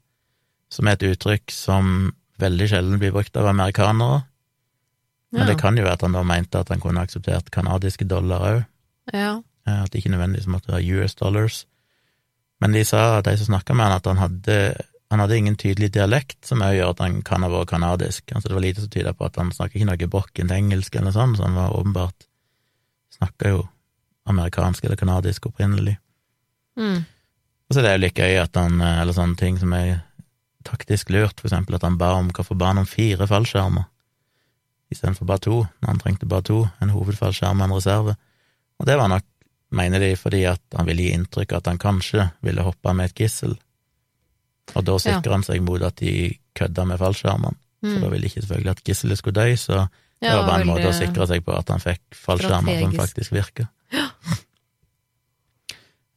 som 0.70 0.88
er 0.88 0.91
et 0.91 1.04
uttrykk 1.04 1.52
som 1.52 2.14
veldig 2.40 2.68
sjelden 2.70 3.00
blir 3.02 3.12
brukt 3.16 3.38
av 3.38 3.48
amerikanere, 3.48 4.24
men 5.32 5.42
Ja. 5.42 5.48
det 5.48 5.60
kan 5.60 5.76
jo 5.78 5.84
være 5.84 5.94
at 5.94 6.02
han 6.02 6.14
da 6.14 6.24
mente 6.24 6.60
at 6.60 6.70
han 6.70 6.80
kunne 6.80 7.02
akseptert 7.02 7.50
kanadiske 7.52 8.08
dollar 8.08 8.40
òg, 8.40 8.66
Ja. 9.14 9.42
at 9.66 9.92
det 9.92 10.00
ikke 10.04 10.12
nødvendigvis 10.16 10.48
måtte 10.48 10.72
være 10.72 11.02
US 11.02 11.16
dollars. 11.16 11.66
Men 12.62 12.72
de 12.72 12.84
sa, 12.86 13.22
de 13.22 13.38
som 13.38 13.46
snakka 13.54 13.76
med 13.76 13.86
han, 13.86 13.96
at 13.96 14.06
han 14.06 14.18
hadde, 14.18 14.82
han 15.12 15.20
hadde 15.20 15.38
ingen 15.38 15.56
tydelig 15.56 15.92
dialekt, 15.94 16.46
som 16.46 16.60
òg 16.62 16.76
gjør 16.78 16.90
at 16.90 17.00
han 17.00 17.22
kan 17.22 17.42
ha 17.44 17.50
vært 17.50 17.68
kanadisk. 17.70 18.32
Altså 18.34 18.48
det 18.48 18.54
var 18.56 18.62
lite 18.62 18.82
som 18.82 18.90
tyda 18.90 19.14
på 19.14 19.26
at 19.26 19.36
han 19.36 19.52
snakker 19.52 19.76
ikke 19.80 19.86
noe 19.86 20.08
brokkent 20.10 20.52
engelsk 20.52 20.96
eller 20.96 21.12
sånn, 21.12 21.36
så 21.36 21.44
han 21.44 21.56
var 21.56 21.76
åpenbart 21.76 22.26
snakka 23.20 23.50
jo 23.50 23.68
amerikansk 24.28 24.84
eller 24.86 24.96
kanadisk 25.00 25.46
opprinnelig. 25.46 25.98
Mm. 26.78 27.06
Og 27.70 27.76
så 27.76 27.80
er 27.80 27.84
det 27.84 27.94
jo 27.94 28.04
litt 28.06 28.16
gøy 28.16 28.42
at 28.42 28.56
han, 28.56 28.82
eh, 28.82 29.02
eller 29.02 29.14
sånne 29.14 29.38
ting 29.38 29.58
som 29.60 29.74
er 29.74 30.04
taktisk 30.68 31.09
lurt, 31.15 31.39
for 31.39 31.47
eksempel 31.49 31.78
at 31.78 31.86
han 31.88 31.97
ba 31.99 32.13
om 32.20 32.30
hvorfor 32.36 32.57
ba 32.59 32.74
han 32.74 32.84
om 32.84 32.89
fire 32.89 33.28
fallskjermer 33.30 33.88
istedenfor 34.91 35.28
bare 35.28 35.43
to, 35.43 35.55
når 35.82 35.89
han 35.89 35.97
trengte 35.99 36.28
bare 36.32 36.45
to, 36.47 36.61
en 36.80 36.93
hovedfallskjerm 36.95 37.59
og 37.59 37.65
en 37.68 37.74
reserve. 37.76 38.13
Og 38.80 38.86
det 38.88 38.95
var 38.95 39.09
nok, 39.11 39.26
mener 39.76 39.99
de, 39.99 40.13
fordi 40.15 40.45
at 40.47 40.61
han 40.78 40.88
ville 40.88 41.03
gi 41.03 41.15
inntrykk 41.18 41.51
av 41.51 41.57
at 41.59 41.68
han 41.74 41.82
kanskje 41.82 42.30
ville 42.45 42.63
hoppe 42.63 42.93
med 42.95 43.09
et 43.09 43.20
gissel, 43.20 43.57
og 44.76 44.86
da 44.88 44.95
sikrer 44.99 45.36
han 45.36 45.43
seg 45.43 45.59
mot 45.63 45.84
at 45.84 45.99
de 45.99 46.13
kødda 46.55 46.86
med 46.88 46.99
fallskjermene, 47.03 47.59
for 47.84 47.99
da 47.99 48.07
Mm. 48.07 48.11
ville 48.13 48.26
ikke 48.28 48.41
selvfølgelig 48.41 48.72
at 48.72 48.84
gisselet 48.88 49.18
skulle 49.20 49.41
dø, 49.41 49.55
så 49.55 49.76
det 50.22 50.30
Ja, 50.30 50.38
var 50.39 50.47
bare 50.47 50.61
en 50.61 50.68
måte 50.72 50.88
å 50.89 50.95
sikre 50.95 51.28
seg 51.28 51.43
på 51.45 51.53
at 51.57 51.70
han 51.70 51.80
fikk 51.84 52.01
fallskjermer 52.15 52.80
som 52.82 52.95
faktisk 52.97 53.32
virker. 53.36 53.68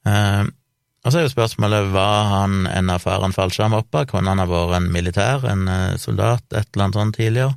Eh, 0.07 0.44
og 1.01 1.12
så 1.12 1.18
er 1.18 1.24
jo 1.24 1.32
spørsmålet, 1.32 1.92
var 1.94 2.28
han 2.28 2.66
en 2.68 2.92
erfaren 2.92 3.32
fallskjermhopper? 3.32 4.09
Kunne 4.11 4.32
han 4.34 4.42
ha 4.42 4.48
vært 4.48 4.76
en 4.76 4.90
militær, 4.92 5.46
en 5.48 5.64
eh, 5.70 5.96
soldat, 6.01 6.44
et 6.53 6.68
eller 6.74 6.86
annet 6.86 6.98
sånt 6.98 7.16
tidligere? 7.16 7.57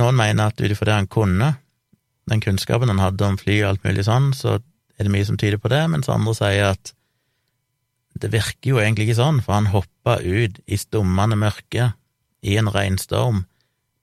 Noen 0.00 0.16
mener 0.18 0.48
at 0.48 0.60
ut 0.62 0.72
ifra 0.72 0.88
det 0.88 0.98
han 1.02 1.10
kunne, 1.10 1.52
den 2.30 2.40
kunnskapen 2.40 2.90
han 2.90 3.02
hadde 3.02 3.26
om 3.28 3.36
fly 3.38 3.58
og 3.60 3.74
alt 3.74 3.84
mulig 3.84 4.06
sånn, 4.08 4.32
så 4.34 4.56
er 4.56 5.06
det 5.06 5.12
mye 5.12 5.26
som 5.28 5.38
tyder 5.38 5.60
på 5.60 5.70
det, 5.72 5.82
mens 5.92 6.08
andre 6.08 6.34
sier 6.38 6.70
at 6.72 6.94
det 8.22 8.30
virker 8.30 8.70
jo 8.70 8.80
egentlig 8.80 9.08
ikke 9.08 9.20
sånn, 9.20 9.42
for 9.44 9.58
han 9.58 9.72
hoppa 9.72 10.20
ut 10.22 10.60
i 10.64 10.78
stummende 10.78 11.36
mørke 11.38 11.90
i 12.44 12.56
en 12.60 12.70
regnstorm 12.72 13.44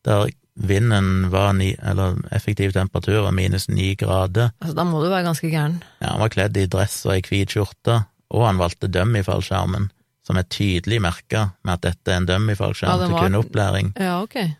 der 0.05 0.29
vinden 0.55 1.29
var 1.31 1.53
ni, 1.55 1.71
eller 1.79 2.17
effektiv 2.35 2.73
temperatur 2.75 3.21
var 3.23 3.33
minus 3.35 3.69
ni 3.69 3.93
grader. 3.95 4.51
Altså, 4.59 4.75
da 4.77 4.85
må 4.85 4.99
du 5.01 5.09
være 5.09 5.25
ganske 5.29 5.49
gæren. 5.49 5.79
Ja, 6.01 6.13
han 6.13 6.23
var 6.23 6.33
kledd 6.33 6.57
i 6.59 6.67
dress 6.69 6.99
og 7.07 7.15
ei 7.15 7.21
hvit 7.25 7.55
skjorte, 7.55 8.01
og 8.31 8.45
han 8.47 8.61
valgte 8.61 8.89
dummy-fallskjermen, 8.91 9.89
som 10.25 10.37
er 10.39 10.47
tydelig 10.47 11.01
merka 11.03 11.49
med 11.65 11.77
at 11.77 11.85
dette 11.89 12.13
er 12.13 12.21
en 12.21 12.29
dummy-fallskjerm 12.29 13.01
Ja, 13.03 13.07
til 13.09 13.17
kun 13.17 13.39
opplæring. 13.41 13.93
Ja, 13.99 14.21
okay. 14.23 14.53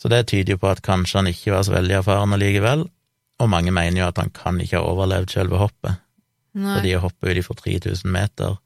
Så 0.00 0.10
det 0.10 0.26
tyder 0.32 0.56
jo 0.56 0.62
på 0.62 0.70
at 0.72 0.82
kanskje 0.82 1.20
han 1.20 1.30
ikke 1.30 1.54
var 1.54 1.62
så 1.66 1.76
veldig 1.76 2.00
erfaren 2.00 2.34
allikevel, 2.34 2.88
og 3.42 3.50
mange 3.50 3.74
mener 3.74 4.02
jo 4.02 4.08
at 4.08 4.18
han 4.18 4.32
kan 4.34 4.58
ikke 4.62 4.80
ha 4.80 4.90
overlevd 4.90 5.30
selve 5.34 5.60
hoppet, 5.62 6.00
Nei. 6.58 6.76
fordi 6.76 6.96
å 6.96 7.04
hoppe 7.06 7.30
ut 7.30 7.38
ifra 7.38 7.56
3000 7.60 8.10
meter 8.12 8.58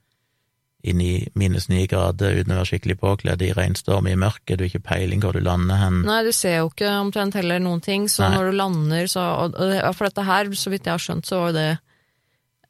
i 0.86 0.92
minus 1.34 1.66
ni 1.68 1.86
grader 1.90 2.36
uten 2.38 2.52
å 2.54 2.60
være 2.60 2.68
skikkelig 2.70 2.96
påkledd 3.00 3.42
i 3.42 3.50
regnstorm 3.56 4.06
i 4.06 4.14
mørket, 4.18 4.54
du 4.58 4.64
har 4.64 4.70
ikke 4.70 4.84
peiling 4.86 5.22
hvor 5.24 5.34
du 5.34 5.42
lander 5.42 5.80
hen. 5.80 6.02
Nei, 6.06 6.20
du 6.22 6.30
ser 6.36 6.60
jo 6.60 6.68
ikke 6.70 6.92
omtrent 7.00 7.34
heller 7.34 7.58
noen 7.62 7.82
ting, 7.82 8.06
så 8.12 8.26
Nei. 8.26 8.36
når 8.36 8.50
du 8.50 8.58
lander, 8.60 9.10
så 9.10 9.24
og 9.48 9.96
For 9.96 10.06
dette 10.06 10.26
her, 10.28 10.52
så 10.54 10.70
vidt 10.70 10.86
jeg 10.86 10.94
har 10.94 11.02
skjønt, 11.02 11.26
så 11.26 11.40
var 11.42 11.56
det 11.56 11.68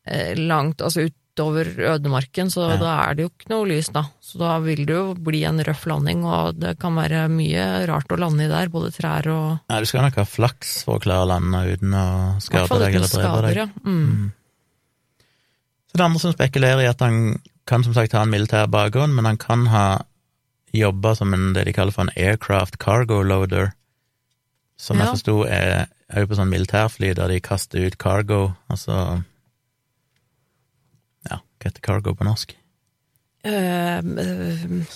eh, 0.06 0.32
langt, 0.38 0.80
altså 0.80 1.08
utover 1.36 1.68
ødemarken, 1.76 2.48
så 2.48 2.70
Ja. 2.70 2.76
da 2.80 2.92
er 3.10 3.14
det 3.14 3.22
jo 3.26 3.28
ikke 3.28 3.50
noe 3.50 3.66
lys, 3.68 3.88
da. 3.92 4.04
Så 4.24 4.38
da 4.38 4.58
vil 4.58 4.86
det 4.86 4.94
jo 4.96 5.14
bli 5.14 5.44
en 5.44 5.58
røff 5.60 5.84
landing, 5.86 6.24
og 6.24 6.58
det 6.58 6.78
kan 6.80 6.94
være 6.96 7.28
mye 7.28 7.86
rart 7.86 8.08
å 8.08 8.16
lande 8.18 8.44
i 8.44 8.48
der, 8.48 8.68
både 8.72 8.90
trær 8.94 9.26
og 9.28 9.58
Nei, 9.68 9.80
du 9.80 9.86
skal 9.86 10.02
nok 10.02 10.14
ha 10.16 10.24
flaks 10.24 10.82
for 10.84 10.96
å 10.98 11.02
klare 11.02 11.26
å 11.26 11.28
lande 11.28 11.60
uten 11.76 11.92
å 11.92 12.40
skade 12.40 12.78
deg 12.80 12.94
eller 12.96 13.08
drepe 13.12 13.42
deg. 13.48 13.56
ja. 13.56 13.66
Mm. 13.84 14.32
Så 15.88 15.92
det 15.92 16.00
er 16.00 16.06
andre 16.08 16.20
som 16.20 16.32
spekulerer 16.32 16.82
i 16.84 16.88
at 16.90 17.00
han 17.00 17.38
kan 17.66 17.84
som 17.84 17.94
sagt 17.94 18.12
ha 18.12 18.22
en 18.22 18.30
militær 18.32 18.66
bakgrunn, 18.70 19.14
men 19.14 19.24
han 19.28 19.36
kan 19.36 19.66
ha 19.66 19.86
jobba 20.72 21.14
som 21.16 21.32
en, 21.34 21.52
det 21.52 21.64
de 21.66 21.72
kaller 21.72 21.92
for 21.92 22.02
en 22.06 22.14
aircraft 22.16 22.78
cargo 22.78 23.22
loader, 23.22 23.72
som 24.78 24.98
Ja. 24.98 25.04
jeg 25.04 25.14
forsto 25.20 25.46
er 25.48 25.86
òg 26.14 26.28
på 26.28 26.36
sånn 26.36 26.48
militærfly 26.52 27.14
der 27.14 27.28
de 27.28 27.40
kaster 27.40 27.86
ut 27.86 27.98
cargo, 27.98 28.54
altså 28.70 28.92
Ja, 28.96 29.22
hva 31.66 31.72
heter 31.74 31.82
cargo 31.84 32.14
på 32.14 32.24
norsk? 32.26 32.54
Uh, 33.46 33.98
uh, 33.98 34.94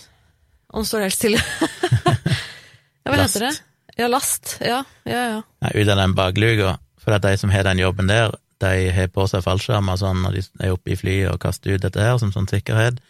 Nå 0.71 0.85
står 0.87 1.03
det 1.03 1.09
helt 1.11 1.19
stille. 1.19 1.41
ja, 3.03 3.11
hva 3.11 3.17
Last. 3.19 3.35
heter 3.37 3.47
det? 3.49 3.57
Ja, 3.99 4.07
last. 4.09 4.53
Ja, 4.63 4.79
ja, 5.05 5.23
ja. 5.35 5.41
Nei, 5.67 5.73
ut 5.83 5.89
av 5.93 5.99
den 5.99 6.15
bakluka, 6.17 6.77
for 7.03 7.17
at 7.17 7.25
de 7.27 7.33
som 7.41 7.51
har 7.53 7.67
den 7.67 7.83
jobben 7.83 8.09
der, 8.09 8.33
de 8.63 8.71
har 8.95 9.09
på 9.13 9.25
seg 9.29 9.43
fallskjermer 9.45 9.99
sånn 10.01 10.23
når 10.23 10.37
de 10.39 10.43
er 10.63 10.75
oppe 10.77 10.93
i 10.95 10.97
flyet 11.01 11.33
og 11.33 11.41
kaster 11.43 11.75
ut 11.75 11.83
dette 11.83 12.01
her 12.01 12.17
som 12.23 12.31
sånn 12.33 12.47
sikkerhet. 12.49 13.01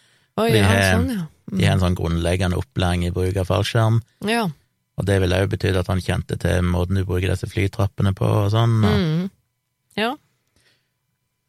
Oi, 0.41 0.49
De 0.51 0.57
ja, 0.63 0.65
har- 0.67 0.87
sånn, 0.97 1.13
ja. 1.15 1.27
De 1.51 1.65
har 1.67 1.73
en 1.77 1.83
sånn 1.83 1.95
grunnleggende 1.99 2.57
opplæring 2.59 3.05
i 3.07 3.11
bruk 3.13 3.37
av 3.41 3.47
fallskjerm, 3.51 4.01
Ja. 4.27 4.47
Og 4.99 5.05
det 5.07 5.15
ville 5.23 5.37
òg 5.41 5.47
betydd 5.49 5.77
at 5.79 5.87
han 5.87 6.01
kjente 6.03 6.35
til 6.39 6.61
måten 6.67 6.95
du 6.99 7.05
bruker 7.07 7.31
disse 7.31 7.47
flytrappene 7.49 8.11
på 8.13 8.25
og 8.27 8.51
sånn. 8.53 8.73
Og, 8.85 8.97
Mm. 8.99 9.29
Ja. 9.97 10.11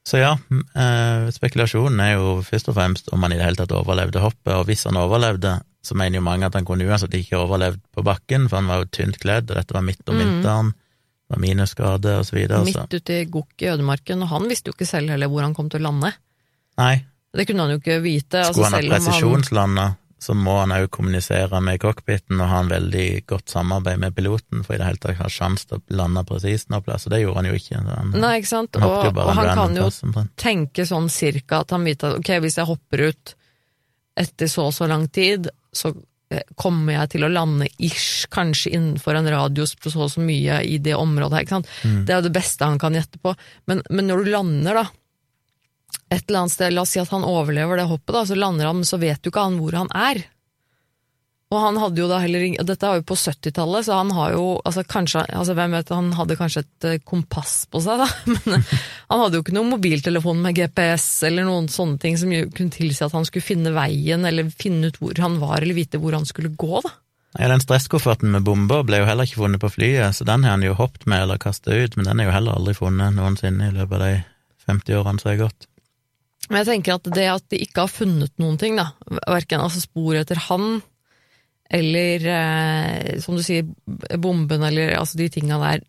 Så 0.04 0.18
ja, 0.18 0.32
eh, 0.74 1.28
spekulasjonen 1.30 2.00
er 2.02 2.16
jo 2.16 2.40
først 2.42 2.68
og 2.72 2.74
fremst 2.74 3.10
om 3.14 3.22
han 3.22 3.32
i 3.32 3.36
det 3.38 3.44
hele 3.46 3.60
tatt 3.60 3.74
overlevde 3.76 4.22
hoppet, 4.22 4.50
og 4.56 4.64
hvis 4.66 4.82
han 4.88 4.98
overlevde, 4.98 5.60
så 5.82 5.94
mener 5.98 6.18
jo 6.18 6.24
mange 6.26 6.46
at 6.46 6.54
han 6.58 6.66
kunne 6.66 6.86
uansett 6.86 7.14
ikke 7.14 7.38
overlevd 7.38 7.78
på 7.94 8.02
bakken, 8.06 8.48
for 8.50 8.58
han 8.58 8.70
var 8.70 8.82
jo 8.82 8.90
tynt 8.98 9.18
kledd, 9.22 9.50
og 9.50 9.58
dette 9.60 9.74
var 9.74 9.82
midt 9.86 10.02
om 10.08 10.16
Mm. 10.16 10.22
vinteren, 10.22 10.66
mm. 10.72 10.74
var 11.30 11.38
minusgrader 11.38 12.18
og 12.18 12.26
så 12.26 12.34
videre. 12.36 12.64
Midt 12.66 12.94
ute 12.98 13.20
i 13.20 13.24
gokk 13.30 13.62
i 13.62 13.70
ødemarken, 13.70 14.22
og 14.22 14.28
han 14.34 14.48
visste 14.50 14.70
jo 14.70 14.74
ikke 14.76 14.90
selv 14.90 15.10
heller 15.14 15.30
hvor 15.30 15.42
han 15.46 15.54
kom 15.54 15.70
til 15.70 15.80
å 15.80 15.90
lande. 15.90 16.12
Nei, 16.78 17.04
Det 17.34 17.46
kunne 17.48 17.62
han 17.64 17.70
jo 17.70 17.78
ikke 17.78 18.02
vite. 18.02 18.42
altså 18.44 18.64
han 18.64 18.72
ha 18.74 18.78
selv 18.80 18.92
om 18.92 18.98
presisjonslanda, 18.98 19.84
så 20.22 20.36
må 20.38 20.54
han 20.60 20.74
òg 20.74 20.86
kommunisere 20.94 21.58
med 21.64 21.80
cockpiten 21.82 22.38
og 22.38 22.50
ha 22.50 22.60
en 22.62 22.70
veldig 22.70 23.06
godt 23.26 23.50
samarbeid 23.50 23.98
med 24.04 24.14
piloten 24.14 24.62
for 24.62 24.76
i 24.76 24.78
det 24.78 24.86
hele 24.86 25.02
tatt 25.02 25.18
ha 25.18 25.30
sjanse 25.32 25.66
til 25.66 25.80
å 25.80 25.98
lande 25.98 26.22
presist 26.28 26.70
noe 26.70 26.84
plass, 26.84 27.08
og 27.08 27.14
det 27.14 27.24
gjorde 27.24 27.40
han 27.40 27.50
jo 27.50 27.58
ikke. 27.58 27.80
Han, 27.88 28.14
Nei, 28.22 28.36
ikke 28.38 28.52
sant? 28.52 28.78
han 28.78 28.86
Og, 28.86 29.18
og 29.18 29.32
han 29.40 29.50
kan 29.58 29.74
jo 29.80 29.88
plass 29.88 30.30
tenke 30.38 30.86
sånn 30.86 31.10
cirka 31.12 31.64
at 31.64 31.74
han 31.74 31.88
vet 31.88 32.06
at 32.06 32.20
ok, 32.20 32.32
hvis 32.44 32.60
jeg 32.60 32.70
hopper 32.70 33.06
ut 33.10 33.34
etter 34.22 34.50
så 34.50 34.68
og 34.68 34.74
så 34.76 34.86
lang 34.86 35.08
tid, 35.10 35.48
så 35.74 35.90
eh, 36.30 36.44
kommer 36.60 36.94
jeg 37.00 37.14
til 37.16 37.26
å 37.26 37.32
lande 37.32 37.66
ish, 37.82 38.28
kanskje 38.30 38.76
innenfor 38.76 39.18
en 39.18 39.30
radius 39.32 39.74
på 39.74 39.90
så 39.90 40.06
og 40.06 40.12
så 40.14 40.22
mye 40.22 40.60
i 40.68 40.78
det 40.84 40.94
området 40.98 41.38
her, 41.38 41.46
ikke 41.46 41.58
sant. 41.58 41.70
Mm. 41.82 42.02
Det 42.06 42.14
er 42.14 42.20
jo 42.20 42.28
det 42.28 42.36
beste 42.36 42.68
han 42.68 42.80
kan 42.82 42.98
gjette 42.98 43.18
på. 43.22 43.34
Men, 43.70 43.82
men 43.90 44.10
når 44.10 44.22
du 44.22 44.34
lander, 44.36 44.82
da, 44.84 44.86
et 46.12 46.28
eller 46.28 46.44
annet 46.44 46.54
sted, 46.54 46.74
la 46.74 46.84
oss 46.84 46.92
si 46.94 47.00
at 47.00 47.12
han 47.12 47.24
overlever 47.24 47.80
det 47.80 47.88
hoppet, 47.88 48.14
da, 48.14 48.26
så 48.28 48.36
lander 48.36 48.68
han, 48.68 48.82
men 48.82 48.88
så 48.88 49.00
vet 49.00 49.24
jo 49.24 49.32
ikke 49.32 49.46
han 49.46 49.58
hvor 49.60 49.76
han 49.80 49.92
er. 49.96 50.22
Og 51.52 51.60
han 51.60 51.76
hadde 51.76 52.00
jo 52.00 52.08
da 52.08 52.18
heller 52.22 52.46
Dette 52.64 52.88
var 52.88 53.00
jo 53.00 53.04
på 53.10 53.16
70-tallet, 53.18 53.84
så 53.84 53.98
han 53.98 54.12
har 54.16 54.32
jo 54.32 54.44
altså 54.64 54.84
kanskje, 54.88 55.26
altså 55.36 55.56
hvem 55.56 55.76
vet, 55.76 55.92
Han 55.92 56.08
hadde 56.16 56.38
kanskje 56.40 56.62
et 56.64 56.86
eh, 56.88 57.02
kompass 57.04 57.66
på 57.68 57.82
seg, 57.84 58.00
da, 58.00 58.08
men 58.32 58.56
eh, 58.56 58.74
han 59.12 59.22
hadde 59.24 59.38
jo 59.38 59.44
ikke 59.44 59.56
noen 59.56 59.74
mobiltelefon 59.74 60.40
med 60.44 60.56
GPS 60.56 61.06
eller 61.28 61.46
noen 61.48 61.68
sånne 61.72 62.00
ting 62.00 62.16
som 62.20 62.32
kunne 62.56 62.72
tilsi 62.72 63.04
at 63.04 63.16
han 63.16 63.28
skulle 63.28 63.44
finne 63.44 63.74
veien, 63.76 64.24
eller 64.28 64.48
finne 64.52 64.88
ut 64.88 65.00
hvor 65.02 65.20
han 65.20 65.36
var, 65.42 65.60
eller 65.60 65.76
vite 65.76 66.00
hvor 66.00 66.16
han 66.16 66.28
skulle 66.28 66.54
gå, 66.56 66.80
da. 66.84 66.94
Ja, 67.38 67.48
Den 67.48 67.64
stresskofferten 67.64 68.32
med 68.32 68.44
bomber 68.44 68.82
ble 68.84 69.00
jo 69.00 69.08
heller 69.08 69.28
ikke 69.28 69.40
funnet 69.40 69.60
på 69.60 69.70
flyet, 69.72 70.16
så 70.16 70.24
den 70.28 70.44
har 70.44 70.56
han 70.56 70.64
jo 70.64 70.76
hoppet 70.76 71.06
med 71.08 71.24
eller 71.24 71.40
kasta 71.40 71.72
ut, 71.72 71.96
men 71.96 72.08
den 72.08 72.20
er 72.20 72.28
jo 72.28 72.34
heller 72.34 72.58
aldri 72.60 72.76
funnet 72.76 73.16
noensinne 73.16 73.70
i 73.70 73.76
løpet 73.76 73.96
av 73.96 74.02
de 74.04 74.16
50 74.68 74.98
årene 75.00 75.22
som 75.22 75.32
er 75.32 75.40
gått. 75.40 75.68
Men 76.52 76.60
jeg 76.60 76.68
tenker 76.68 76.98
at 76.98 77.06
det 77.16 77.26
at 77.32 77.44
de 77.48 77.58
ikke 77.64 77.86
har 77.86 77.88
funnet 77.92 78.32
noen 78.42 78.58
ting, 78.60 78.76
da, 78.76 78.90
verken 79.24 79.62
altså 79.64 79.80
spor 79.80 80.18
etter 80.20 80.36
han, 80.50 80.82
eller 81.72 82.26
eh, 82.28 83.20
som 83.24 83.38
du 83.38 83.40
sier, 83.40 83.64
bomben, 84.20 84.60
eller 84.68 84.92
altså 84.98 85.16
de 85.16 85.30
tinga 85.32 85.56
der, 85.62 85.84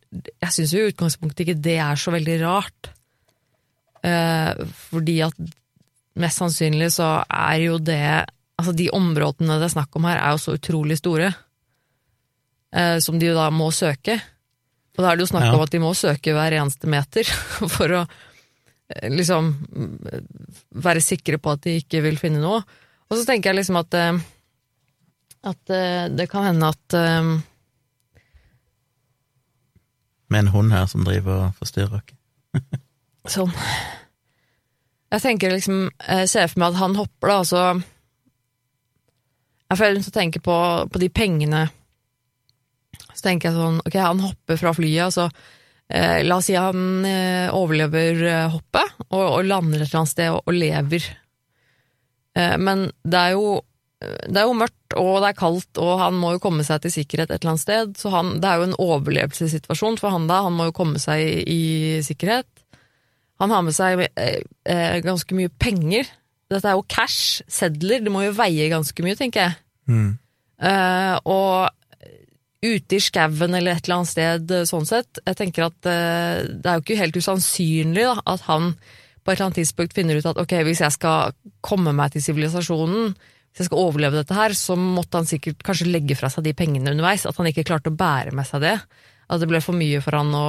jeg 0.45 0.55
syns 0.55 0.71
jo 0.71 0.85
i 0.85 0.93
utgangspunktet 0.93 1.43
ikke 1.43 1.57
det 1.65 1.75
er 1.83 1.99
så 1.99 2.13
veldig 2.15 2.37
rart. 2.45 2.93
Eh, 4.07 4.63
fordi 4.87 5.17
at 5.27 5.35
mest 6.23 6.39
sannsynlig 6.39 6.89
så 6.95 7.17
er 7.27 7.59
jo 7.65 7.77
det 7.81 7.99
Altså 8.53 8.69
de 8.77 8.85
områdene 8.93 9.55
det 9.57 9.65
er 9.65 9.71
snakk 9.73 9.95
om 9.97 10.05
her, 10.05 10.19
er 10.21 10.35
jo 10.35 10.39
så 10.43 10.53
utrolig 10.55 10.95
store, 10.99 11.31
eh, 12.71 12.99
som 13.01 13.17
de 13.19 13.31
jo 13.31 13.33
da 13.35 13.47
må 13.51 13.71
søke. 13.73 14.13
Og 14.93 15.01
da 15.01 15.09
er 15.09 15.17
det 15.17 15.25
jo 15.25 15.31
snakk 15.31 15.47
Ja. 15.47 15.53
om 15.57 15.63
at 15.65 15.71
de 15.73 15.81
må 15.81 15.89
søke 15.97 16.35
hver 16.37 16.53
eneste 16.59 16.87
meter 16.87 17.25
for 17.75 17.95
å 17.97 18.03
liksom 19.09 19.53
mm, 19.63 19.97
være 20.83 21.01
sikre 21.03 21.39
på 21.41 21.53
at 21.55 21.63
de 21.65 21.77
ikke 21.81 22.03
vil 22.05 22.19
finne 22.21 22.41
noe. 22.43 22.61
Og 23.09 23.17
så 23.17 23.25
tenker 23.27 23.51
jeg 23.51 23.61
liksom 23.61 23.79
at 23.79 23.97
eh, 23.97 24.21
at 25.43 25.69
eh, 25.69 26.05
det 26.15 26.29
kan 26.31 26.47
hende 26.47 26.71
at 26.71 26.93
eh, 26.93 27.39
Med 30.31 30.39
en 30.39 30.47
hund 30.47 30.71
her 30.71 30.85
som 30.89 31.03
driver 31.05 31.49
og 31.49 31.57
forstyrrer 31.59 31.99
oss. 31.99 32.13
Sånn. 33.35 33.51
Jeg 35.13 35.21
tenker 35.23 35.53
liksom 35.53 35.89
Jeg 35.91 36.29
ser 36.31 36.47
for 36.51 36.63
meg 36.63 36.73
at 36.73 36.79
han 36.81 36.95
hopper, 36.97 37.27
da, 37.27 37.37
altså 37.43 37.63
Jeg 39.69 39.81
føler 39.81 40.01
til 40.01 40.13
å 40.13 40.19
tenke 40.19 40.43
på, 40.43 40.57
på 40.89 41.01
de 41.03 41.09
pengene. 41.11 41.65
Så 43.11 43.27
tenker 43.27 43.51
jeg 43.51 43.59
sånn 43.59 43.81
Ok, 43.83 43.99
han 43.99 44.23
hopper 44.23 44.59
fra 44.59 44.73
flyet, 44.75 45.09
altså 45.09 45.27
eh, 45.27 45.51
La 45.93 46.39
oss 46.39 46.47
si 46.49 46.55
han 46.57 47.03
eh, 47.05 47.51
overlever 47.53 48.23
eh, 48.25 48.47
hoppet, 48.49 48.95
og, 49.11 49.21
og 49.21 49.43
lander 49.45 49.83
et 49.83 49.87
eller 49.87 49.99
annet 50.01 50.13
sted 50.13 50.31
og, 50.33 50.39
og 50.49 50.57
lever. 50.57 51.05
Eh, 52.33 52.55
men 52.57 52.87
det 53.05 53.19
er 53.19 53.35
jo 53.37 53.61
det 54.03 54.35
er 54.35 54.49
jo 54.49 54.55
mørkt, 54.57 54.95
og 54.99 55.21
det 55.23 55.29
er 55.29 55.37
kaldt, 55.37 55.79
og 55.79 55.93
han 56.01 56.17
må 56.19 56.33
jo 56.35 56.41
komme 56.43 56.65
seg 56.67 56.81
til 56.83 56.91
sikkerhet 56.91 57.29
et 57.31 57.37
eller 57.37 57.53
annet 57.53 57.63
sted. 57.63 57.93
Så 57.99 58.11
han, 58.11 58.33
det 58.43 58.49
er 58.49 58.59
jo 58.59 58.65
en 58.67 58.79
overlevelsessituasjon 58.83 59.95
for 60.01 60.11
han 60.11 60.27
da. 60.27 60.41
Han 60.47 60.57
må 60.57 60.67
jo 60.67 60.75
komme 60.75 60.99
seg 60.99 61.23
i, 61.23 61.37
i 61.47 61.61
sikkerhet. 62.03 62.49
Han 63.41 63.53
har 63.53 63.63
med 63.65 63.75
seg 63.75 64.03
eh, 64.05 64.41
eh, 64.69 64.97
ganske 65.05 65.37
mye 65.37 65.51
penger. 65.61 66.09
Dette 66.51 66.69
er 66.69 66.77
jo 66.77 66.85
cash, 66.91 67.41
sedler. 67.51 68.03
Det 68.03 68.11
må 68.13 68.25
jo 68.25 68.35
veie 68.37 68.69
ganske 68.71 69.05
mye, 69.05 69.17
tenker 69.19 69.47
jeg. 69.47 69.57
Mm. 69.89 70.11
Eh, 70.63 71.15
og 71.23 71.71
ute 72.63 72.97
i 72.97 73.03
skauen 73.03 73.53
eller 73.57 73.75
et 73.75 73.85
eller 73.85 73.99
annet 73.99 74.11
sted, 74.11 74.51
eh, 74.55 74.65
sånn 74.69 74.87
sett. 74.87 75.19
Jeg 75.25 75.39
tenker 75.39 75.67
at 75.67 75.89
eh, 75.89 76.43
det 76.47 76.69
er 76.69 76.79
jo 76.79 76.85
ikke 76.85 76.99
helt 77.01 77.19
usannsynlig 77.19 78.07
da, 78.07 78.17
at 78.33 78.45
han 78.47 78.73
på 79.23 79.31
et 79.31 79.37
eller 79.37 79.49
annet 79.49 79.61
tidspunkt 79.61 79.95
finner 79.95 80.19
ut 80.19 80.27
at 80.27 80.39
ok, 80.39 80.57
hvis 80.67 80.83
jeg 80.83 80.95
skal 80.97 81.35
komme 81.63 81.93
meg 81.95 82.13
til 82.13 82.23
sivilisasjonen, 82.25 83.13
hvis 83.53 83.63
jeg 83.63 83.69
skal 83.69 83.83
overleve 83.85 84.19
dette 84.19 84.35
her, 84.35 84.55
så 84.57 84.75
måtte 84.79 85.19
han 85.19 85.29
sikkert 85.29 85.63
kanskje 85.63 85.91
legge 85.91 86.17
fra 86.19 86.31
seg 86.31 86.47
de 86.47 86.55
pengene 86.57 86.91
underveis. 86.91 87.27
At 87.29 87.37
han 87.37 87.47
ikke 87.51 87.65
klarte 87.67 87.91
å 87.91 87.95
bære 87.95 88.33
med 88.35 88.47
seg 88.49 88.63
det. 88.65 88.77
At 89.29 89.43
det 89.43 89.47
ble 89.51 89.61
for 89.63 89.77
mye 89.77 90.01
for 90.03 90.17
han 90.17 90.33
å 90.35 90.47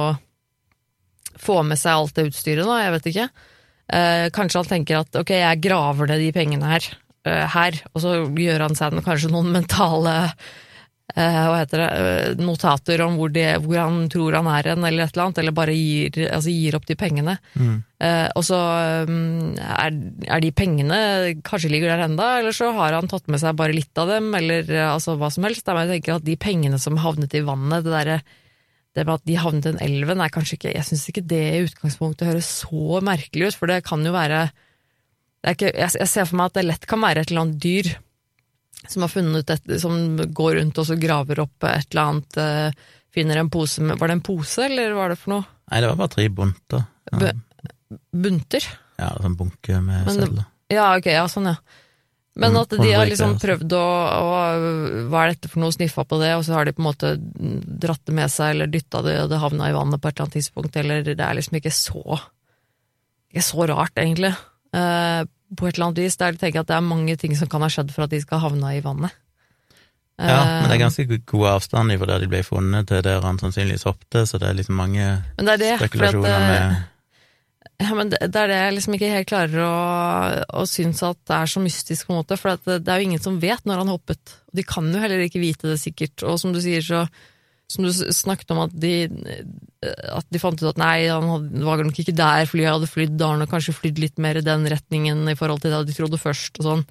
få 1.39 1.61
med 1.67 1.79
seg 1.79 1.99
alt 1.99 2.17
det 2.17 2.29
utstyret, 2.31 2.65
da, 2.65 2.79
jeg 2.81 2.95
vet 2.95 3.09
ikke. 3.11 3.27
Eh, 3.95 4.25
kanskje 4.33 4.61
han 4.63 4.71
tenker 4.71 5.03
at 5.03 5.19
ok, 5.19 5.35
jeg 5.37 5.61
graver 5.61 6.09
ned 6.09 6.23
de 6.23 6.31
pengene 6.35 6.69
her, 6.71 6.87
eh, 7.27 7.45
her, 7.53 7.77
og 7.93 8.01
så 8.01 8.15
gjør 8.25 8.65
han 8.65 8.77
seg 8.77 8.97
kanskje 9.05 9.29
noen 9.33 9.51
mentale 9.53 10.15
hva 11.13 11.59
heter 11.61 11.79
det, 11.79 11.89
eh, 12.01 12.39
notater 12.41 13.01
om 13.05 13.19
hvor, 13.19 13.29
de, 13.31 13.43
hvor 13.61 13.77
han 13.77 14.07
tror 14.11 14.35
han 14.39 14.47
er 14.49 14.71
hen, 14.71 14.83
eller 14.87 15.05
et 15.05 15.13
eller 15.13 15.27
annet, 15.27 15.41
eller 15.43 15.53
bare 15.55 15.75
gir, 15.77 16.17
altså 16.33 16.51
gir 16.51 16.75
opp 16.75 16.87
de 16.89 16.97
pengene. 16.97 17.35
Mm. 17.53 17.75
Eh, 18.01 18.25
og 18.33 18.43
så 18.47 18.57
er, 18.57 19.99
er 20.25 20.41
de 20.43 20.51
pengene 20.51 20.97
kanskje 21.45 21.69
ligger 21.71 21.93
der 21.93 22.07
enda, 22.07 22.31
eller 22.39 22.55
så 22.57 22.71
har 22.75 22.97
han 22.97 23.07
tatt 23.11 23.29
med 23.29 23.39
seg 23.43 23.55
bare 23.59 23.77
litt 23.77 24.01
av 24.01 24.09
dem, 24.11 24.31
eller 24.35 24.65
eh, 24.65 24.87
altså 24.89 25.15
hva 25.21 25.29
som 25.31 25.45
helst. 25.47 25.69
Men 25.69 25.85
jeg 25.85 25.99
tenker 25.99 26.17
at 26.17 26.25
de 26.25 26.35
pengene 26.41 26.81
som 26.81 26.99
havnet 26.99 27.37
i 27.37 27.45
vannet, 27.45 27.85
det 27.85 27.93
derre 27.93 28.19
det 28.95 29.03
med 29.03 29.17
at 29.17 29.27
de 29.27 29.35
havnet 29.39 29.65
i 29.65 29.71
den 29.73 29.81
elven, 29.83 30.21
er 30.23 30.31
kanskje 30.31 30.55
ikke 30.55 30.71
Jeg 30.71 30.87
syns 30.87 31.09
ikke 31.11 31.25
det 31.27 31.41
i 31.51 31.63
utgangspunktet 31.65 32.29
høres 32.29 32.47
så 32.63 33.01
merkelig 33.03 33.51
ut, 33.51 33.57
for 33.59 33.69
det 33.69 33.83
kan 33.87 34.03
jo 34.07 34.15
være 34.15 34.47
det 35.45 35.53
ikke, 35.53 35.73
jeg, 35.75 35.91
jeg 35.99 36.09
ser 36.09 36.25
for 36.25 36.39
meg 36.39 36.49
at 36.49 36.57
det 36.57 36.65
lett 36.65 36.87
kan 36.89 37.03
være 37.03 37.21
et 37.21 37.31
eller 37.31 37.43
annet 37.43 37.59
dyr 37.61 37.91
som 38.91 39.01
har 39.05 39.09
funnet 39.13 39.49
et, 39.49 39.81
som 39.81 40.17
går 40.17 40.55
rundt 40.59 40.77
og 40.81 40.85
så 40.89 40.97
graver 40.99 41.39
opp 41.43 41.63
et 41.69 41.87
eller 41.91 42.03
annet, 42.09 42.37
eh, 42.37 42.71
finner 43.15 43.37
en 43.39 43.49
pose 43.49 43.79
med 43.81 43.97
Var 43.99 44.07
det 44.11 44.17
en 44.19 44.21
pose, 44.21 44.65
eller 44.65 44.91
hva 44.93 45.05
var 45.05 45.09
det 45.15 45.19
for 45.21 45.35
noe? 45.35 45.45
Nei, 45.71 45.79
det 45.81 45.89
var 45.89 45.95
bare 46.03 46.13
tre 46.15 46.27
bunter. 46.29 46.85
Ja, 47.11 47.17
Bu- 47.21 47.99
Bunter? 48.25 48.65
ja 48.99 49.09
sånn 49.21 49.35
bunke 49.37 49.81
med 49.83 50.05
det- 50.07 50.45
Ja, 50.73 50.95
ok, 50.97 51.05
ja, 51.13 51.25
sånn, 51.27 51.45
ja. 51.53 51.55
Men 52.37 52.51
Mm, 52.51 52.59
at 52.61 52.69
de 52.69 52.91
har 52.91 53.05
liksom 53.07 53.33
altså. 53.37 53.47
prøvd 53.47 53.71
å, 53.71 53.85
å 54.19 55.09
Hva 55.09 55.21
er 55.23 55.29
dette 55.33 55.47
for 55.47 55.59
noe? 55.61 55.71
Sniffa 55.71 56.03
på 56.03 56.19
det, 56.19 56.33
og 56.35 56.43
så 56.43 56.53
har 56.57 56.65
de 56.65 56.73
på 56.73 56.81
en 56.83 56.89
måte 56.91 57.13
dratt 57.79 58.01
det 58.03 58.13
med 58.13 58.27
seg, 58.29 58.49
eller 58.51 58.67
dytta 58.67 59.01
det, 59.05 59.13
og 59.23 59.29
det 59.29 59.39
havna 59.39 59.69
i 59.69 59.75
vannet 59.77 60.01
på 60.01 60.09
et 60.09 60.15
eller 60.19 60.25
annet 60.27 60.35
tidspunkt, 60.41 60.75
eller 60.75 61.01
det 61.03 61.19
er 61.19 61.33
liksom 61.33 61.55
ikke 61.61 61.71
så 61.71 62.19
Ikke 63.31 63.43
så 63.43 63.67
rart, 63.67 63.95
egentlig. 63.95 64.35
Eh, 64.73 65.23
på 65.57 65.67
et 65.67 65.75
eller 65.77 65.89
annet 65.89 66.03
vis. 66.05 66.17
Der 66.19 66.33
jeg 66.33 66.41
tenker 66.41 66.63
at 66.63 66.71
det 66.71 66.77
er 66.77 66.85
mange 66.85 67.15
ting 67.19 67.35
som 67.37 67.51
kan 67.51 67.63
ha 67.65 67.69
skjedd 67.71 67.93
for 67.95 68.07
at 68.07 68.13
de 68.13 68.21
skal 68.23 68.43
havne 68.43 68.75
i 68.77 68.83
vannet. 68.85 69.15
Ja, 70.15 70.39
men 70.61 70.69
det 70.69 70.75
er 70.77 70.79
Eh, 70.79 70.83
ganske 70.85 71.05
god 71.27 71.47
avstand 71.57 71.91
fra 71.99 72.07
der 72.07 72.23
de 72.23 72.27
ble 72.31 72.43
funnet 72.47 72.87
til 72.87 73.01
der 73.03 73.23
han 73.25 73.39
sannsynligvis 73.39 73.83
hoppet, 73.83 74.29
så 74.29 74.39
det 74.39 74.47
er 74.47 74.53
liksom 74.55 74.77
mange 74.79 75.03
men 75.35 75.45
det 75.45 75.53
er 75.53 75.57
det, 75.57 75.71
for 75.75 75.83
at, 75.83 75.91
spekulasjoner 75.91 76.35
eh, 76.35 76.47
med 76.47 76.83
Ja, 77.83 77.91
men 77.97 78.09
det, 78.09 78.19
det 78.31 78.39
er 78.39 78.47
det 78.47 78.59
jeg 78.61 78.73
liksom 78.77 78.93
ikke 78.95 79.11
helt 79.11 79.27
klarer 79.27 79.59
å, 79.65 79.75
å 80.61 80.63
synes 80.69 81.03
at 81.03 81.19
det 81.27 81.35
er 81.35 81.51
så 81.51 81.59
mystisk, 81.59 82.07
på 82.07 82.13
en 82.13 82.21
måte. 82.21 82.37
For 82.39 82.53
at 82.53 82.63
det, 82.63 82.85
det 82.87 82.93
er 82.93 83.01
jo 83.01 83.07
ingen 83.09 83.23
som 83.25 83.41
vet 83.41 83.65
når 83.67 83.81
han 83.81 83.91
hoppet. 83.91 84.37
Og 84.47 84.55
de 84.55 84.63
kan 84.63 84.87
jo 84.87 85.01
heller 85.01 85.25
ikke 85.25 85.41
vite 85.43 85.67
det 85.67 85.81
sikkert. 85.81 86.23
Og 86.23 86.39
som 86.39 86.53
du 86.55 86.61
sier, 86.63 86.79
så 86.79 87.03
Som 87.71 87.83
du 87.87 87.89
snakket 87.91 88.51
om 88.53 88.59
at 88.61 88.73
de 88.77 88.91
At 90.13 90.27
de 90.29 90.39
fant 90.41 90.59
ut 90.61 90.69
at 90.69 90.77
nei, 90.81 91.07
han 91.09 91.25
hadde, 91.29 91.63
var 91.65 91.81
nok 91.85 91.97
ikke 92.01 92.13
der 92.15 92.45
flyet 92.49 92.71
hadde 92.75 92.89
flydd, 92.89 93.15
da 93.17 93.31
har 93.31 93.39
han 93.41 93.49
kanskje 93.49 93.73
flydd 93.77 93.99
litt 94.01 94.21
mer 94.21 94.37
i 94.39 94.45
den 94.45 94.65
retningen 94.69 95.25
i 95.29 95.35
forhold 95.37 95.61
til 95.63 95.73
det 95.73 95.81
de 95.89 95.95
trodde 95.97 96.17
først, 96.21 96.59
og 96.61 96.67
sånn. 96.69 96.85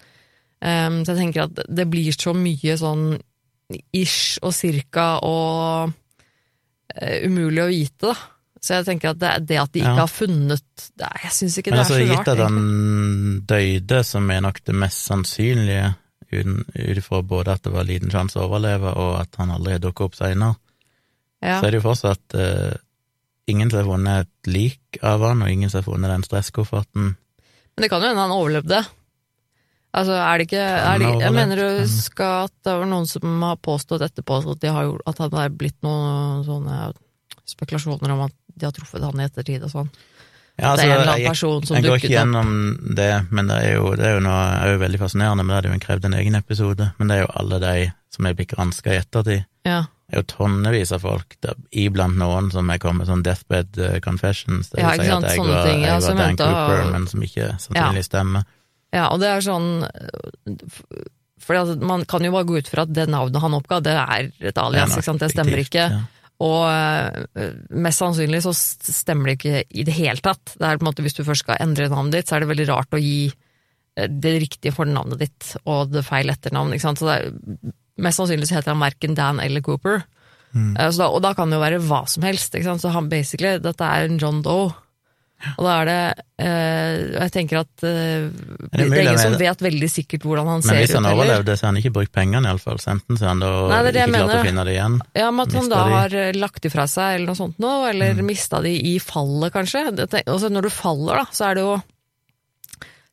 Um, 0.64 1.01
så 1.05 1.12
jeg 1.14 1.20
tenker 1.27 1.47
at 1.49 1.59
det 1.68 1.87
blir 1.91 2.14
så 2.16 2.33
mye 2.37 2.77
sånn 2.81 3.18
ish 3.97 4.39
og 4.45 4.53
cirka 4.55 5.18
og 5.27 5.91
uh, 5.91 7.18
umulig 7.27 7.62
å 7.64 7.68
vite, 7.70 8.12
da. 8.12 8.14
Så 8.64 8.79
jeg 8.79 8.87
tenker 8.87 9.11
at 9.12 9.18
det, 9.20 9.33
det 9.51 9.59
at 9.61 9.72
de 9.75 9.83
ikke 9.83 9.91
Ja. 9.93 10.07
har 10.07 10.09
funnet 10.09 10.62
det, 10.97 11.09
Jeg 11.27 11.33
syns 11.37 11.59
ikke 11.61 11.70
Men 11.75 11.77
det 11.77 11.83
altså, 11.85 11.95
er 11.95 12.01
så 12.01 12.07
gitt 12.09 12.16
rart. 12.18 12.29
at 12.29 12.39
egentlig. 12.39 12.55
han 12.55 13.43
døde, 13.51 13.99
som 14.09 14.31
er 14.31 14.41
nok 14.41 14.61
det 14.64 14.75
mest 14.75 15.05
sannsynlige, 15.11 15.91
ut 16.41 16.99
ifra 16.99 17.22
både 17.22 17.55
at 17.55 17.62
det 17.66 17.72
var 17.74 17.87
liten 17.89 18.12
sjanse 18.12 18.39
å 18.41 18.49
overleve, 18.49 18.93
og 18.95 19.20
at 19.20 19.39
han 19.41 19.53
aldri 19.55 19.76
har 19.76 19.85
dukket 19.85 20.09
opp 20.09 20.18
seinere, 20.18 20.57
Ja. 21.45 21.61
så 21.61 21.66
er 21.66 21.70
det 21.70 21.80
jo 21.82 21.87
fortsatt 21.89 22.35
uh, 22.41 22.74
ingen 23.47 23.70
som 23.70 23.82
har 23.82 23.89
funnet 23.91 24.26
et 24.26 24.53
lik 24.53 24.99
av 25.03 25.20
han, 25.26 25.43
og 25.45 25.51
ingen 25.51 25.70
som 25.70 25.82
har 25.82 25.89
funnet 25.93 26.11
den 26.11 26.24
stresskofferten. 26.24 27.14
Men 27.74 27.82
det 27.85 27.91
kan 27.91 28.01
jo 28.01 28.09
hende 28.09 28.24
han 28.24 28.32
overlevde. 28.32 28.85
Altså, 29.95 30.14
er 30.18 30.39
det 30.39 30.47
ikke, 30.49 30.62
er 30.62 30.99
det, 30.99 31.11
Jeg 31.22 31.35
mener 31.37 31.61
du 31.61 31.87
skal 31.91 32.49
at 32.49 32.55
det 32.66 32.72
var 32.80 32.89
noen 32.91 33.07
som 33.07 33.43
har 33.47 33.61
påstått 33.62 34.03
etterpå 34.03 34.41
at, 34.41 34.61
de 34.62 34.72
har, 34.74 34.91
at 35.07 35.20
det 35.22 35.43
er 35.45 35.55
blitt 35.55 35.76
noen 35.87 36.43
sånne 36.47 36.78
spekulasjoner 37.47 38.14
om 38.16 38.24
at 38.26 38.35
de 38.55 38.66
har 38.66 38.74
truffet 38.74 39.05
han 39.05 39.20
i 39.20 39.26
ettertid 39.28 39.62
og 39.66 39.70
sånn. 39.70 39.93
Ja, 40.61 40.76
det 40.78 40.84
er 40.84 40.92
en 40.92 41.00
eller 41.00 41.12
annen 41.16 41.32
person 41.32 41.64
som 41.66 41.74
dukket 41.74 41.74
opp. 41.74 41.82
jeg 41.82 41.90
går 41.90 41.98
ikke 41.98 42.12
gjennom 42.12 42.50
det, 42.94 43.09
men 43.34 43.48
det 43.50 43.57
er 43.64 43.72
jo, 43.74 43.88
det 43.98 44.05
er 44.07 44.12
jo 44.14 44.20
noe 44.22 44.42
er 44.55 44.70
jo 44.76 44.82
veldig 44.84 45.00
fascinerende, 45.00 45.42
men 45.42 45.50
det 45.50 45.57
hadde 45.59 45.72
jo 45.72 45.80
krevd 45.82 46.05
en 46.07 46.14
egen 46.20 46.38
episode. 46.38 46.86
Men 46.98 47.11
det 47.11 47.16
er 47.16 47.24
jo 47.24 47.32
alle 47.40 47.59
de 47.64 47.74
som 48.14 48.28
er 48.30 48.36
blitt 48.38 48.52
granska 48.55 48.92
i 48.94 49.00
ettertid. 49.00 49.42
Ja. 49.66 49.80
Det 50.05 50.14
er 50.14 50.22
jo 50.22 50.26
tonnevis 50.30 50.92
av 50.94 51.02
folk, 51.02 51.34
der, 51.42 51.57
iblant 51.72 52.14
noen 52.20 52.52
som 52.55 52.68
er 52.70 52.78
kommet 52.78 53.09
sånn 53.09 53.24
deathbed 53.26 53.78
eh, 53.82 53.98
confessions, 54.05 54.68
det 54.70 54.82
Ja, 54.84 54.92
vil 54.92 55.00
ikke 55.00 55.09
si 55.09 55.14
at 55.16 55.30
jeg 55.32 55.46
var, 55.48 55.66
ting, 55.66 55.82
jeg 55.82 56.02
var 56.05 56.18
Dan 56.20 56.36
Cooper, 56.38 56.55
Cooper, 56.55 56.92
men 56.92 57.07
som 57.11 57.24
ikke 57.26 57.48
sannsynligvis 57.59 58.11
stemmer. 58.12 58.44
ja, 58.94 59.09
og 59.11 59.18
det 59.24 59.30
er 59.32 59.40
sånn 59.42 59.70
For 61.44 61.59
altså, 61.59 61.74
man 61.82 62.05
kan 62.09 62.24
jo 62.24 62.32
bare 62.32 62.46
gå 62.48 62.61
ut 62.62 62.68
fra 62.70 62.84
at 62.86 62.92
det 62.94 63.09
navnet 63.11 63.42
han 63.42 63.57
oppga, 63.59 63.80
det 63.84 63.96
er 64.00 64.28
et 64.52 64.61
alias, 64.61 64.94
ikke 64.94 65.09
sant? 65.09 65.20
det 65.24 65.32
stemmer 65.34 65.61
ikke. 65.64 65.88
ja. 65.92 66.05
Og 66.45 66.64
eh, 66.68 67.55
mest 67.84 68.03
sannsynlig 68.03 68.42
så 68.45 68.53
stemmer 68.55 69.30
det 69.30 69.36
ikke 69.38 69.62
i 69.64 69.86
det 69.86 69.97
hele 69.97 70.20
tatt. 70.24 70.57
Det 70.59 70.66
er 70.66 70.80
på 70.80 70.84
en 70.84 70.90
måte 70.90 71.05
Hvis 71.05 71.16
du 71.16 71.24
først 71.24 71.47
skal 71.47 71.61
endre 71.62 71.88
navnet 71.92 72.18
ditt, 72.18 72.28
så 72.28 72.36
er 72.36 72.45
det 72.45 72.51
veldig 72.53 72.68
rart 72.72 72.97
å 72.97 73.01
gi 73.01 73.30
eh, 73.30 74.11
det 74.11 74.34
riktige 74.45 74.74
fornavnet 74.76 75.22
ditt 75.22 75.55
og 75.64 75.95
det 75.95 76.05
feil 76.07 76.32
etternavn. 76.32 76.74
Ikke 76.76 76.88
sant? 76.88 77.01
Så 77.01 77.12
er, 77.14 77.30
mest 77.97 78.20
sannsynlig 78.20 78.51
så 78.51 78.59
heter 78.59 78.74
han 78.74 78.84
verken 78.84 79.16
Dan 79.16 79.40
eller 79.42 79.64
Cooper. 79.64 80.05
Mm. 80.55 80.74
Så 80.78 81.01
da, 81.01 81.11
og 81.11 81.22
da 81.24 81.32
kan 81.34 81.51
det 81.51 81.59
jo 81.59 81.64
være 81.64 81.82
hva 81.82 82.05
som 82.11 82.26
helst. 82.26 82.55
Ikke 82.55 82.68
sant? 82.68 82.84
Så 82.84 82.92
han 82.95 83.11
basically, 83.11 83.57
dette 83.62 83.90
er 83.90 84.07
en 84.07 84.20
John 84.22 84.42
Doe. 84.45 84.72
Og 85.59 85.66
da 85.66 85.72
er 85.82 85.88
det 85.90 85.97
eh, 86.40 86.95
Jeg 87.20 87.32
tenker 87.34 87.61
at 87.61 87.84
eh, 87.84 88.24
det, 88.30 88.70
det 88.78 88.86
er 88.88 89.03
ingen 89.05 89.20
som 89.20 89.36
vet 89.40 89.64
veldig 89.66 89.90
sikkert 89.92 90.24
hvordan 90.24 90.49
han 90.49 90.62
Men 90.62 90.68
ser 90.70 90.80
hvis 90.80 90.95
han 90.97 91.09
overlevde, 91.11 91.57
så 91.59 91.66
har 91.66 91.72
han 91.74 91.80
ikke 91.82 91.92
brukt 91.99 92.12
pengene, 92.16 92.49
iallfall. 92.49 92.80
Enten 92.80 93.18
så 93.20 93.26
har 93.26 93.34
han 93.34 93.42
da 93.45 93.53
Nei, 93.68 93.80
det 93.84 93.90
er 93.90 93.97
det 93.99 94.05
ikke 94.07 94.22
klart 94.24 94.38
å 94.38 94.47
finne 94.49 94.64
det 94.68 94.76
igjen. 94.78 94.99
Ja, 95.20 95.30
men 95.30 95.45
at 95.47 95.57
han 95.59 95.68
da 95.72 95.82
de? 95.84 95.97
har 95.99 96.18
lagt 96.40 96.55
lagt 96.55 96.70
fra 96.72 96.86
seg 96.90 97.16
eller 97.18 97.26
noe 97.32 97.38
sånt 97.38 97.59
noe, 97.62 97.88
eller 97.90 98.14
Mm. 98.14 98.26
mista 98.28 98.61
de 98.62 98.70
i 98.70 98.99
fallet, 99.03 99.53
kanskje. 99.53 99.82
Altså 100.24 100.49
når 100.53 100.68
du 100.68 100.70
faller, 100.70 101.18
da, 101.22 101.24
så 101.34 101.51
er 101.51 101.55
det 101.59 101.64
jo 101.66 101.74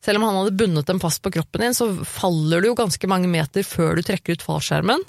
Selv 0.01 0.17
om 0.17 0.23
han 0.25 0.37
hadde 0.39 0.55
bundet 0.57 0.87
dem 0.89 0.99
fast 0.99 1.21
på 1.21 1.29
kroppen 1.33 1.61
din, 1.61 1.75
så 1.77 1.85
faller 2.05 2.61
du 2.61 2.71
jo 2.71 2.77
ganske 2.77 3.07
mange 3.09 3.27
meter 3.29 3.61
før 3.61 3.99
du 3.99 4.01
trekker 4.01 4.33
ut 4.33 4.41
fallskjermen. 4.41 5.03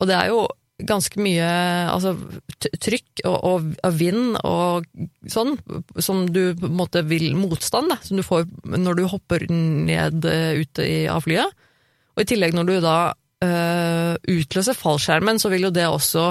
Og 0.00 0.08
det 0.08 0.16
er 0.16 0.30
jo 0.32 0.46
ganske 0.88 1.20
mye 1.22 1.46
altså, 1.90 2.14
trykk 2.80 3.22
og, 3.28 3.36
og, 3.36 3.70
og 3.86 3.96
vind 3.96 4.36
og 4.46 4.86
sånn, 5.30 5.56
som 6.00 6.24
du 6.32 6.52
på 6.58 6.68
en 6.68 6.78
måte 6.78 7.02
vil 7.08 7.32
Motstand, 7.38 7.92
da, 7.92 7.98
som 8.04 8.20
du 8.20 8.24
får 8.26 8.46
når 8.76 9.00
du 9.00 9.04
hopper 9.10 9.46
ned 9.50 10.26
eh, 10.28 10.60
ut 10.60 10.82
i, 10.84 11.04
av 11.10 11.24
flyet. 11.26 11.58
Og 12.16 12.24
i 12.24 12.28
tillegg, 12.28 12.56
når 12.56 12.68
du 12.68 12.76
da 12.84 12.96
øh, 13.46 14.14
utløser 14.28 14.78
fallskjermen, 14.78 15.40
så 15.40 15.52
vil 15.52 15.68
jo 15.68 15.74
det 15.74 15.86
også 15.88 16.30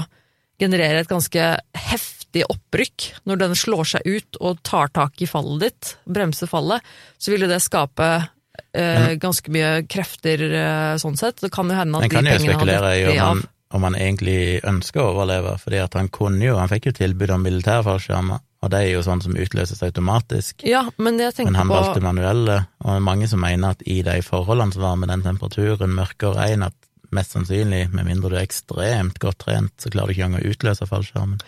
generere 0.59 1.03
et 1.03 1.11
ganske 1.11 1.45
heftig 1.87 2.43
opprykk. 2.51 3.13
Når 3.29 3.43
den 3.45 3.55
slår 3.57 3.93
seg 3.95 4.09
ut 4.09 4.41
og 4.43 4.59
tar 4.67 4.91
tak 4.95 5.21
i 5.23 5.29
fallet 5.29 5.63
ditt, 5.67 5.93
bremser 6.05 6.51
fallet, 6.51 6.83
så 7.17 7.33
vil 7.33 7.47
jo 7.47 7.51
det 7.51 7.61
skape 7.63 8.09
øh, 8.19 9.13
ganske 9.21 9.53
mye 9.53 9.71
krefter 9.89 10.43
øh, 10.49 10.97
sånn 11.01 11.17
sett. 11.19 11.39
Det 11.43 11.51
kan 11.53 11.71
jo 11.71 11.79
hende 11.79 12.03
at 12.03 12.11
de 12.11 12.19
pengene 12.19 12.59
hadde 12.59 13.15
om 13.15 13.29
av. 13.29 13.47
om 13.73 13.83
han 13.85 13.95
egentlig 13.95 14.59
ønsker 14.65 15.01
å 15.03 15.11
overleve, 15.13 15.55
fordi 15.61 15.79
at 15.83 15.93
han 15.97 16.09
kunne 16.09 16.41
jo, 16.47 16.55
han 16.57 16.71
fikk 16.71 16.89
jo 16.89 16.95
tilbud 16.97 17.29
om 17.35 17.43
militærfallskjermer, 17.45 18.41
og 18.59 18.71
det 18.73 18.79
er 18.81 18.89
jo 18.95 19.03
sånn 19.05 19.21
som 19.23 19.37
utløses 19.39 19.83
automatisk. 19.85 20.65
Ja, 20.67 20.81
men 20.97 21.19
jeg 21.21 21.31
Men 21.31 21.37
tenker 21.37 21.59
han 21.61 21.69
på 21.71 21.77
valgte 21.77 22.01
manuelle, 22.03 22.57
og 22.81 22.89
det 22.89 22.97
er 22.97 23.05
mange 23.05 23.29
som 23.31 23.43
mener 23.45 23.77
at 23.77 23.85
i 23.85 24.01
de 24.03 24.17
forholdene 24.25 24.73
som 24.75 24.83
var 24.83 24.97
med 24.99 25.13
den 25.13 25.23
temperaturen, 25.23 25.93
mørke 25.95 26.31
og 26.31 26.39
regn, 26.41 26.65
at 26.67 26.75
mest 27.15 27.33
sannsynlig, 27.37 27.87
med 27.93 28.05
mindre 28.09 28.33
du 28.33 28.35
er 28.37 28.45
ekstremt 28.45 29.17
godt 29.21 29.39
trent, 29.45 29.73
så 29.81 29.89
klarer 29.93 30.11
du 30.11 30.17
ikke 30.17 30.27
engang 30.27 30.43
å 30.43 30.51
utløse 30.51 30.89
fallskjermen. 30.89 31.39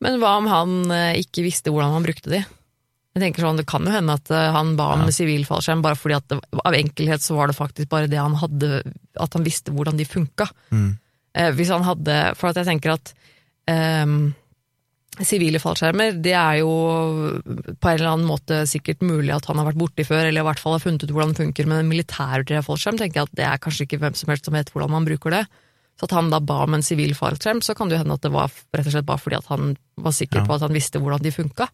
Men 0.00 0.16
hva 0.20 0.36
om 0.40 0.46
han 0.48 0.78
eh, 0.96 1.18
ikke 1.20 1.44
visste 1.44 1.72
hvordan 1.72 1.92
han 1.96 2.06
brukte 2.06 2.32
de? 2.32 2.44
Jeg 3.10 3.24
tenker 3.24 3.42
sånn, 3.42 3.58
Det 3.58 3.66
kan 3.68 3.84
jo 3.84 3.92
hende 3.92 4.14
at 4.16 4.30
eh, 4.30 4.52
han 4.54 4.76
ba 4.78 4.92
om 4.94 5.02
Ja. 5.08 5.12
sivil 5.12 5.44
fallskjerm 5.44 5.82
bare 5.82 5.98
fordi 5.98 6.16
at 6.16 6.28
det, 6.30 6.38
av 6.64 6.76
enkelhet 6.78 7.20
så 7.24 7.36
var 7.36 7.50
det 7.50 7.56
faktisk 7.58 7.90
bare 7.90 8.08
det 8.08 8.20
han 8.20 8.36
hadde 8.38 8.82
At 9.18 9.34
han 9.34 9.44
visste 9.44 9.74
hvordan 9.74 9.98
de 9.98 10.06
funka. 10.08 10.46
Mm. 10.70 10.92
Eh, 11.34 11.52
hvis 11.54 11.70
han 11.70 11.84
hadde 11.86 12.14
For 12.34 12.50
at 12.50 12.58
jeg 12.58 12.66
tenker 12.66 12.96
at 12.96 13.12
sivile 13.70 14.32
sivile 15.20 15.60
fallskjermer, 15.60 16.16
det 16.22 16.32
er 16.34 16.60
jo 16.62 16.70
på 17.44 17.90
en 17.90 17.96
eller 17.98 18.12
annen 18.14 18.28
måte 18.28 18.62
sikkert 18.70 19.02
mulig 19.04 19.34
at 19.34 19.46
han 19.50 19.58
har 19.60 19.68
vært 19.68 19.78
borti 19.82 20.06
før, 20.06 20.24
eller 20.26 20.42
i 20.42 20.46
hvert 20.48 20.62
fall 20.62 20.74
har 20.74 20.82
funnet 20.82 21.04
ut 21.04 21.12
hvordan 21.12 21.34
det 21.34 21.42
funker, 21.42 21.68
men 21.68 21.82
en 21.82 21.90
militær 21.90 22.42
fallskjerm 22.64 22.98
tenker 22.98 23.20
jeg 23.20 23.28
at 23.28 23.36
det 23.36 23.46
er 23.46 23.60
kanskje 23.62 23.86
ikke 23.86 24.00
hvem 24.00 24.16
som 24.16 24.32
helst 24.32 24.48
som 24.48 24.56
vet 24.56 24.70
hvordan 24.72 24.94
man 24.94 25.08
bruker 25.08 25.34
det. 25.34 25.42
Så 26.00 26.08
at 26.08 26.14
han 26.16 26.30
da 26.32 26.40
ba 26.40 26.62
om 26.64 26.78
en 26.78 26.82
sivil 26.86 27.12
fallskjerm, 27.18 27.60
så 27.60 27.74
kan 27.76 27.90
det 27.90 27.98
jo 27.98 28.02
hende 28.04 28.16
at 28.16 28.24
det 28.24 28.32
var 28.32 28.48
rett 28.48 28.88
og 28.88 28.94
slett 28.94 29.08
bare 29.10 29.20
fordi 29.20 29.36
at 29.36 29.50
han 29.52 29.74
var 30.00 30.16
sikker 30.16 30.40
Ja. 30.40 30.46
på 30.48 30.56
at 30.56 30.64
han 30.64 30.72
visste 30.72 31.02
hvordan 31.02 31.20
de 31.22 31.34
funka. 31.34 31.68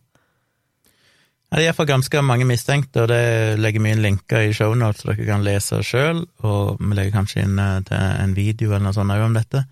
Ja, 1.47 1.61
det 1.61 1.63
er 1.63 1.69
iallfall 1.69 1.87
ganske 1.89 2.23
mange 2.27 2.47
mistenkte, 2.49 3.05
og 3.05 3.13
det 3.13 3.59
legger 3.63 3.85
vi 3.85 3.93
inn 3.95 4.03
linker 4.03 4.49
i 4.49 4.55
shownotes, 4.57 5.05
så 5.05 5.13
dere 5.13 5.29
kan 5.29 5.45
lese 5.47 5.79
sjøl, 5.87 6.25
og 6.43 6.81
vi 6.81 6.97
legger 6.99 7.15
kanskje 7.15 7.45
inn 7.47 7.61
eh, 7.63 7.79
til 7.87 8.03
en 8.25 8.35
video 8.35 8.73
eller 8.73 8.89
noe 8.89 8.97
sånt 8.97 9.15
òg 9.15 9.23
om 9.29 9.37
dette. 9.39 9.63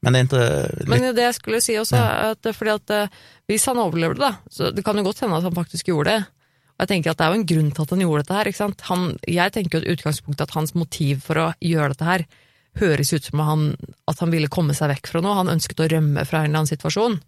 Men 0.00 0.16
det. 0.16 0.48
Men 0.88 1.10
det 1.12 1.26
jeg 1.26 1.36
skulle 1.36 1.60
si 1.60 1.76
også, 1.76 1.98
er 2.00 2.32
at 2.32 2.48
fordi 2.56 2.72
at 2.72 2.92
eh, 2.96 3.16
hvis 3.52 3.66
han 3.68 3.82
overlevde, 3.82 4.22
da, 4.22 4.32
så 4.48 4.70
det 4.72 4.84
kan 4.86 4.96
jo 4.96 5.04
godt 5.04 5.20
hende 5.26 5.36
at 5.36 5.44
han 5.44 5.58
faktisk 5.58 5.92
gjorde 5.92 6.14
det. 6.14 6.22
Og 6.80 6.86
jeg 6.86 6.92
tenker 6.94 7.12
at 7.12 7.20
det 7.20 7.26
er 7.26 7.34
jo 7.34 7.40
en 7.42 7.50
grunn 7.50 7.72
til 7.76 7.84
at 7.84 7.90
han 7.92 8.04
gjorde 8.06 8.22
dette 8.24 8.38
her, 8.38 8.48
ikke 8.48 8.62
sant. 8.62 8.84
Han, 8.88 9.02
jeg 9.28 9.52
tenker 9.52 9.76
jo 9.76 9.84
i 9.84 9.98
utgangspunktet 9.98 10.46
at 10.46 10.56
hans 10.56 10.72
motiv 10.72 11.20
for 11.26 11.42
å 11.42 11.50
gjøre 11.60 11.92
dette 11.92 12.08
her 12.08 12.24
høres 12.80 13.12
ut 13.12 13.26
som 13.26 13.42
han, 13.44 13.66
at 14.08 14.22
han 14.22 14.32
ville 14.32 14.48
komme 14.48 14.72
seg 14.78 14.88
vekk 14.94 15.10
fra 15.12 15.20
noe. 15.20 15.36
Han 15.36 15.52
ønsket 15.52 15.84
å 15.84 15.90
rømme 15.92 16.24
fra 16.24 16.40
en 16.40 16.48
eller 16.48 16.62
annen 16.62 16.70
situasjon. 16.70 17.18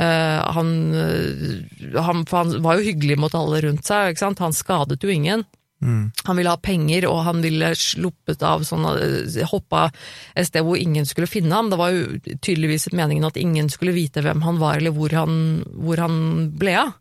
Eh, 0.00 0.52
han, 0.56 0.94
eh, 0.94 1.98
han, 2.00 2.22
for 2.28 2.44
han 2.44 2.62
var 2.64 2.78
jo 2.78 2.86
hyggelig 2.88 3.18
mot 3.20 3.34
alle 3.36 3.60
rundt 3.66 3.84
seg, 3.88 4.12
ikke 4.12 4.24
sant. 4.24 4.40
Han 4.44 4.56
skadet 4.56 5.02
jo 5.04 5.12
ingen. 5.12 5.44
mm, 5.84 6.12
Han 6.24 6.38
ville 6.38 6.54
ha 6.54 6.56
penger, 6.56 7.06
og 7.10 7.24
han 7.26 7.42
ville 7.44 7.74
sluppet 7.76 8.42
av 8.42 8.64
sånn 8.64 8.86
eh, 8.94 9.42
Hoppa 9.50 9.90
et 10.34 10.48
sted 10.48 10.64
hvor 10.64 10.80
ingen 10.80 11.06
skulle 11.08 11.28
finne 11.28 11.54
ham. 11.54 11.68
Det 11.70 11.80
var 11.80 11.92
jo 11.92 12.16
tydeligvis 12.40 12.88
meningen 12.96 13.28
at 13.28 13.36
ingen 13.36 13.68
skulle 13.68 13.92
vite 13.92 14.24
hvem 14.24 14.42
han 14.42 14.58
var, 14.62 14.80
eller 14.80 14.96
hvor 14.96 15.12
han, 15.12 15.62
hvor 15.76 16.00
han 16.00 16.50
ble 16.56 16.76
av. 16.86 16.96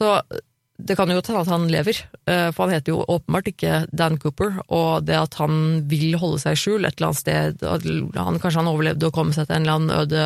Så 0.00 0.16
det 0.74 0.96
kan 0.98 1.06
jo 1.06 1.20
hende 1.20 1.40
at 1.44 1.52
han 1.52 1.68
lever, 1.70 2.00
for 2.26 2.64
han 2.64 2.72
heter 2.74 2.90
jo 2.90 3.04
åpenbart 3.06 3.46
ikke 3.46 3.84
Dan 3.94 4.16
Cooper, 4.18 4.56
og 4.74 5.04
det 5.06 5.14
at 5.14 5.36
han 5.38 5.84
vil 5.86 6.16
holde 6.18 6.40
seg 6.42 6.56
i 6.56 6.58
skjul 6.58 6.82
et 6.88 6.96
eller 6.98 7.12
annet 7.12 7.20
sted 7.20 7.62
han, 8.18 8.40
Kanskje 8.42 8.58
han 8.58 8.70
overlevde 8.72 9.06
å 9.06 9.14
komme 9.14 9.30
seg 9.36 9.46
til 9.46 9.54
en 9.54 9.68
eller 9.68 9.78
annen 9.78 9.94
øde 10.00 10.24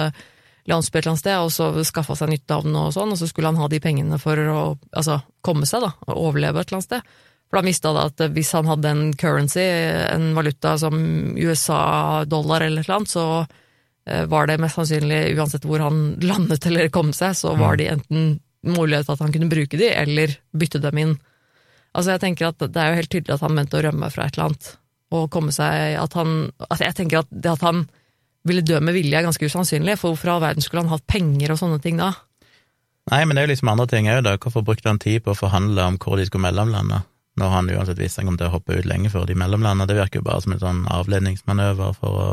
landsby 0.69 0.99
et 0.99 1.03
eller 1.03 1.15
annet 1.15 1.23
sted, 1.23 1.39
og 1.41 1.53
så 1.55 1.87
skaffa 1.87 2.17
seg 2.19 2.33
nytt 2.33 2.49
navn 2.51 2.77
og 2.77 2.93
sånn, 2.97 3.15
og 3.15 3.21
så 3.21 3.29
skulle 3.31 3.51
han 3.51 3.61
ha 3.61 3.69
de 3.71 3.81
pengene 3.83 4.19
for 4.21 4.39
å 4.39 4.61
altså, 4.93 5.21
komme 5.45 5.69
seg, 5.69 5.85
da, 5.85 5.95
og 6.09 6.23
overleve 6.29 6.61
et 6.61 6.71
eller 6.71 6.81
annet 6.81 6.89
sted. 6.89 7.15
For 7.49 7.59
da 7.59 7.65
mista 7.65 7.95
det 7.97 8.05
at 8.11 8.35
hvis 8.37 8.51
han 8.53 8.69
hadde 8.69 8.91
en 8.93 9.07
currency, 9.17 9.65
en 9.65 10.35
valuta 10.37 10.75
som 10.81 10.99
USA-dollar 11.39 12.67
eller 12.67 12.85
et 12.85 12.89
eller 12.89 12.99
annet, 12.99 13.15
så 13.15 13.25
eh, 13.41 14.27
var 14.29 14.51
det 14.51 14.59
mest 14.61 14.77
sannsynlig, 14.77 15.23
uansett 15.39 15.65
hvor 15.65 15.81
han 15.87 16.03
landet 16.21 16.69
eller 16.69 16.93
kom 16.93 17.15
seg, 17.17 17.33
så 17.39 17.55
var 17.57 17.81
de 17.81 17.89
enten 17.95 18.37
mulighet 18.69 19.09
til 19.09 19.17
at 19.17 19.25
han 19.25 19.33
kunne 19.33 19.49
bruke 19.49 19.81
de, 19.81 19.89
eller 19.95 20.37
bytte 20.53 20.83
dem 20.85 21.01
inn. 21.01 21.17
Altså 21.97 22.15
jeg 22.15 22.23
tenker 22.27 22.51
at 22.51 22.61
Det 22.61 22.77
er 22.77 22.93
jo 22.93 22.99
helt 23.01 23.11
tydelig 23.15 23.35
at 23.39 23.47
han 23.47 23.57
mente 23.57 23.79
å 23.79 23.83
rømme 23.87 24.11
fra 24.13 24.27
et 24.27 24.37
eller 24.37 24.51
annet. 24.51 24.69
Og 25.17 25.31
komme 25.33 25.55
seg 25.57 25.97
at 25.97 26.13
han, 26.19 26.51
altså 26.69 26.85
Jeg 26.85 26.97
tenker 26.99 27.23
at 27.23 27.31
det 27.33 27.55
at 27.55 27.65
han 27.65 27.87
ville 28.47 28.63
dø 28.63 28.79
med 28.81 28.95
vilje, 28.95 29.19
er 29.19 29.27
ganske 29.27 29.45
usannsynlig. 29.51 29.99
For 29.99 30.13
hvorfor 30.15 30.29
i 30.29 30.35
all 30.37 30.41
verden 30.45 30.63
skulle 30.63 30.83
han 30.85 30.93
hatt 30.93 31.07
penger 31.07 31.53
og 31.53 31.59
sånne 31.59 31.81
ting 31.83 31.97
da? 31.99 32.13
Nei, 33.11 33.25
men 33.25 33.35
det 33.37 33.43
er 33.43 33.47
jo 33.49 33.53
liksom 33.55 33.69
andre 33.73 33.87
ting 33.89 34.07
òg, 34.13 34.23
da. 34.25 34.37
Hvorfor 34.37 34.63
brukte 34.65 34.89
han 34.89 34.99
tid 35.01 35.23
på 35.25 35.33
å 35.33 35.39
forhandle 35.39 35.83
om 35.89 35.97
hvor 35.99 36.17
de 36.21 36.27
skulle 36.29 36.45
mellomlande, 36.45 37.03
når 37.41 37.49
han 37.55 37.71
uansett 37.73 37.99
visste 37.99 38.21
han 38.21 38.29
kom 38.29 38.37
til 38.39 38.49
å 38.51 38.55
hoppe 38.59 38.77
ut 38.79 38.85
lenge 38.89 39.11
før 39.11 39.25
de 39.27 39.35
mellomlanda? 39.35 39.87
Det 39.89 39.97
virker 39.97 40.21
jo 40.21 40.27
bare 40.29 40.43
som 40.45 40.53
en 40.53 40.61
sånn 40.61 40.85
avledningsmanøver 40.93 41.95
for 41.97 42.21
å 42.23 42.29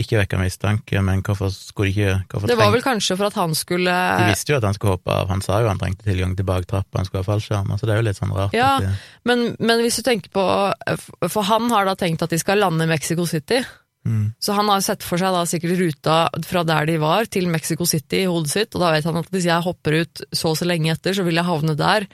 ikke 0.00 0.20
vekke 0.20 0.38
mistanke, 0.40 1.00
men 1.04 1.20
hvorfor 1.26 1.50
skulle 1.52 1.90
de 1.90 2.04
ikke 2.06 2.30
hvorfor 2.38 2.48
Det 2.48 2.56
var 2.56 2.70
vel 2.72 2.82
kanskje 2.84 3.16
for 3.18 3.26
at 3.26 3.34
han 3.36 3.52
skulle 3.58 3.90
De 4.20 4.28
visste 4.30 4.52
jo 4.54 4.56
at 4.56 4.64
han 4.64 4.74
skulle 4.76 4.94
hoppe 4.94 5.12
av, 5.12 5.28
han 5.28 5.42
sa 5.44 5.58
jo 5.60 5.68
han 5.68 5.80
trengte 5.82 6.06
tilgang 6.06 6.32
til 6.38 6.46
baktrappa, 6.48 7.00
han 7.02 7.08
skulle 7.08 7.24
ha 7.24 7.28
fallskjerm, 7.28 7.72
så 7.76 7.86
det 7.88 7.94
er 7.96 8.00
jo 8.00 8.06
litt 8.06 8.16
sånn 8.20 8.32
rart. 8.32 8.54
Ja. 8.56 8.76
at 8.78 8.86
de- 8.86 8.94
men, 9.28 9.56
men 9.58 9.82
hvis 9.84 9.98
du 10.00 10.02
tenker 10.06 10.30
på 10.32 10.44
For 11.28 11.42
han 11.50 11.68
har 11.74 11.84
da 11.90 11.94
tenkt 12.00 12.22
at 12.22 12.30
de 12.30 12.38
skal 12.38 12.62
lande 12.62 12.86
i 12.86 12.90
Mexico 12.90 13.26
City. 13.26 13.60
Mm. 14.08 14.32
Så 14.40 14.54
han 14.56 14.70
har 14.72 14.80
sett 14.80 15.04
for 15.04 15.20
seg 15.20 15.34
da 15.34 15.44
sikkert 15.48 15.76
ruta 15.80 16.16
fra 16.48 16.64
der 16.64 16.88
de 16.88 16.96
var 17.02 17.28
til 17.28 17.50
Mexico 17.52 17.84
City 17.84 18.24
i 18.24 18.30
hodet 18.30 18.52
sitt, 18.52 18.74
og 18.74 18.84
da 18.84 18.94
vet 18.94 19.04
han 19.04 19.20
at 19.20 19.28
hvis 19.32 19.48
jeg 19.50 19.66
hopper 19.66 20.00
ut 20.00 20.22
så 20.32 20.54
og 20.54 20.60
så 20.60 20.68
lenge 20.68 20.94
etter, 20.94 21.16
så 21.16 21.26
vil 21.26 21.36
jeg 21.36 21.48
havne 21.48 21.76
der. 21.76 22.08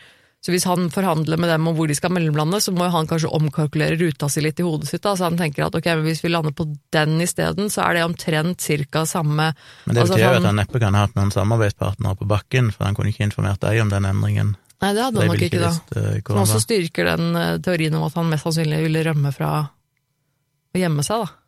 Så 0.45 0.53
hvis 0.55 0.67
han 0.69 0.91
forhandler 0.95 1.41
med 1.43 1.51
dem 1.51 1.65
om 1.67 1.75
hvor 1.75 1.89
de 1.91 1.95
skal 1.97 2.13
mellomlande, 2.15 2.61
så 2.63 2.71
må 2.71 2.85
jo 2.87 2.93
han 2.95 3.09
kanskje 3.11 3.31
omkalkulere 3.35 3.97
ruta 3.99 4.29
si 4.31 4.43
litt 4.45 4.61
i 4.63 4.67
hodet 4.67 4.87
sitt. 4.91 5.03
da, 5.03 5.17
Så 5.19 5.27
han 5.27 5.39
tenker 5.39 5.65
at 5.67 5.75
ok, 5.75 5.89
men 5.97 6.05
hvis 6.07 6.23
vi 6.23 6.31
lander 6.31 6.55
på 6.55 6.69
den 6.95 7.17
isteden, 7.25 7.71
så 7.73 7.83
er 7.87 7.97
det 7.97 8.05
omtrent 8.07 8.63
cirka 8.63 9.03
samme 9.11 9.49
Men 9.87 9.97
det 9.97 10.05
betyr 10.05 10.23
jo 10.23 10.29
altså, 10.29 10.43
at 10.45 10.47
han 10.51 10.61
neppe 10.61 10.83
kan 10.83 10.95
ha 10.95 11.07
hatt 11.07 11.17
noen 11.19 11.33
samarbeidspartnere 11.35 12.21
på 12.21 12.29
bakken, 12.31 12.71
for 12.71 12.87
han 12.87 12.95
kunne 12.95 13.11
ikke 13.11 13.27
informert 13.27 13.59
deg 13.65 13.81
om 13.83 13.91
den 13.91 14.07
endringen. 14.07 14.55
Nei, 14.85 14.93
det 14.93 15.03
hadde 15.07 15.25
han 15.25 15.33
nok 15.33 15.43
ikke, 15.49 15.63
da. 15.65 15.73
eh, 15.97 16.21
Som 16.29 16.43
også 16.45 16.61
styrker 16.63 17.11
den 17.17 17.41
eh, 17.41 17.59
teorien 17.65 17.97
om 17.97 18.07
at 18.07 18.15
han 18.21 18.31
mest 18.31 18.47
sannsynlig 18.47 18.83
ville 18.85 19.03
rømme 19.09 19.33
fra 19.35 19.51
å 19.67 20.79
gjemme 20.79 21.03
seg, 21.07 21.25
da. 21.25 21.46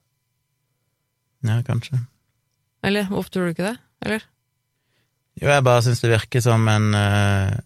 Ja, 1.47 1.61
kanskje. 1.67 2.01
Eller 2.87 3.09
hvorfor 3.11 3.35
tror 3.35 3.49
du 3.49 3.55
ikke 3.55 3.71
det? 3.71 3.79
Eller? 4.07 4.27
Jo, 5.39 5.51
jeg 5.53 5.65
bare 5.67 5.83
syns 5.87 6.03
det 6.03 6.13
virker 6.13 6.43
som 6.43 6.67
en 6.71 6.93
uh, 6.95 7.57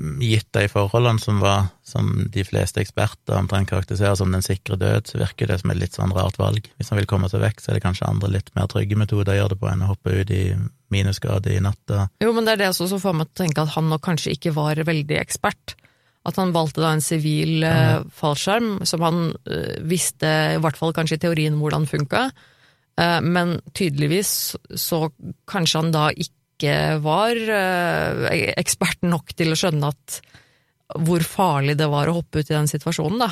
Gitt 0.00 0.48
de 0.56 0.62
forholdene 0.72 1.20
som 1.20 1.42
var, 1.42 1.66
som 1.84 2.06
de 2.32 2.40
fleste 2.48 2.80
eksperter 2.80 3.36
omtrent 3.36 3.68
karakteriserer 3.68 4.14
som 4.16 4.30
den 4.32 4.40
sikre 4.40 4.78
død, 4.80 5.10
så 5.10 5.18
virker 5.20 5.50
det 5.50 5.58
som 5.60 5.74
et 5.74 5.76
litt 5.76 5.98
sånn 5.98 6.14
rart 6.16 6.38
valg. 6.40 6.70
Hvis 6.80 6.88
han 6.88 6.96
vil 6.96 7.08
komme 7.10 7.28
seg 7.28 7.42
vekk, 7.42 7.60
så 7.60 7.68
er 7.68 7.76
det 7.76 7.82
kanskje 7.84 8.08
andre 8.08 8.30
litt 8.32 8.48
mer 8.56 8.70
trygge 8.72 8.96
metoder 8.96 9.34
å 9.34 9.36
gjøre 9.42 9.52
det 9.52 9.58
på 9.60 9.68
enn 9.68 9.84
å 9.84 9.90
hoppe 9.90 10.14
ut 10.22 10.32
i 10.32 10.40
minusgrader 10.88 11.52
i 11.52 11.60
natta. 11.60 12.06
Jo, 12.24 12.32
men 12.32 12.48
det 12.48 12.54
er 12.54 12.62
det 12.62 12.70
også 12.70 12.88
som 12.94 13.02
får 13.02 13.18
meg 13.18 13.28
til 13.28 13.34
å 13.34 13.42
tenke 13.42 13.66
at 13.66 13.74
han 13.76 13.92
nok 13.92 14.06
kanskje 14.08 14.32
ikke 14.38 14.54
var 14.56 14.80
veldig 14.88 15.20
ekspert. 15.20 15.76
At 16.24 16.40
han 16.40 16.56
valgte 16.56 16.80
da 16.80 16.94
en 16.96 17.04
sivil 17.04 17.64
eh, 17.68 18.00
fallskjerm, 18.16 18.86
som 18.88 19.04
han 19.04 19.20
eh, 19.52 19.84
visste, 19.84 20.32
i 20.56 20.64
hvert 20.64 20.80
fall 20.80 20.96
kanskje 20.96 21.20
i 21.20 21.22
teorien, 21.28 21.60
hvordan 21.60 21.84
funka. 21.88 22.30
Eh, 23.00 23.20
men 23.20 23.58
tydeligvis 23.72 24.56
så 24.76 25.04
kanskje 25.48 25.82
han 25.82 25.92
da 25.94 26.08
ikke 26.12 26.74
var 27.00 27.38
eh, 27.38 28.50
ekspert 28.60 29.06
nok 29.06 29.32
til 29.36 29.54
å 29.54 29.58
skjønne 29.58 29.92
at 29.94 30.18
hvor 31.00 31.22
farlig 31.22 31.76
det 31.78 31.86
var 31.88 32.10
å 32.10 32.16
hoppe 32.18 32.42
ut 32.42 32.50
i 32.50 32.56
den 32.56 32.68
situasjonen, 32.68 33.22
da. 33.22 33.30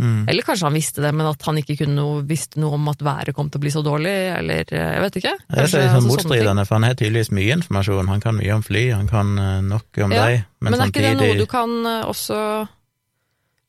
Mm. 0.00 0.24
Eller 0.26 0.42
kanskje 0.42 0.66
han 0.66 0.74
visste 0.74 1.02
det, 1.04 1.12
men 1.14 1.28
at 1.28 1.44
han 1.46 1.60
ikke 1.60 1.86
noe, 1.86 2.24
visste 2.26 2.58
noe 2.58 2.74
om 2.74 2.88
at 2.90 3.04
været 3.04 3.36
kom 3.36 3.52
til 3.52 3.60
å 3.60 3.62
bli 3.62 3.70
så 3.70 3.84
dårlig, 3.84 4.14
eller 4.40 4.64
eh, 4.64 4.88
jeg 4.96 5.04
vet 5.04 5.18
ikke. 5.20 5.34
Det 5.44 5.58
er 5.60 5.68
litt 5.68 5.74
så 5.74 5.82
altså, 5.82 5.84
liksom 5.84 6.08
motstridende, 6.10 6.64
for 6.66 6.80
han 6.80 6.88
har 6.88 6.96
tydeligvis 6.98 7.30
mye 7.36 7.58
informasjon. 7.60 8.10
Han 8.10 8.24
kan 8.24 8.38
mye 8.40 8.56
om 8.56 8.64
fly, 8.66 8.84
han 8.96 9.10
kan 9.12 9.34
nok 9.68 10.02
om 10.08 10.16
Ja, 10.16 10.24
deg, 10.24 10.48
men, 10.58 10.74
Men 10.74 10.86
er 10.86 10.94
ikke 10.94 11.06
det 11.06 11.14
noe 11.20 11.38
du 11.38 11.46
kan 11.50 11.76
også 12.08 12.40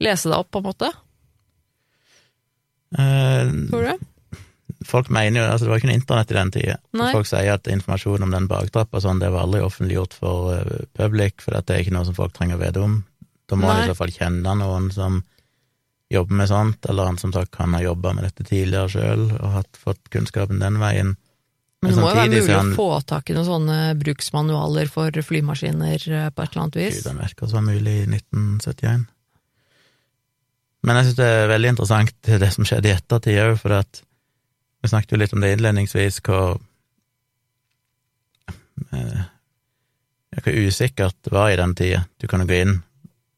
lese 0.01 0.31
deg 0.31 0.39
opp, 0.39 0.49
på 0.55 0.63
en 0.63 0.69
måte? 0.71 0.91
eh, 2.97 3.53
Tror 3.69 3.91
du? 3.91 4.11
Folk 4.85 5.09
mener 5.13 5.41
jo, 5.41 5.45
altså 5.49 5.65
det 5.65 5.71
var 5.71 5.81
ikke 5.81 5.89
noe 5.89 5.97
internett 5.99 6.31
i 6.31 6.37
den 6.37 6.51
tida. 6.53 6.77
Folk 6.99 7.29
sier 7.29 7.55
at 7.55 7.69
informasjon 7.71 8.25
om 8.27 8.33
den 8.35 8.49
baktrappa 8.51 9.01
sånn, 9.01 9.21
det 9.23 9.31
var 9.33 9.47
aldri 9.47 9.63
offentliggjort 9.65 10.13
for 10.17 10.53
uh, 10.53 10.83
public, 10.97 11.41
for 11.41 11.57
det 11.57 11.73
er 11.73 11.81
ikke 11.81 11.95
noe 11.95 12.05
som 12.07 12.17
folk 12.17 12.35
trenger 12.37 12.59
å 12.59 12.61
vite 12.61 12.83
om. 12.85 12.99
Da 13.49 13.57
må 13.59 13.69
Nei. 13.69 13.83
i 13.83 13.89
så 13.89 13.97
fall 13.97 14.13
kjenne 14.13 14.55
noen 14.61 14.91
som 14.93 15.23
jobber 16.13 16.37
med 16.37 16.49
sånt, 16.49 16.85
eller 16.89 17.09
han 17.09 17.17
som 17.17 17.33
sagt 17.33 17.53
kan 17.55 17.73
ha 17.73 17.81
jobba 17.81 18.13
med 18.13 18.27
dette 18.27 18.45
tidligere 18.45 18.91
sjøl 18.93 19.25
og 19.39 19.55
hatt, 19.59 19.79
fått 19.81 20.11
kunnskapen 20.13 20.61
den 20.61 20.77
veien. 20.81 21.15
Men 21.81 21.93
det 21.93 22.01
må 22.01 22.09
jo 22.09 22.17
være 22.17 22.31
mulig 22.31 22.55
han, 22.55 22.71
å 22.73 22.77
få 22.77 22.89
tak 23.09 23.29
i 23.29 23.35
noen 23.35 23.47
sånne 23.47 23.79
bruksmanualer 24.01 24.89
for 24.89 25.25
flymaskiner 25.27 26.07
eh, 26.07 26.29
på 26.33 26.45
et 26.45 26.53
eller 26.53 26.63
annet 26.63 26.79
vis. 26.79 27.01
Gud, 27.01 27.09
den 27.09 27.21
virker 27.21 27.51
som 27.51 27.67
mulig 27.67 27.97
i 28.03 28.07
1971. 28.09 29.05
Men 30.85 30.99
jeg 30.99 31.07
synes 31.07 31.19
det 31.19 31.29
er 31.33 31.47
veldig 31.49 31.71
interessant 31.73 32.31
det 32.45 32.51
som 32.53 32.67
skjedde 32.67 32.89
i 32.89 32.95
ettertid 32.95 33.41
òg, 33.41 33.55
for 33.61 33.77
at 33.81 34.01
vi 34.85 34.93
snakket 34.93 35.15
jo 35.15 35.21
litt 35.21 35.33
om 35.35 35.43
det 35.43 35.53
innledningsvis, 35.55 36.21
hvor 36.25 36.59
eh, 38.93 39.23
hvor 40.43 40.51
usikkert 40.51 41.15
det 41.23 41.31
var 41.31 41.49
i 41.49 41.55
den 41.59 41.75
tida. 41.75 42.03
Du 42.17 42.27
kan 42.27 42.43
jo 42.43 42.49
gå 42.49 42.57
inn, 42.59 42.81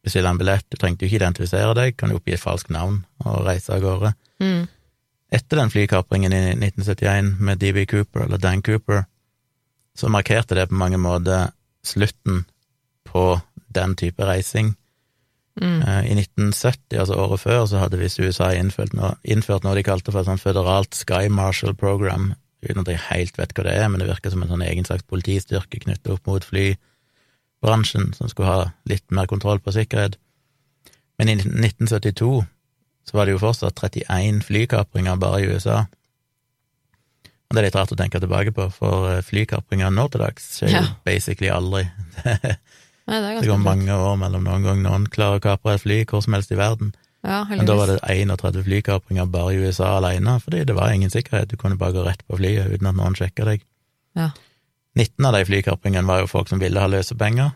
bestille 0.03 0.29
en 0.29 0.39
billett, 0.39 0.65
du 0.69 0.79
trengte 0.79 1.05
jo 1.05 1.11
ikke 1.11 1.21
identifisere 1.21 1.75
deg, 1.77 1.97
kan 1.97 2.11
jo 2.11 2.19
oppgi 2.19 2.35
et 2.35 2.41
falskt 2.41 2.71
navn 2.73 3.03
og 3.25 3.45
reise 3.45 3.75
av 3.75 3.83
gårde. 3.83 4.13
Mm. 4.43 4.65
Etter 5.37 5.61
den 5.61 5.71
flykapringen 5.73 6.33
i 6.33 6.41
1971 6.55 7.33
med 7.43 7.61
DB 7.61 7.83
Cooper, 7.89 8.25
eller 8.25 8.41
Dan 8.41 8.63
Cooper, 8.65 9.05
så 9.97 10.09
markerte 10.13 10.55
det 10.55 10.69
på 10.69 10.77
mange 10.77 10.99
måter 11.01 11.51
slutten 11.85 12.45
på 13.07 13.39
den 13.73 13.95
type 13.99 14.25
reising. 14.25 14.75
Mm. 15.57 15.79
Eh, 15.81 16.01
I 16.11 16.15
1970, 16.19 16.99
altså 17.01 17.15
året 17.17 17.41
før, 17.41 17.63
så 17.65 17.79
hadde 17.81 17.97
visst 18.01 18.19
USA 18.21 18.51
innført 18.53 18.93
noe, 18.93 19.15
innført 19.25 19.63
noe 19.65 19.73
de 19.77 19.83
kalte 19.87 20.11
for 20.13 20.21
et 20.21 20.29
sånt 20.29 20.43
føderalt 20.43 20.93
Sky 20.93 21.27
Marshal 21.33 21.73
Program, 21.77 22.33
uten 22.61 22.83
at 22.83 22.91
jeg 22.91 23.01
helt 23.09 23.37
vet 23.39 23.53
hva 23.57 23.65
det 23.65 23.73
er, 23.77 23.87
men 23.89 24.01
det 24.01 24.09
virker 24.09 24.33
som 24.33 24.43
en 24.45 24.51
sånn 24.51 24.65
egen 24.67 24.85
slags 24.85 25.05
politistyrke 25.09 25.79
knyttet 25.83 26.11
opp 26.13 26.29
mot 26.29 26.45
flybransjen, 26.45 28.11
som 28.17 28.29
skulle 28.29 28.49
ha 28.53 28.69
litt 28.89 29.05
mer 29.13 29.25
kontroll 29.29 29.59
på 29.63 29.73
sikkerhet. 29.75 30.17
Men 31.17 31.29
i 31.33 31.37
1972 31.39 32.43
så 33.07 33.15
var 33.17 33.25
det 33.25 33.33
jo 33.37 33.41
fortsatt 33.41 33.79
31 33.81 34.41
flykapringer 34.45 35.17
bare 35.21 35.41
i 35.41 35.47
USA. 35.49 35.85
Og 37.47 37.55
det 37.55 37.61
er 37.61 37.65
litt 37.69 37.77
rart 37.79 37.93
å 37.95 37.97
tenke 37.97 38.19
tilbake 38.19 38.51
på, 38.51 38.65
for 38.75 39.07
eh, 39.13 39.21
flykapringer 39.23 39.93
nå 39.95 40.09
til 40.11 40.19
dags 40.25 40.49
skjer 40.59 40.73
jo 40.73 40.81
Ja. 40.81 40.89
basically 41.07 41.49
aldri. 41.49 41.85
Nei, 43.07 43.19
det 43.23 43.41
Det 43.41 43.49
går 43.49 43.61
mange 43.63 43.93
år 43.93 44.17
mellom 44.19 44.43
noen 44.43 44.65
gang 44.65 44.81
noen 44.83 45.05
klarer 45.07 45.39
å 45.39 45.43
kapre 45.43 45.75
et 45.77 45.83
fly 45.83 46.01
hvor 46.05 46.23
som 46.23 46.35
helst 46.35 46.51
i 46.51 46.59
verden. 46.59 46.93
Ja, 47.23 47.45
Men 47.49 47.65
da 47.65 47.75
var 47.75 47.87
det 47.87 47.99
31 48.03 48.63
flykapringer 48.63 49.25
bare 49.31 49.53
i 49.53 49.61
USA 49.63 49.97
alene, 49.97 50.39
fordi 50.39 50.63
det 50.63 50.75
var 50.75 50.91
ingen 50.91 51.09
sikkerhet. 51.09 51.49
Du 51.49 51.57
kunne 51.57 51.77
bare 51.77 51.95
gå 51.95 52.03
rett 52.05 52.23
på 52.27 52.37
flyet 52.37 52.69
uten 52.71 52.87
at 52.87 52.95
noen 52.95 53.15
sjekka 53.15 53.47
deg. 53.47 53.63
Ja. 54.15 54.31
19 54.97 55.25
av 55.25 55.33
de 55.33 55.45
flykapringene 55.45 56.07
var 56.07 56.21
jo 56.21 56.29
folk 56.31 56.49
som 56.49 56.59
ville 56.59 56.79
ha 56.81 56.87
løsepenger, 56.87 57.51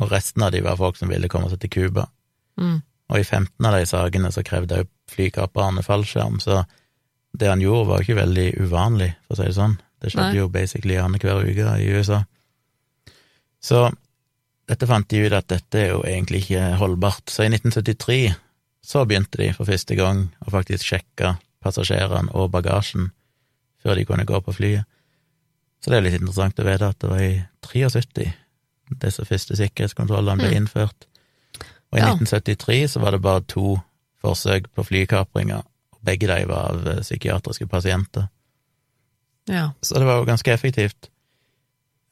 og 0.00 0.10
resten 0.10 0.42
av 0.42 0.52
de 0.52 0.62
var 0.64 0.78
folk 0.80 0.96
som 0.98 1.10
ville 1.12 1.28
komme 1.28 1.50
seg 1.50 1.60
til 1.62 1.70
Cuba. 1.70 2.06
Mm. 2.60 2.80
Og 3.12 3.18
i 3.20 3.24
15 3.24 3.68
av 3.68 3.76
de 3.76 3.86
sakene 3.86 4.32
så 4.34 4.44
krevde 4.46 4.82
jo 4.82 4.88
flykaperne 5.12 5.84
fallskjerm, 5.86 6.40
så 6.40 6.62
det 7.38 7.48
han 7.48 7.62
gjorde 7.62 7.88
var 7.88 8.04
ikke 8.04 8.18
veldig 8.18 8.48
uvanlig, 8.60 9.12
for 9.26 9.36
å 9.36 9.40
si 9.40 9.48
det 9.48 9.56
sånn. 9.56 9.76
Det 10.02 10.10
skjedde 10.12 10.32
Nei. 10.32 10.38
jo 10.40 10.48
basically 10.52 10.96
annenhver 10.98 11.44
uke 11.46 11.76
i 11.78 11.90
USA. 11.94 12.22
Så 13.62 13.84
dette 14.72 14.88
fant 14.88 15.08
de 15.12 15.20
ut 15.26 15.34
at 15.36 15.48
dette 15.52 15.78
er 15.78 15.90
jo 15.92 16.00
egentlig 16.08 16.44
ikke 16.46 16.64
holdbart. 16.80 17.28
Så 17.30 17.44
i 17.44 17.50
1973 17.52 18.34
så 18.82 19.04
begynte 19.06 19.38
de 19.38 19.50
for 19.54 19.68
første 19.68 19.96
gang 19.98 20.24
å 20.46 20.50
faktisk 20.54 20.86
sjekke 20.88 21.34
passasjerene 21.62 22.32
og 22.34 22.50
bagasjen 22.54 23.10
før 23.82 23.98
de 23.98 24.06
kunne 24.08 24.26
gå 24.26 24.40
på 24.42 24.54
flyet. 24.56 24.88
Så 25.82 25.90
det 25.90 25.98
er 25.98 26.04
litt 26.06 26.18
interessant 26.20 26.58
å 26.62 26.66
vite 26.66 26.88
at 26.92 26.98
det 27.02 27.10
var 27.10 27.22
i 27.26 27.32
73 27.66 28.28
disse 29.02 29.24
første 29.24 29.56
sikkerhetskontrollene 29.56 30.36
ble 30.42 30.50
Mm. 30.50 30.56
innført. 30.62 31.06
Og 31.92 31.98
i 31.98 32.02
Ja. 32.02 32.12
1973 32.14 32.88
så 32.88 33.00
var 33.00 33.10
det 33.12 33.22
bare 33.22 33.40
to 33.48 33.80
forsøk 34.22 34.66
på 34.74 34.84
flykapringer, 34.84 35.62
og 35.92 35.98
begge 36.04 36.26
de 36.28 36.44
var 36.46 36.70
av 36.70 37.00
psykiatriske 37.02 37.66
pasienter. 37.68 38.28
Ja. 39.48 39.72
Så 39.82 39.94
det 39.98 40.04
var 40.06 40.18
jo 40.20 40.24
ganske 40.28 40.52
effektivt. 40.52 41.08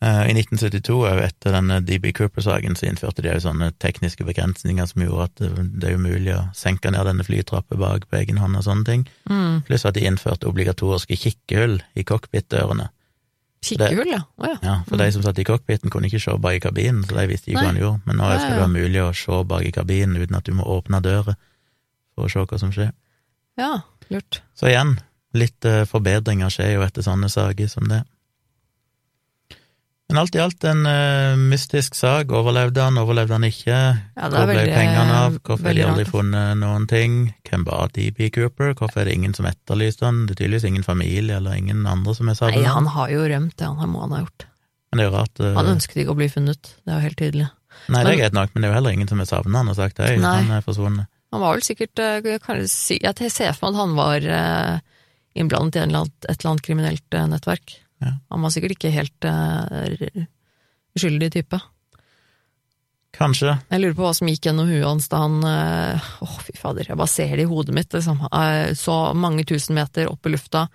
Eh, 0.00 0.30
I 0.30 0.32
1972, 0.32 0.94
etter 1.20 1.52
denne 1.52 1.80
DB 1.84 2.12
Cooper-saken, 2.16 2.76
så 2.76 2.86
innførte 2.88 3.20
de 3.20 3.34
òg 3.34 3.42
sånne 3.44 3.68
tekniske 3.84 4.24
begrensninger 4.24 4.86
som 4.88 5.02
gjorde 5.04 5.26
at 5.26 5.42
det, 5.42 5.66
det 5.82 5.90
er 5.90 5.98
umulig 6.00 6.32
å 6.32 6.46
senke 6.56 6.88
ned 6.92 7.04
denne 7.04 7.26
flytrappa 7.26 7.76
bak 7.76 8.06
på 8.08 8.16
egen 8.22 8.40
hånd 8.40 8.56
og 8.56 8.64
sånne 8.64 8.86
ting. 8.88 9.04
Mm. 9.28 9.60
Pluss 9.68 9.84
at 9.84 9.98
de 9.98 10.06
innførte 10.08 10.48
obligatoriske 10.48 11.18
kikkehull 11.20 11.82
i 12.00 12.06
cockpitdørene. 12.08 12.88
Kikkehull, 13.60 14.08
ja. 14.08 14.22
Å 14.40 14.54
ja. 14.54 14.56
Ja, 14.64 14.74
for 14.88 14.96
de 14.96 15.10
som 15.12 15.24
satt 15.24 15.38
i 15.42 15.44
cockpiten, 15.44 15.92
kunne 15.92 16.08
ikke 16.08 16.22
se 16.22 16.32
bak 16.40 16.56
i 16.56 16.62
kabinen, 16.64 17.02
så 17.04 17.18
de 17.18 17.26
visste 17.28 17.52
ikke 17.52 17.60
hva 17.60 17.72
han 17.74 17.80
gjorde. 17.82 18.00
Men 18.08 18.20
nå 18.22 18.30
skal 18.32 18.54
det 18.54 18.62
være 18.62 18.72
mulig 18.78 19.02
å 19.04 19.10
se 19.20 19.42
bak 19.52 19.66
i 19.68 19.74
kabinen 19.76 20.16
uten 20.16 20.38
at 20.38 20.48
du 20.48 20.56
må 20.56 20.64
åpne 20.78 21.02
døra 21.04 21.36
for 22.16 22.24
å 22.24 22.32
se 22.32 22.46
hva 22.46 22.60
som 22.62 22.72
skjer. 22.72 22.94
Ja, 23.60 23.74
lurt. 24.08 24.40
Så 24.56 24.70
igjen, 24.72 24.96
litt 25.36 25.68
eh, 25.68 25.84
forbedringer 25.92 26.48
skjer 26.56 26.78
jo 26.78 26.86
etter 26.88 27.04
sånne 27.04 27.28
saker 27.28 27.68
som 27.68 27.92
det. 27.92 28.00
Men 30.10 30.20
alt 30.24 30.34
i 30.34 30.40
alt 30.42 30.64
en 30.66 30.82
uh, 30.86 31.38
mystisk 31.38 31.94
sak. 31.98 32.32
Overlevde 32.34 32.82
han, 32.82 32.98
overlevde 32.98 33.36
han 33.36 33.46
ikke? 33.46 33.76
Ja, 33.76 34.26
Hvor 34.26 34.42
er 34.42 34.50
ble 34.50 34.56
veldig, 34.58 34.74
pengene 34.74 35.18
av? 35.20 35.38
Hvorfor 35.46 35.70
har 35.70 35.78
de 35.78 35.84
aldri 35.86 36.04
rart. 36.04 36.12
funnet 36.16 36.60
noen 36.60 36.88
ting? 36.90 37.18
Hvem 37.46 37.66
var 37.68 37.94
DB 37.94 38.30
Cooper? 38.34 38.74
Hvorfor 38.78 39.02
er 39.04 39.10
det 39.10 39.16
ingen 39.20 39.36
som 39.38 39.46
etterlyste 39.50 40.08
han? 40.08 40.24
Det 40.26 40.34
er 40.34 40.42
tydeligvis 40.42 40.66
ingen 40.72 40.86
familie 40.86 41.38
eller 41.38 41.58
ingen 41.58 41.86
andre 41.86 42.16
som 42.18 42.32
er 42.32 42.38
savnet. 42.38 42.64
Nei, 42.64 42.74
han 42.74 42.90
har 42.96 43.14
jo 43.14 43.22
rømt, 43.30 43.56
det 43.56 43.70
han 43.70 43.94
må 43.94 44.02
han 44.04 44.16
ha 44.18 44.24
gjort. 44.24 44.46
Men 44.90 44.98
det 44.98 45.06
er 45.06 45.10
jo 45.10 45.16
rart. 45.16 45.38
Uh, 45.38 45.54
Han 45.60 45.72
ønsket 45.76 46.02
ikke 46.02 46.16
å 46.16 46.18
bli 46.18 46.30
funnet, 46.32 46.74
det 46.82 46.90
er 46.90 46.98
jo 46.98 47.06
helt 47.06 47.20
tydelig. 47.22 47.48
Nei, 47.86 48.02
det 48.04 48.12
er 48.12 48.20
greit 48.24 48.36
nok, 48.36 48.52
men 48.52 48.62
det 48.62 48.68
er 48.68 48.72
jo 48.72 48.78
heller 48.80 48.96
ingen 48.98 49.08
som 49.10 49.22
har 49.22 49.28
savnet 49.30 49.62
han 49.62 49.70
og 49.70 49.78
sagt 49.78 50.02
hei, 50.02 50.16
Nei. 50.20 50.36
han 50.42 50.56
er 50.58 50.64
forsvunnet. 50.66 51.06
Han 51.30 51.42
var 51.44 51.54
vel 51.54 51.62
sikkert 51.62 52.00
eh, 52.02 52.38
kan 52.42 52.64
si, 52.66 52.98
Jeg 52.98 53.30
ser 53.30 53.54
for 53.54 53.70
meg 53.70 53.76
at 53.76 53.80
han 53.84 53.94
var 53.98 54.26
eh, 54.26 54.80
innblandet 55.38 55.78
i 55.78 55.84
et 55.84 55.92
eller 55.92 56.50
annet 56.50 56.64
kriminelt 56.66 57.16
eh, 57.16 57.28
nettverk. 57.30 57.76
Ja. 58.00 58.14
Han 58.32 58.42
var 58.46 58.50
sikkert 58.54 58.76
ikke 58.78 58.92
helt 58.94 59.26
uh, 59.28 60.24
uskyldig 60.96 61.30
type. 61.34 61.60
Kanskje. 63.16 63.56
Jeg 63.72 63.82
lurer 63.82 63.96
på 63.98 64.04
hva 64.06 64.12
som 64.16 64.28
gikk 64.30 64.46
gjennom 64.46 64.68
huet 64.70 64.86
hans 64.86 65.08
da 65.10 65.18
han 65.24 65.40
eh, 65.42 66.10
Åh, 66.22 66.36
fy 66.46 66.54
fader, 66.56 66.86
jeg 66.86 66.96
bare 67.00 67.10
ser 67.10 67.32
det 67.34 67.42
i 67.42 67.50
hodet 67.50 67.74
mitt, 67.74 67.90
liksom. 67.92 68.20
Eh, 68.30 68.70
Så 68.78 68.94
mange 69.18 69.42
tusen 69.50 69.74
meter 69.76 70.06
opp 70.08 70.26
i 70.26 70.32
lufta. 70.36 70.68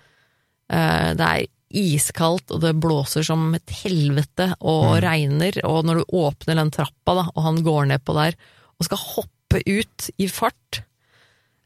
Det 0.68 1.22
er 1.26 1.46
iskaldt, 1.76 2.50
og 2.52 2.60
det 2.62 2.74
blåser 2.82 3.24
som 3.26 3.48
et 3.56 3.72
helvete, 3.82 4.50
og 4.60 4.96
Mm. 4.96 5.00
regner, 5.02 5.58
og 5.64 5.84
når 5.86 6.00
du 6.02 6.04
åpner 6.18 6.56
den 6.60 6.70
trappa, 6.74 7.14
da, 7.14 7.24
og 7.34 7.42
han 7.42 7.62
går 7.64 7.86
nedpå 7.90 8.14
der, 8.14 8.36
og 8.78 8.84
skal 8.84 8.98
hoppe 8.98 9.62
ut 9.66 10.10
i 10.18 10.26
fart 10.28 10.82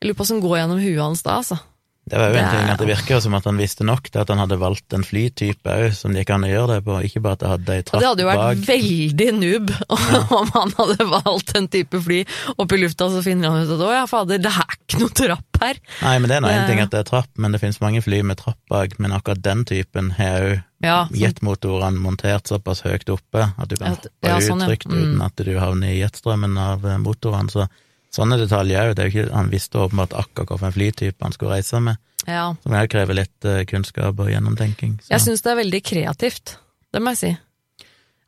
Jeg 0.01 0.09
lurer 0.09 0.17
på 0.17 0.23
hva 0.23 0.27
som 0.31 0.41
går 0.41 0.57
gjennom 0.61 0.81
huet 0.81 1.01
hans 1.03 1.23
da, 1.27 1.39
altså. 1.41 1.59
Det 2.11 2.19
var 2.19 2.33
jo 2.33 2.39
en 2.41 2.49
ting 2.51 2.71
at 2.73 2.81
det 2.83 2.89
virker 2.91 3.21
som 3.23 3.35
at 3.39 3.45
han 3.47 3.59
visste 3.61 3.85
nok 3.87 4.09
til 4.11 4.21
at 4.25 4.31
han 4.33 4.41
hadde 4.43 4.57
valgt 4.59 4.97
en 4.97 5.05
flytype 5.07 5.71
òg, 5.71 5.93
som 5.95 6.13
det 6.13 6.25
gikk 6.25 6.33
an 6.35 6.47
å 6.49 6.51
gjøre 6.51 6.77
det 6.77 6.85
på, 6.89 6.97
ikke 7.07 7.23
bare 7.23 7.39
at 7.39 7.43
det 7.45 7.51
hadde 7.53 7.77
ei 7.77 7.85
trapp 7.87 7.95
bak. 7.95 8.03
det 8.03 8.09
hadde 8.11 8.25
jo 8.25 8.31
vært 8.31 8.43
bak. 8.45 8.65
veldig 8.71 9.29
noob 9.39 9.71
om 10.41 10.51
han 10.57 10.75
hadde 10.81 11.07
valgt 11.13 11.55
en 11.61 11.69
type 11.71 12.01
fly 12.07 12.21
opp 12.57 12.73
i 12.75 12.81
lufta, 12.83 13.09
så 13.15 13.23
finner 13.23 13.55
han 13.55 13.63
ut 13.69 13.75
at 13.77 13.85
å 13.87 13.93
ja, 13.95 14.05
fader, 14.11 14.43
det 14.43 14.51
er 14.51 14.75
ikke 14.77 15.01
noe 15.05 15.15
trapp 15.23 15.61
her. 15.63 15.79
Nei, 16.03 16.17
men 16.19 16.29
det 16.33 16.37
er 16.39 16.45
nå 16.45 16.51
én 16.51 16.67
ting 16.71 16.81
at 16.83 16.91
det 16.95 17.03
er 17.05 17.09
trapp, 17.13 17.31
men 17.39 17.53
det 17.55 17.61
finnes 17.63 17.81
mange 17.85 18.03
fly 18.03 18.23
med 18.27 18.41
trapp 18.41 18.59
bak, 18.73 18.99
men 18.99 19.15
akkurat 19.15 19.43
den 19.45 19.63
typen 19.69 20.11
har 20.19 20.41
òg 20.51 20.57
Ja, 20.81 21.03
sånn- 21.11 21.19
jetmotorene 21.21 22.01
montert 22.01 22.49
såpass 22.49 22.81
høyt 22.87 23.11
oppe 23.13 23.43
at 23.53 23.69
du 23.69 23.77
kan 23.77 23.95
hoppe 23.99 24.09
ja, 24.25 24.39
sånn, 24.41 24.63
ja. 24.65 24.71
trygt 24.71 24.89
uten 24.89 25.19
Mm. 25.21 25.25
at 25.27 25.37
du 25.45 25.51
havner 25.61 25.93
i 25.93 25.99
jetstrømmen 26.01 26.57
av 26.59 26.87
eh, 26.89 26.97
motorene. 26.99 27.53
Så 27.53 27.67
sånne 28.15 28.39
detaljer 28.41 28.91
òg. 28.91 28.95
Det 28.97 29.05
er 29.05 29.11
jo 29.11 29.15
ikke 29.25 29.35
Han 29.37 29.51
visste 29.53 29.79
åpenbart 29.79 30.13
akkurat 30.19 30.49
hvilken 30.51 30.73
flytype 30.77 31.23
han 31.27 31.33
skulle 31.37 31.53
reise 31.59 31.81
med, 31.81 31.97
ja. 32.27 32.49
som 32.63 32.73
òg 32.73 32.89
krever 32.91 33.15
litt 33.21 33.45
eh, 33.49 33.63
kunnskap 33.71 34.19
og 34.19 34.31
gjennomtenking. 34.33 34.99
Så. 35.03 35.13
Jeg 35.15 35.21
syns 35.29 35.43
det 35.47 35.53
er 35.53 35.61
veldig 35.63 35.83
kreativt, 35.87 36.57
det 36.93 37.03
må 37.03 37.15
jeg 37.15 37.23
si. 37.23 37.33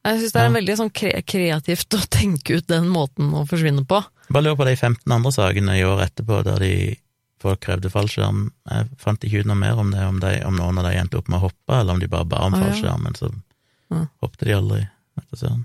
Jeg 0.02 0.18
syns 0.18 0.32
det 0.34 0.40
er 0.40 0.48
Ja. 0.48 0.54
veldig 0.58 0.76
sånn 0.80 0.90
kre 0.94 1.22
kreativt 1.22 1.94
å 1.94 2.00
tenke 2.18 2.58
ut 2.58 2.66
den 2.70 2.88
måten 2.90 3.30
å 3.34 3.44
forsvinne 3.46 3.84
på. 3.86 4.02
Bare 4.32 4.42
lurer 4.46 4.56
på 4.56 4.64
de 4.70 4.76
15 4.76 5.12
andre 5.12 5.32
sakene 5.34 5.76
i 5.78 5.84
år 5.84 6.06
etterpå 6.08 6.42
der 6.46 6.58
de 6.62 6.72
folk 7.42 7.58
krevde 7.60 7.90
fallskjerm. 7.90 8.52
Jeg 8.70 8.88
fant 9.02 9.24
ikke 9.26 9.40
ut 9.42 9.46
noe 9.50 9.58
mer 9.58 9.74
om 9.82 9.90
det, 9.90 10.02
om, 10.06 10.18
de, 10.22 10.30
om 10.46 10.54
noen 10.56 10.78
av 10.78 10.86
de 10.86 10.92
endte 10.96 11.18
opp 11.18 11.26
med 11.28 11.40
å 11.40 11.48
hoppe, 11.48 11.74
eller 11.74 11.92
om 11.96 11.98
de 11.98 12.06
bare 12.10 12.24
ba 12.30 12.44
om 12.46 12.54
Å, 12.54 12.58
ja. 12.60 12.68
fallskjerm, 12.70 13.02
men 13.02 13.14
så 13.18 13.32
Ja. 13.90 14.06
hoppet 14.22 14.46
de 14.46 14.54
aldri. 14.54 14.88
søren. 15.36 15.64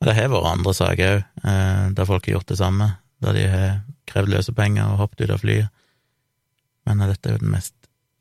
Og 0.00 0.06
det 0.06 0.14
har 0.14 0.28
vært 0.28 0.46
andre 0.52 0.74
saker 0.74 1.16
òg, 1.16 1.24
eh, 1.44 1.90
der 1.96 2.04
folk 2.06 2.26
har 2.26 2.34
gjort 2.36 2.46
det 2.46 2.58
samme. 2.58 2.96
Der 3.24 3.36
de 3.36 3.46
har 3.48 3.70
krevd 4.10 4.34
løsepenger 4.34 4.92
og 4.92 5.00
hoppet 5.02 5.24
ut 5.24 5.34
av 5.34 5.42
flyet. 5.42 5.72
Men 6.88 7.00
eh, 7.00 7.12
dette 7.12 7.30
er 7.30 7.38
jo 7.38 7.44
den 7.44 7.54
mest 7.54 7.74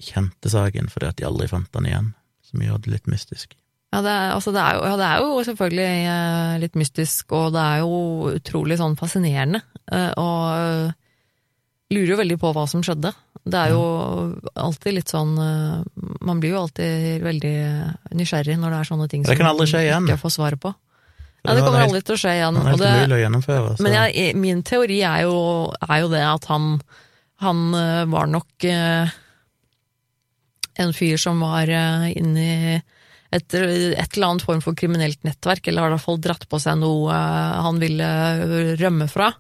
kjente 0.04 0.52
saken, 0.52 0.90
fordi 0.92 1.10
at 1.10 1.20
de 1.20 1.28
aldri 1.28 1.50
fant 1.52 1.70
den 1.76 1.90
igjen, 1.90 2.10
som 2.44 2.64
gjør 2.64 2.82
det 2.84 2.96
litt 2.96 3.12
mystisk. 3.12 3.56
Ja, 3.94 4.02
det 4.02 4.10
er, 4.10 4.32
altså 4.34 4.52
det, 4.56 4.64
er 4.64 4.80
jo, 4.80 4.86
ja, 4.90 4.96
det 4.98 5.08
er 5.08 5.22
jo 5.22 5.44
selvfølgelig 5.48 5.90
eh, 6.16 6.56
litt 6.64 6.80
mystisk, 6.82 7.36
og 7.38 7.54
det 7.54 7.62
er 7.62 7.84
jo 7.84 8.00
utrolig 8.34 8.80
sånn 8.80 8.98
fascinerende. 9.00 9.62
Eh, 9.92 10.10
og 10.18 11.94
lurer 11.94 12.16
jo 12.16 12.18
veldig 12.24 12.40
på 12.42 12.52
hva 12.56 12.66
som 12.70 12.82
skjedde. 12.86 13.14
Det 13.44 13.60
er 13.60 13.74
jo 13.76 13.84
alltid 14.56 14.96
litt 14.96 15.12
sånn 15.12 15.34
Man 15.36 16.40
blir 16.40 16.54
jo 16.54 16.62
alltid 16.62 17.26
veldig 17.26 17.56
nysgjerrig 18.16 18.56
når 18.56 18.72
det 18.72 18.78
er 18.78 18.88
sånne 18.88 19.08
ting 19.12 19.26
Det 19.28 19.36
man 19.36 19.60
ikke 19.60 20.16
får 20.22 20.32
svaret 20.38 20.62
på. 20.64 20.72
Ja, 21.44 21.54
det 21.58 21.64
kommer 21.66 21.84
aldri 21.84 22.00
til 22.08 22.16
å 22.16 22.20
skje 22.22 22.38
igjen. 22.38 22.56
Det 22.56 22.64
er 22.64 22.72
helt 22.72 22.86
umulig 22.88 23.18
å 23.18 23.24
gjennomføre. 23.24 23.72
Så. 23.76 23.84
men 23.84 23.98
jeg, 23.98 24.36
min 24.40 24.62
teori 24.64 25.02
er 25.04 25.26
jo, 25.26 25.36
er 25.90 26.04
jo 26.06 26.12
det 26.14 26.24
at 26.24 26.48
han, 26.48 26.78
han 27.44 27.64
eh, 27.76 28.04
var 28.14 28.30
nok 28.32 28.68
eh, 28.70 29.12
en 30.80 30.94
fyr 30.96 31.20
som 31.20 31.44
var 31.44 31.68
eh, 31.68 32.10
inne 32.18 32.44
i 32.44 32.76
et, 33.34 33.56
et 33.58 34.16
eller 34.16 34.28
annet 34.28 34.46
form 34.46 34.62
for 34.64 34.78
kriminelt 34.78 35.24
nettverk, 35.26 35.68
eller 35.68 35.86
har 35.86 35.94
i 35.94 35.96
hvert 35.98 36.06
fall 36.06 36.22
dratt 36.22 36.46
på 36.50 36.60
seg 36.62 36.78
noe 36.82 37.14
eh, 37.14 37.62
han 37.66 37.82
ville 37.82 38.10
rømme 38.80 39.10
fra. 39.12 39.32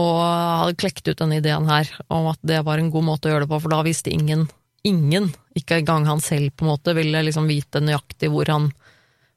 Og 0.00 0.18
hadde 0.20 0.78
klekt 0.80 1.08
ut 1.08 1.18
denne 1.20 1.38
ideen 1.40 1.68
her, 1.68 1.90
om 2.12 2.30
at 2.30 2.40
det 2.48 2.62
var 2.66 2.80
en 2.80 2.90
god 2.92 3.06
måte 3.08 3.28
å 3.28 3.34
gjøre 3.34 3.46
det 3.46 3.52
på, 3.52 3.60
for 3.60 3.74
da 3.74 3.82
visste 3.86 4.12
ingen, 4.12 4.46
ingen, 4.88 5.30
ikke 5.58 5.82
engang 5.82 6.08
han 6.08 6.22
selv 6.24 6.54
på 6.56 6.64
en 6.64 6.72
måte, 6.72 6.96
ville 6.96 7.24
liksom 7.28 7.48
vite 7.50 7.82
nøyaktig 7.84 8.32
hvor 8.32 8.48
han, 8.52 8.70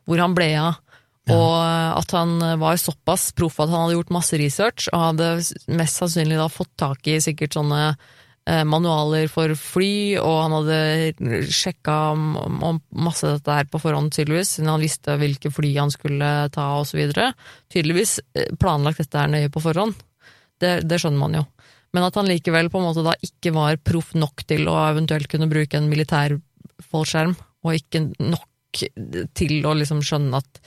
hvor 0.07 0.23
han 0.23 0.37
ble 0.37 0.49
av. 0.61 0.79
Og 1.33 1.55
at 1.57 2.11
han 2.13 2.37
var 2.61 2.77
såpass 2.77 3.31
proff 3.37 3.57
at 3.63 3.71
han 3.71 3.87
hadde 3.87 3.95
gjort 3.97 4.13
masse 4.13 4.37
research, 4.37 4.89
og 4.91 5.07
hadde 5.09 5.31
mest 5.73 6.01
sannsynlig 6.01 6.37
da 6.37 6.45
fått 6.51 6.73
tak 6.77 7.07
i 7.09 7.17
sikkert 7.23 7.57
sånne 7.57 7.79
eh, 7.89 8.61
manualer 8.67 9.29
for 9.31 9.55
fly, 9.57 10.19
og 10.21 10.35
han 10.43 10.55
hadde 10.59 11.49
sjekka 11.49 11.97
masse 12.13 13.25
dette 13.25 13.57
her 13.57 13.69
på 13.71 13.81
forhånd, 13.81 14.13
tydeligvis, 14.13 14.57
siden 14.57 14.69
han 14.75 14.85
visste 14.85 15.17
hvilke 15.21 15.49
fly 15.53 15.73
han 15.79 15.93
skulle 15.93 16.31
ta, 16.53 16.69
videre. 16.93 17.31
Tydeligvis 17.73 18.19
eh, 18.37 18.51
planlagt 18.61 19.01
dette 19.01 19.23
her 19.23 19.33
nøye 19.33 19.49
på 19.53 19.63
forhånd. 19.65 19.97
Det, 20.61 20.77
det 20.85 21.01
skjønner 21.01 21.23
man 21.25 21.39
jo. 21.41 21.45
Men 21.95 22.05
at 22.05 22.17
han 22.19 22.27
likevel 22.27 22.69
på 22.69 22.81
en 22.81 22.89
måte 22.89 23.05
da 23.05 23.13
ikke 23.23 23.53
var 23.55 23.79
proff 23.79 24.13
nok 24.19 24.43
til 24.49 24.67
å 24.67 24.75
eventuelt 24.89 25.29
kunne 25.31 25.49
bruke 25.51 25.79
en 25.79 25.87
militær 25.89 26.35
fallskjerm, 26.91 27.33
og 27.65 27.77
ikke 27.79 28.09
nok 28.19 28.51
til 29.37 29.63
å 29.63 29.71
liksom 29.79 30.01
skjønne 30.03 30.41
at, 30.41 30.59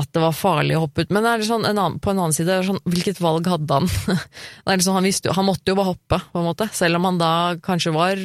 at 0.00 0.10
det 0.14 0.22
var 0.22 0.34
farlig 0.36 0.76
å 0.78 0.84
hoppe 0.84 1.04
ut. 1.04 1.12
Men 1.14 1.26
er 1.28 1.42
sånn, 1.46 1.66
en 1.68 1.78
annen, 1.78 1.98
på 2.02 2.12
en 2.12 2.20
annen 2.20 2.34
side, 2.36 2.56
sånn, 2.66 2.80
hvilket 2.88 3.20
valg 3.22 3.46
hadde 3.50 3.78
han? 3.80 3.88
Det 4.64 4.76
liksom, 4.78 4.96
han, 4.96 5.06
visste, 5.06 5.32
han 5.36 5.46
måtte 5.46 5.70
jo 5.70 5.76
bare 5.78 5.92
hoppe, 5.92 6.18
på 6.32 6.40
en 6.40 6.48
måte. 6.48 6.68
Selv 6.74 6.98
om 6.98 7.08
han 7.08 7.20
da 7.20 7.32
kanskje 7.64 7.92
var 7.94 8.20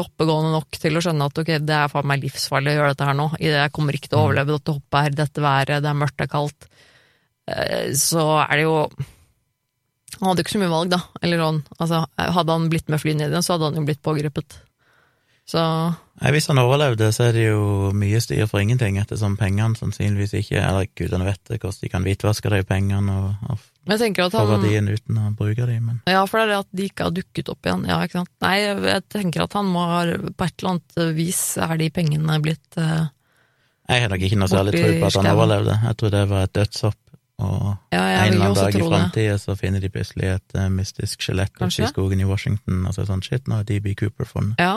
oppegående 0.00 0.54
nok 0.54 0.78
til 0.80 0.98
å 0.98 1.02
skjønne 1.04 1.28
at 1.30 1.42
ok, 1.42 1.52
det 1.64 1.76
er 1.76 1.92
faen 1.92 2.08
meg 2.08 2.24
livsfarlig 2.24 2.72
å 2.72 2.78
gjøre 2.78 2.94
dette 2.94 3.08
her 3.10 3.18
nå. 3.18 3.28
Jeg 3.42 3.74
kommer 3.76 3.98
ikke 3.98 4.10
til 4.12 4.20
å 4.20 4.24
overleve 4.26 4.56
dette 4.56 4.76
hoppet 4.78 5.06
her, 5.06 5.16
dette 5.22 5.44
været, 5.44 5.84
det 5.84 5.92
er 5.92 6.00
mørkt, 6.02 6.18
det 6.18 6.26
er 6.28 6.34
kaldt. 6.34 6.68
Eh, 7.48 7.86
Så 7.96 8.24
er 8.42 8.54
det 8.56 8.66
jo 8.66 8.74
Han 10.18 10.30
hadde 10.30 10.40
jo 10.42 10.46
ikke 10.46 10.56
så 10.56 10.62
mye 10.64 10.72
valg, 10.72 10.90
da. 10.90 11.02
Eller 11.22 11.38
sånn, 11.44 11.60
altså, 11.78 12.02
hadde 12.38 12.54
han 12.56 12.70
blitt 12.72 12.88
med 12.90 13.00
fly 13.02 13.12
ned 13.14 13.30
igjen, 13.30 13.44
så 13.44 13.54
hadde 13.54 13.70
han 13.70 13.78
jo 13.78 13.86
blitt 13.86 14.02
pågrepet. 14.02 14.56
Så 15.48 15.62
Nei, 16.18 16.32
Hvis 16.34 16.48
han 16.50 16.58
overlevde, 16.60 17.08
så 17.14 17.28
er 17.28 17.36
det 17.36 17.44
jo 17.46 17.90
mye 17.96 18.18
styr 18.20 18.48
for 18.50 18.60
ingenting, 18.60 18.98
ettersom 19.00 19.36
pengene 19.38 19.78
sannsynligvis 19.78 20.34
ikke 20.40 20.60
Eller 20.60 20.88
gudene 20.98 21.28
vet 21.28 21.40
det, 21.48 21.60
hvordan 21.62 21.84
de 21.84 21.90
kan 21.92 22.04
hvitvaske 22.04 22.52
de 22.52 22.62
pengene 22.68 23.14
og, 23.14 23.28
og 23.48 23.60
at 23.88 24.32
få 24.34 24.42
verdien 24.50 24.90
uten 24.90 25.20
å 25.22 25.30
bruke 25.38 25.64
dem, 25.64 25.86
men 25.88 26.00
Ja, 26.10 26.26
for 26.28 26.40
det 26.40 26.48
er 26.48 26.50
det 26.50 26.58
at 26.66 26.72
de 26.76 26.88
ikke 26.90 27.06
har 27.06 27.14
dukket 27.16 27.48
opp 27.48 27.64
igjen. 27.64 27.86
Ja, 27.88 28.02
ikke 28.04 28.18
sant. 28.18 28.32
Nei, 28.44 28.56
jeg, 28.60 29.04
tenker 29.08 29.46
at 29.46 29.56
han 29.56 29.70
må 29.72 29.86
ha 29.88 30.02
På 30.28 30.44
et 30.44 30.58
eller 30.58 30.74
annet 30.74 30.98
vis 31.16 31.40
er 31.64 31.78
de 31.80 31.88
pengene 31.96 32.36
blitt 32.44 32.76
eh, 32.76 33.06
jeg 33.88 34.04
har 34.04 34.12
nok 34.12 34.24
ikke 34.26 34.36
noe 34.36 34.50
særlig 34.52 34.74
tro 34.76 34.88
på 35.00 35.08
at 35.08 35.16
han 35.16 35.30
overlevde. 35.32 35.74
Jeg 35.86 35.96
tror 35.96 36.10
det 36.12 36.20
var 36.28 36.42
et 36.44 36.52
dødshopp, 36.58 36.98
og 37.40 37.62
Ja, 37.94 38.02
en 38.02 38.34
eller 38.34 38.50
annen 38.50 38.58
dag 38.58 38.76
i 38.76 38.82
framtida 38.84 39.38
så 39.40 39.56
finner 39.56 39.80
de 39.80 39.88
plutselig 39.94 40.28
et 40.34 40.56
uh, 40.58 40.66
mystisk 40.68 41.24
skjelett 41.24 41.54
ute 41.56 41.70
i 41.72 41.88
skogen 41.88 42.20
i 42.20 42.26
Washington, 42.28 42.82
og 42.84 42.92
så 42.92 43.00
er 43.00 43.06
det 43.06 43.12
sånn 43.14 43.24
shit, 43.24 43.48
nå 43.48 43.62
er 43.62 43.68
DB 43.70 43.94
Cooper 43.96 44.28
funnet. 44.28 44.60
Ja. 44.60 44.74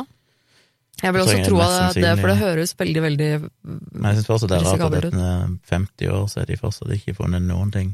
Jeg 1.02 1.14
vil 1.16 1.24
også 1.24 1.38
tro 1.48 1.60
at 1.64 1.96
det, 1.98 2.12
for 2.20 2.30
det 2.30 2.38
høres 2.38 2.74
veldig, 2.78 3.02
veldig 3.02 3.30
Men 3.42 4.08
jeg 4.12 4.20
syns 4.20 4.28
fortsatt 4.30 4.52
det 4.52 4.58
er 4.60 4.66
rart 4.68 4.84
at 4.86 4.98
etter 5.00 5.54
50 5.72 6.12
år 6.14 6.26
så 6.30 6.42
er 6.44 6.50
de 6.52 6.58
fortsatt 6.60 6.94
ikke 6.94 7.16
funnet 7.18 7.46
noen 7.46 7.72
ting. 7.74 7.94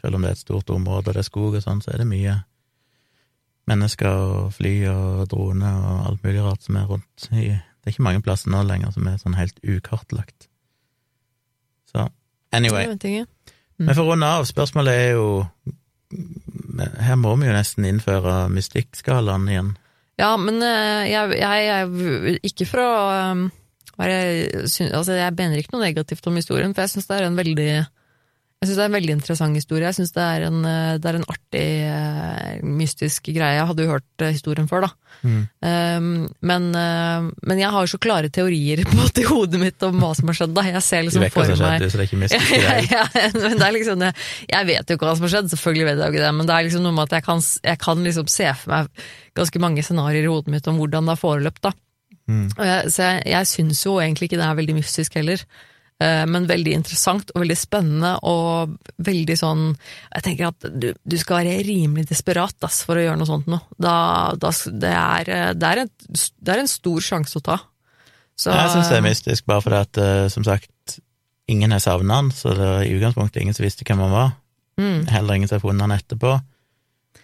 Selv 0.00 0.16
om 0.16 0.24
det 0.24 0.32
er 0.32 0.38
et 0.38 0.42
stort 0.42 0.70
område, 0.74 1.10
og 1.10 1.14
det 1.14 1.22
er 1.22 1.28
skog 1.28 1.58
og 1.58 1.62
sånn, 1.62 1.82
så 1.84 1.92
er 1.94 2.02
det 2.02 2.08
mye 2.10 2.38
mennesker 3.70 4.08
og 4.10 4.54
fly 4.56 4.72
og 4.90 5.26
droner 5.30 5.76
og 5.76 6.06
alt 6.08 6.24
mulig 6.26 6.44
rart 6.44 6.64
som 6.66 6.78
er 6.80 6.88
rundt 6.90 7.28
i 7.30 7.50
Det 7.52 7.88
er 7.88 7.94
ikke 7.94 8.04
mange 8.04 8.22
plasser 8.24 8.52
nå 8.52 8.62
lenger 8.68 8.90
som 8.92 9.06
er 9.08 9.20
sånn 9.20 9.36
helt 9.38 9.60
ukartlagt. 9.64 10.48
Så 11.88 12.08
anyway. 12.52 12.90
Men 13.80 13.94
for 13.94 14.04
å 14.04 14.10
runde 14.12 14.26
av, 14.28 14.44
spørsmålet 14.48 14.92
er 14.92 15.12
jo 15.16 15.28
Her 17.00 17.16
må 17.16 17.36
vi 17.38 17.48
jo 17.48 17.54
nesten 17.54 17.86
innføre 17.86 18.50
mystikkskalaen 18.52 19.48
igjen. 19.48 19.70
Ja, 20.20 20.34
men 20.36 20.60
eh, 20.64 21.10
jeg, 21.10 21.38
jeg, 21.40 22.40
Ikke 22.50 22.66
for 22.68 22.84
å 22.84 22.90
eh, 23.14 23.46
være 24.00 24.18
Altså, 24.90 25.16
jeg 25.16 25.36
mener 25.38 25.60
ikke 25.60 25.76
noe 25.76 25.86
negativt 25.86 26.28
om 26.28 26.36
historien, 26.38 26.74
for 26.76 26.84
jeg 26.84 26.94
syns 26.94 27.08
det 27.08 27.18
er 27.18 27.28
en 27.28 27.40
veldig 27.40 27.70
jeg 28.60 28.68
synes 28.68 28.76
det 28.76 28.82
er 28.82 28.90
en 28.90 28.96
veldig 28.98 29.14
interessant 29.16 29.56
historie. 29.56 29.86
Jeg 29.88 29.96
synes 29.96 30.10
det 30.12 30.24
en, 30.44 30.56
eh, 30.68 30.96
det 31.00 31.08
er 31.08 31.16
en 31.16 31.30
artig, 31.32 31.68
eh, 31.88 32.58
mystisk 32.60 33.30
greie. 33.32 33.54
Jeg 33.56 33.68
hadde 33.70 33.86
jo 33.86 33.92
hørt 33.94 34.20
eh, 34.20 34.34
historien 34.34 34.68
før, 34.68 34.84
da. 34.84 34.90
Mm. 35.24 35.38
Um, 35.64 36.10
men, 36.44 36.66
men 36.72 37.58
jeg 37.60 37.72
har 37.72 37.84
jo 37.84 37.90
så 37.92 38.00
klare 38.00 38.28
teorier 38.28 38.84
på 38.88 38.98
måte, 38.98 39.22
i 39.22 39.24
hodet 39.24 39.62
mitt 39.62 39.80
om 39.88 39.96
hva 39.96 40.12
som 40.18 40.28
har 40.28 40.36
skjedd. 40.36 40.52
da. 40.52 40.66
Jeg 40.68 40.84
ser 40.84 41.06
liksom 41.06 41.24
for 41.32 41.48
meg 41.48 41.56
skjedde, 41.56 41.88
så 41.88 41.96
det 41.96 42.04
er 42.04 42.10
ikke 42.10 42.20
mystisk 42.20 42.52
ja, 42.58 42.60
greie. 42.66 42.84
ja, 42.92 43.32
men 43.46 43.56
det 43.56 43.64
er 43.70 43.76
liksom 43.78 44.04
det. 44.04 44.12
Jeg 44.52 44.70
vet 44.74 44.92
jo 44.92 44.98
ikke 45.00 45.08
hva 45.08 45.16
som 45.16 45.24
har 45.24 45.34
skjedd, 45.38 45.50
selvfølgelig 45.54 45.88
vet 45.88 45.96
jeg 45.96 46.04
jo 46.04 46.18
ikke 46.18 46.26
det, 46.26 46.36
men 46.36 46.52
det 46.52 46.58
er 46.58 46.68
liksom 46.68 46.84
noe 46.84 46.98
med 46.98 47.08
at 47.08 47.16
jeg 47.16 47.28
kan, 47.30 47.42
jeg 47.72 47.82
kan 47.86 48.06
liksom 48.10 48.30
se 48.36 48.52
for 48.60 48.74
meg 48.76 49.08
ganske 49.40 49.64
mange 49.64 49.88
scenarioer 49.88 50.28
i 50.28 50.34
hodet 50.34 50.52
mitt 50.58 50.68
om 50.68 50.84
hvordan 50.84 51.08
det 51.08 51.16
har 51.16 51.24
foreløpt. 51.24 51.64
da. 51.64 51.72
Mm. 52.28 52.46
Og 52.58 52.64
jeg, 52.68 52.92
så 52.92 53.08
jeg, 53.08 53.26
jeg 53.32 53.52
syns 53.56 53.84
jo 53.88 53.96
egentlig 54.04 54.28
ikke 54.28 54.44
det 54.44 54.50
er 54.52 54.60
veldig 54.60 54.80
mystisk 54.82 55.16
heller. 55.16 55.48
Eh, 56.00 56.24
Men 56.26 56.48
veldig 56.48 56.72
interessant 56.78 57.32
og 57.34 57.42
veldig 57.42 57.56
spennende 57.60 58.14
og 58.24 58.76
veldig 59.04 59.34
sånn 59.36 59.64
Jeg 59.74 60.24
tenker 60.24 60.48
at 60.48 60.68
du, 60.72 60.86
du 60.96 61.16
skal 61.20 61.42
være 61.42 61.58
rimelig 61.66 62.06
desperat 62.08 62.56
ass, 62.64 62.82
for 62.88 62.96
å 62.96 63.04
gjøre 63.04 63.20
noe 63.20 63.28
sånt 63.28 63.50
noe. 63.52 63.60
Da, 63.76 63.96
da, 64.40 64.52
det, 64.72 64.94
er, 64.96 65.28
eh, 65.34 65.50
det, 65.58 65.68
er 65.74 65.82
en, 65.84 65.92
det 66.08 66.54
er 66.54 66.62
en 66.64 66.72
stor 66.72 67.04
sjanse 67.04 67.36
å 67.40 67.44
ta. 67.52 67.58
Så, 68.40 68.54
Jeg 68.56 68.72
syns 68.72 68.88
det 68.88 68.96
er 68.96 69.04
mystisk, 69.04 69.44
bare 69.50 69.64
fordi 69.66 69.80
at, 69.84 70.00
eh, 70.00 70.26
som 70.32 70.46
sagt, 70.46 71.00
ingen 71.50 71.74
har 71.74 71.82
savna 71.84 72.22
han, 72.22 72.30
så 72.32 72.54
det 72.56 72.68
er 72.70 72.86
i 72.86 72.94
utgangspunktet 72.96 73.42
ingen 73.42 73.56
som 73.56 73.66
visste 73.66 73.84
hvem 73.84 74.00
han 74.06 74.14
var. 74.14 74.30
mm, 74.80 75.02
Heller 75.12 75.36
ingen 75.36 75.50
som 75.50 75.58
har 75.58 75.66
funnet 75.66 75.84
han 75.84 75.96
etterpå. 75.98 76.38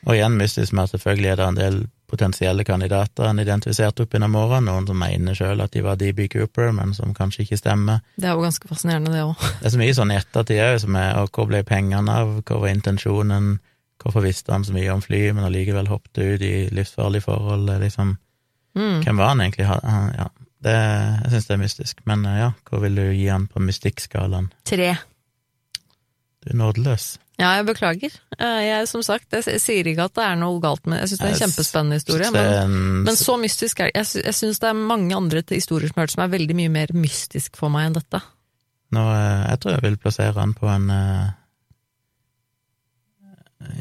Og 0.06 0.12
igjen 0.12 0.36
mystisk 0.36 0.74
med 0.76 0.84
at 0.84 0.92
selvfølgelig 0.92 1.30
er 1.32 1.40
det 1.40 1.46
en 1.46 1.60
del 1.62 1.78
potensielle 2.11 2.64
kandidater 2.64 3.26
han 3.28 3.40
identifiserte 3.42 4.04
opp 4.04 4.12
gjennom 4.14 4.36
årene, 4.38 4.66
noen 4.70 4.88
som 4.88 4.98
mener 5.00 5.36
sjøl 5.36 5.62
at 5.64 5.72
de 5.74 5.84
var 5.84 5.98
DB 6.00 6.26
Cooper, 6.32 6.70
men 6.76 6.94
som 6.94 7.14
kanskje 7.16 7.44
ikke 7.44 7.61
stemmer. 7.61 8.02
Det 8.16 8.28
er 8.28 8.36
jo 8.36 8.44
ganske 8.44 8.70
fascinerende, 8.70 9.14
det 9.14 9.24
òg. 9.26 9.34
Det 9.61 9.70
er 9.70 9.74
så 9.74 9.80
mye 9.80 9.96
sånn 9.96 10.12
i 10.14 10.20
ettertid 10.20 10.62
òg, 10.66 10.76
som 10.84 11.00
er 11.00 11.22
og 11.22 11.32
hvor 11.34 11.50
ble 11.50 11.64
pengene 11.66 12.20
av, 12.22 12.36
hva 12.42 12.61
var 12.62 12.74
intensjonen, 12.74 13.57
hvorfor 14.02 14.22
visste 14.22 14.54
han 14.54 14.64
så 14.66 14.76
mye 14.76 14.92
om 14.94 15.02
fly, 15.02 15.24
men 15.34 15.48
allikevel 15.48 15.90
hoppet 15.90 16.22
ut 16.22 16.46
i 16.46 16.54
livsfarlige 16.74 17.26
forhold, 17.26 17.74
liksom 17.82 18.16
Mm. 18.76 19.00
Hvem 19.00 19.16
var 19.16 19.28
han 19.32 19.40
egentlig? 19.40 19.64
Ja, 19.64 20.28
det, 20.64 20.72
jeg 21.24 21.30
syns 21.32 21.46
det 21.48 21.54
er 21.54 21.61
mystisk, 21.62 22.00
men 22.09 22.24
eh, 22.28 22.40
ja, 22.42 22.50
hvor 22.68 22.82
vil 22.84 22.98
du 22.98 23.04
gi 23.09 23.28
han 23.32 23.46
på 23.48 23.62
mystikkskalaen? 23.64 24.50
Tre. 24.68 24.90
Du 26.44 26.50
er 26.52 26.59
nådeløs. 26.61 27.14
Ja, 27.37 27.51
jeg 27.59 27.66
beklager. 27.68 28.14
Eh, 28.39 28.61
Jeg, 28.64 28.89
som 28.89 29.03
sagt, 29.05 29.28
jeg, 29.32 29.61
sier 29.61 29.89
ikke 29.91 30.07
at 30.09 30.14
det 30.16 30.24
er 30.24 30.39
noe 30.41 30.57
galt 30.62 30.87
med 30.89 31.03
Jeg 31.03 31.11
syns 31.11 31.20
det 31.20 31.26
er 31.26 31.34
en 31.34 31.43
kjempespennende 31.43 31.99
historie, 32.01 32.30
men, 32.32 32.76
men 33.05 33.18
så 33.18 33.37
mystisk 33.41 33.80
er 33.80 33.91
det. 33.91 34.01
Jeg, 34.01 34.24
jeg 34.24 34.37
syns 34.39 34.61
det 34.62 34.70
er 34.70 34.78
mange 34.78 35.16
andre 35.16 35.43
historier 35.51 35.93
som 35.93 36.01
har 36.01 36.07
hørt 36.07 36.14
som 36.14 36.24
er 36.24 36.32
veldig 36.32 36.57
mye 36.57 36.72
mer 36.72 36.95
mystisk 36.97 37.59
for 37.61 37.72
meg 37.72 37.91
enn 37.91 37.99
dette. 37.99 38.22
Nå, 38.97 39.03
eh, 39.03 39.43
jeg 39.51 39.61
tror 39.61 39.76
jeg 39.76 39.84
vil 39.84 39.99
plassere 40.01 40.39
han 40.39 40.55
på 40.57 40.70
en 40.70 40.89
eh, 40.95 41.26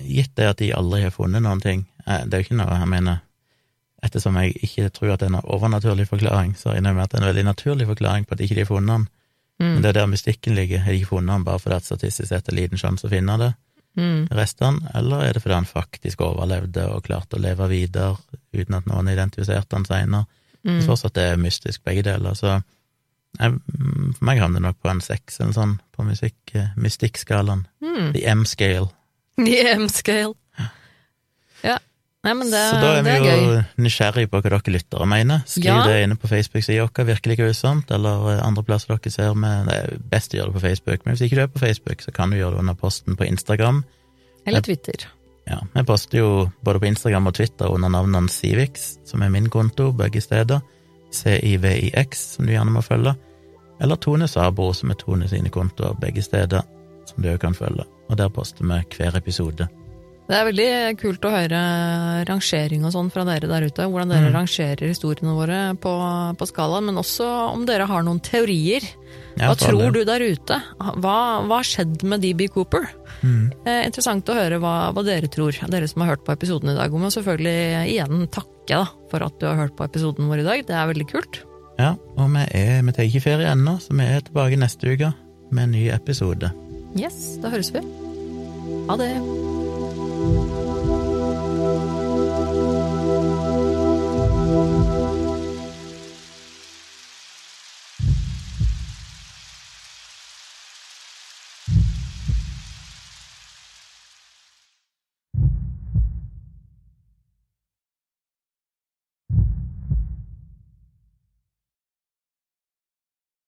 Gitt 0.05 0.33
det 0.39 0.47
at 0.49 0.59
de 0.59 0.71
aldri 0.73 1.03
har 1.03 1.11
funnet 1.13 1.43
noen 1.43 1.59
ting 1.61 1.83
Det 2.07 2.33
er 2.33 2.39
jo 2.41 2.45
ikke 2.47 2.57
noe 2.57 2.77
jeg 2.79 2.89
mener 2.89 3.19
Ettersom 4.05 4.37
jeg 4.39 4.55
ikke 4.65 4.87
tror 4.95 5.11
at 5.13 5.21
det 5.21 5.27
er 5.27 5.33
en 5.33 5.51
overnaturlig 5.55 6.07
forklaring, 6.09 6.55
så 6.57 6.73
innrømmer 6.75 7.03
jeg 7.03 7.07
at 7.07 7.13
det 7.13 7.17
er 7.17 7.23
en 7.23 7.29
veldig 7.31 7.45
naturlig 7.47 7.87
forklaring 7.89 8.25
på 8.25 8.35
at 8.35 8.43
ikke 8.45 8.57
de 8.57 8.61
har 8.61 8.69
funnet 8.69 8.93
han. 8.93 9.05
Mm. 9.59 9.67
Men 9.73 9.81
det 9.81 9.89
er 9.89 9.93
der 10.01 10.07
mystikken 10.11 10.55
ligger. 10.55 10.79
Har 10.83 10.91
de 10.91 10.97
ikke 10.99 11.13
funnet 11.13 11.31
han 11.31 11.43
bare 11.47 11.59
fordi 11.63 11.75
at 11.75 11.85
statistisk 11.87 12.27
sett 12.27 12.49
er 12.51 12.55
liten 12.57 12.77
sjanse 12.81 13.07
å 13.07 13.09
finne 13.13 13.37
det, 13.39 13.53
Mm. 13.95 14.25
restene, 14.35 14.89
eller 14.93 15.21
er 15.23 15.33
det 15.33 15.41
fordi 15.41 15.55
han 15.55 15.65
faktisk 15.69 16.19
overlevde 16.19 16.83
og 16.91 17.05
klarte 17.05 17.37
å 17.37 17.39
leve 17.39 17.69
videre 17.71 18.17
uten 18.51 18.75
at 18.75 18.85
noen 18.85 19.07
identifiserte 19.07 19.71
han 19.77 19.85
seinere? 19.87 20.25
Mm. 20.65 20.79
Jeg 20.81 20.87
fortsatt 20.89 21.13
det 21.15 21.23
er 21.31 21.37
mystisk, 21.39 21.83
begge 21.85 22.03
deler. 22.03 22.35
Så 22.35 22.61
jeg, 23.39 23.53
for 24.17 24.25
meg 24.27 24.39
havner 24.41 24.59
det 24.59 24.65
nok 24.67 24.81
på 24.83 24.89
en 24.91 24.99
seks 24.99 25.39
eller 25.39 25.53
sånn 25.55 25.79
på 25.95 26.03
musikk, 26.03 26.35
eh, 26.55 26.73
mystikkskalaen. 26.75 27.65
Mm. 27.81 28.11
The 28.13 28.25
M-scale. 28.35 28.89
The 29.37 29.61
M-scale. 29.77 30.35
Nei, 32.25 32.33
men 32.33 32.49
det, 32.49 32.61
Så 32.71 32.77
da 32.81 32.91
er 32.97 33.03
vi 33.05 33.11
er 33.11 33.17
jo 33.19 33.25
nysgjerrig 33.27 33.83
nysgjerrige 33.85 34.29
på 34.31 34.39
hva 34.41 34.49
dere 34.49 34.73
lyttere 34.73 35.05
mener. 35.09 35.43
Skriv 35.45 35.67
Ja. 35.69 35.83
det 35.85 35.97
inne 36.03 36.15
på 36.17 36.29
Facebook-sida 36.31 36.87
vår, 36.87 37.05
Virkelig 37.11 37.37
grusomt, 37.37 37.91
eller 37.91 38.31
eh, 38.33 38.45
andre 38.45 38.63
plasser 38.65 38.95
dere 38.95 39.11
ser 39.13 39.35
med 39.37 39.67
Det 39.69 39.75
er 39.75 39.99
best 40.09 40.33
å 40.33 40.39
gjøre 40.39 40.51
det 40.53 40.55
på 40.57 40.63
Facebook, 40.67 41.05
men 41.05 41.15
hvis 41.15 41.25
ikke 41.27 41.35
du 41.35 41.41
er 41.43 41.53
på 41.53 41.61
Facebook, 41.61 42.01
så 42.01 42.11
kan 42.11 42.31
du 42.31 42.37
gjøre 42.37 42.57
det 42.57 42.63
under 42.65 42.73
posten 42.73 43.15
på 43.15 43.27
Instagram. 43.29 43.83
Eller 44.47 44.61
Twitter. 44.61 45.05
Ja, 45.47 45.59
Vi 45.75 45.83
poster 45.83 46.17
jo 46.17 46.51
både 46.63 46.79
på 46.79 46.87
Instagram 46.89 47.27
og 47.27 47.35
Twitter 47.37 47.69
under 47.69 47.89
navnene 47.89 48.29
Civix, 48.29 48.97
som 49.05 49.21
er 49.21 49.29
min 49.29 49.49
konto 49.49 49.91
begge 49.91 50.21
steder, 50.21 50.61
CIVIX, 51.13 52.17
som 52.35 52.45
du 52.45 52.53
gjerne 52.53 52.73
må 52.73 52.81
følge, 52.81 53.15
eller 53.81 53.95
Tone 53.95 54.27
Sabro, 54.27 54.73
som 54.73 54.89
er 54.89 54.95
Tone 54.95 55.27
sine 55.29 55.49
kontoer 55.49 55.93
begge 56.01 56.23
steder, 56.23 56.61
som 57.05 57.21
du 57.21 57.29
òg 57.29 57.39
kan 57.39 57.53
følge. 57.53 57.85
Og 58.09 58.17
der 58.17 58.29
poster 58.29 58.65
vi 58.65 58.81
hver 58.97 59.15
episode. 59.17 59.67
Det 60.25 60.33
er 60.33 60.45
veldig 60.47 60.67
kult 60.97 61.25
å 61.27 61.29
høre 61.29 61.57
rangering 62.25 62.85
og 62.87 62.93
sånn 62.95 63.11
fra 63.13 63.21
dere 63.27 63.45
der 63.45 63.67
ute. 63.67 63.85
Hvordan 63.85 64.09
dere 64.09 64.31
Mm. 64.31 64.33
rangerer 64.33 64.87
historiene 64.89 65.35
våre 65.37 65.59
på, 65.77 65.91
på 66.39 66.47
skalaen, 66.49 66.85
men 66.89 66.95
også 66.97 67.27
om 67.53 67.65
dere 67.67 67.85
har 67.85 68.01
noen 68.01 68.19
teorier. 68.25 68.81
Hva 69.37 69.53
tror 69.59 69.91
du 69.93 70.03
der 70.07 70.19
ute? 70.25 70.57
Hva 70.79 71.45
har 71.45 71.63
skjedd 71.67 72.01
med 72.03 72.21
DB 72.21 72.47
Cooper? 72.49 72.87
Mm. 73.21 73.51
Eh, 73.67 73.85
interessant 73.85 74.25
å 74.25 74.33
høre 74.33 74.57
hva, 74.59 74.91
hva 74.95 75.03
dere 75.05 75.27
tror, 75.29 75.51
dere 75.69 75.87
som 75.87 76.01
har 76.01 76.15
hørt 76.15 76.25
på 76.25 76.33
episoden 76.33 76.71
i 76.73 76.75
dag. 76.77 76.91
Og 76.91 76.99
må 77.03 77.11
selvfølgelig 77.13 77.85
igjen 77.93 78.25
takke 78.33 78.79
da, 78.81 78.85
for 79.11 79.21
at 79.27 79.37
du 79.39 79.45
har 79.45 79.55
hørt 79.61 79.75
på 79.77 79.85
episoden 79.85 80.25
vår 80.31 80.41
i 80.41 80.47
dag. 80.49 80.65
Det 80.65 80.73
er 80.73 80.89
veldig 80.89 81.07
kult. 81.11 81.43
Ja, 81.77 81.93
og 82.17 82.31
vi 82.31 82.47
er 82.49 82.81
Vi 82.81 82.91
tar 82.97 83.03
ikke 83.05 83.21
ferie 83.27 83.51
ennå, 83.51 83.77
så 83.83 83.93
vi 83.93 84.01
er 84.09 84.21
tilbake 84.25 84.57
neste 84.57 84.89
uke 84.95 85.13
med 85.51 85.63
en 85.67 85.71
ny 85.77 85.89
episode. 85.93 86.49
Yes, 86.97 87.37
da 87.43 87.49
høres 87.53 87.69
vi. 87.75 87.83
Ha 88.89 88.95
det. 88.97 89.11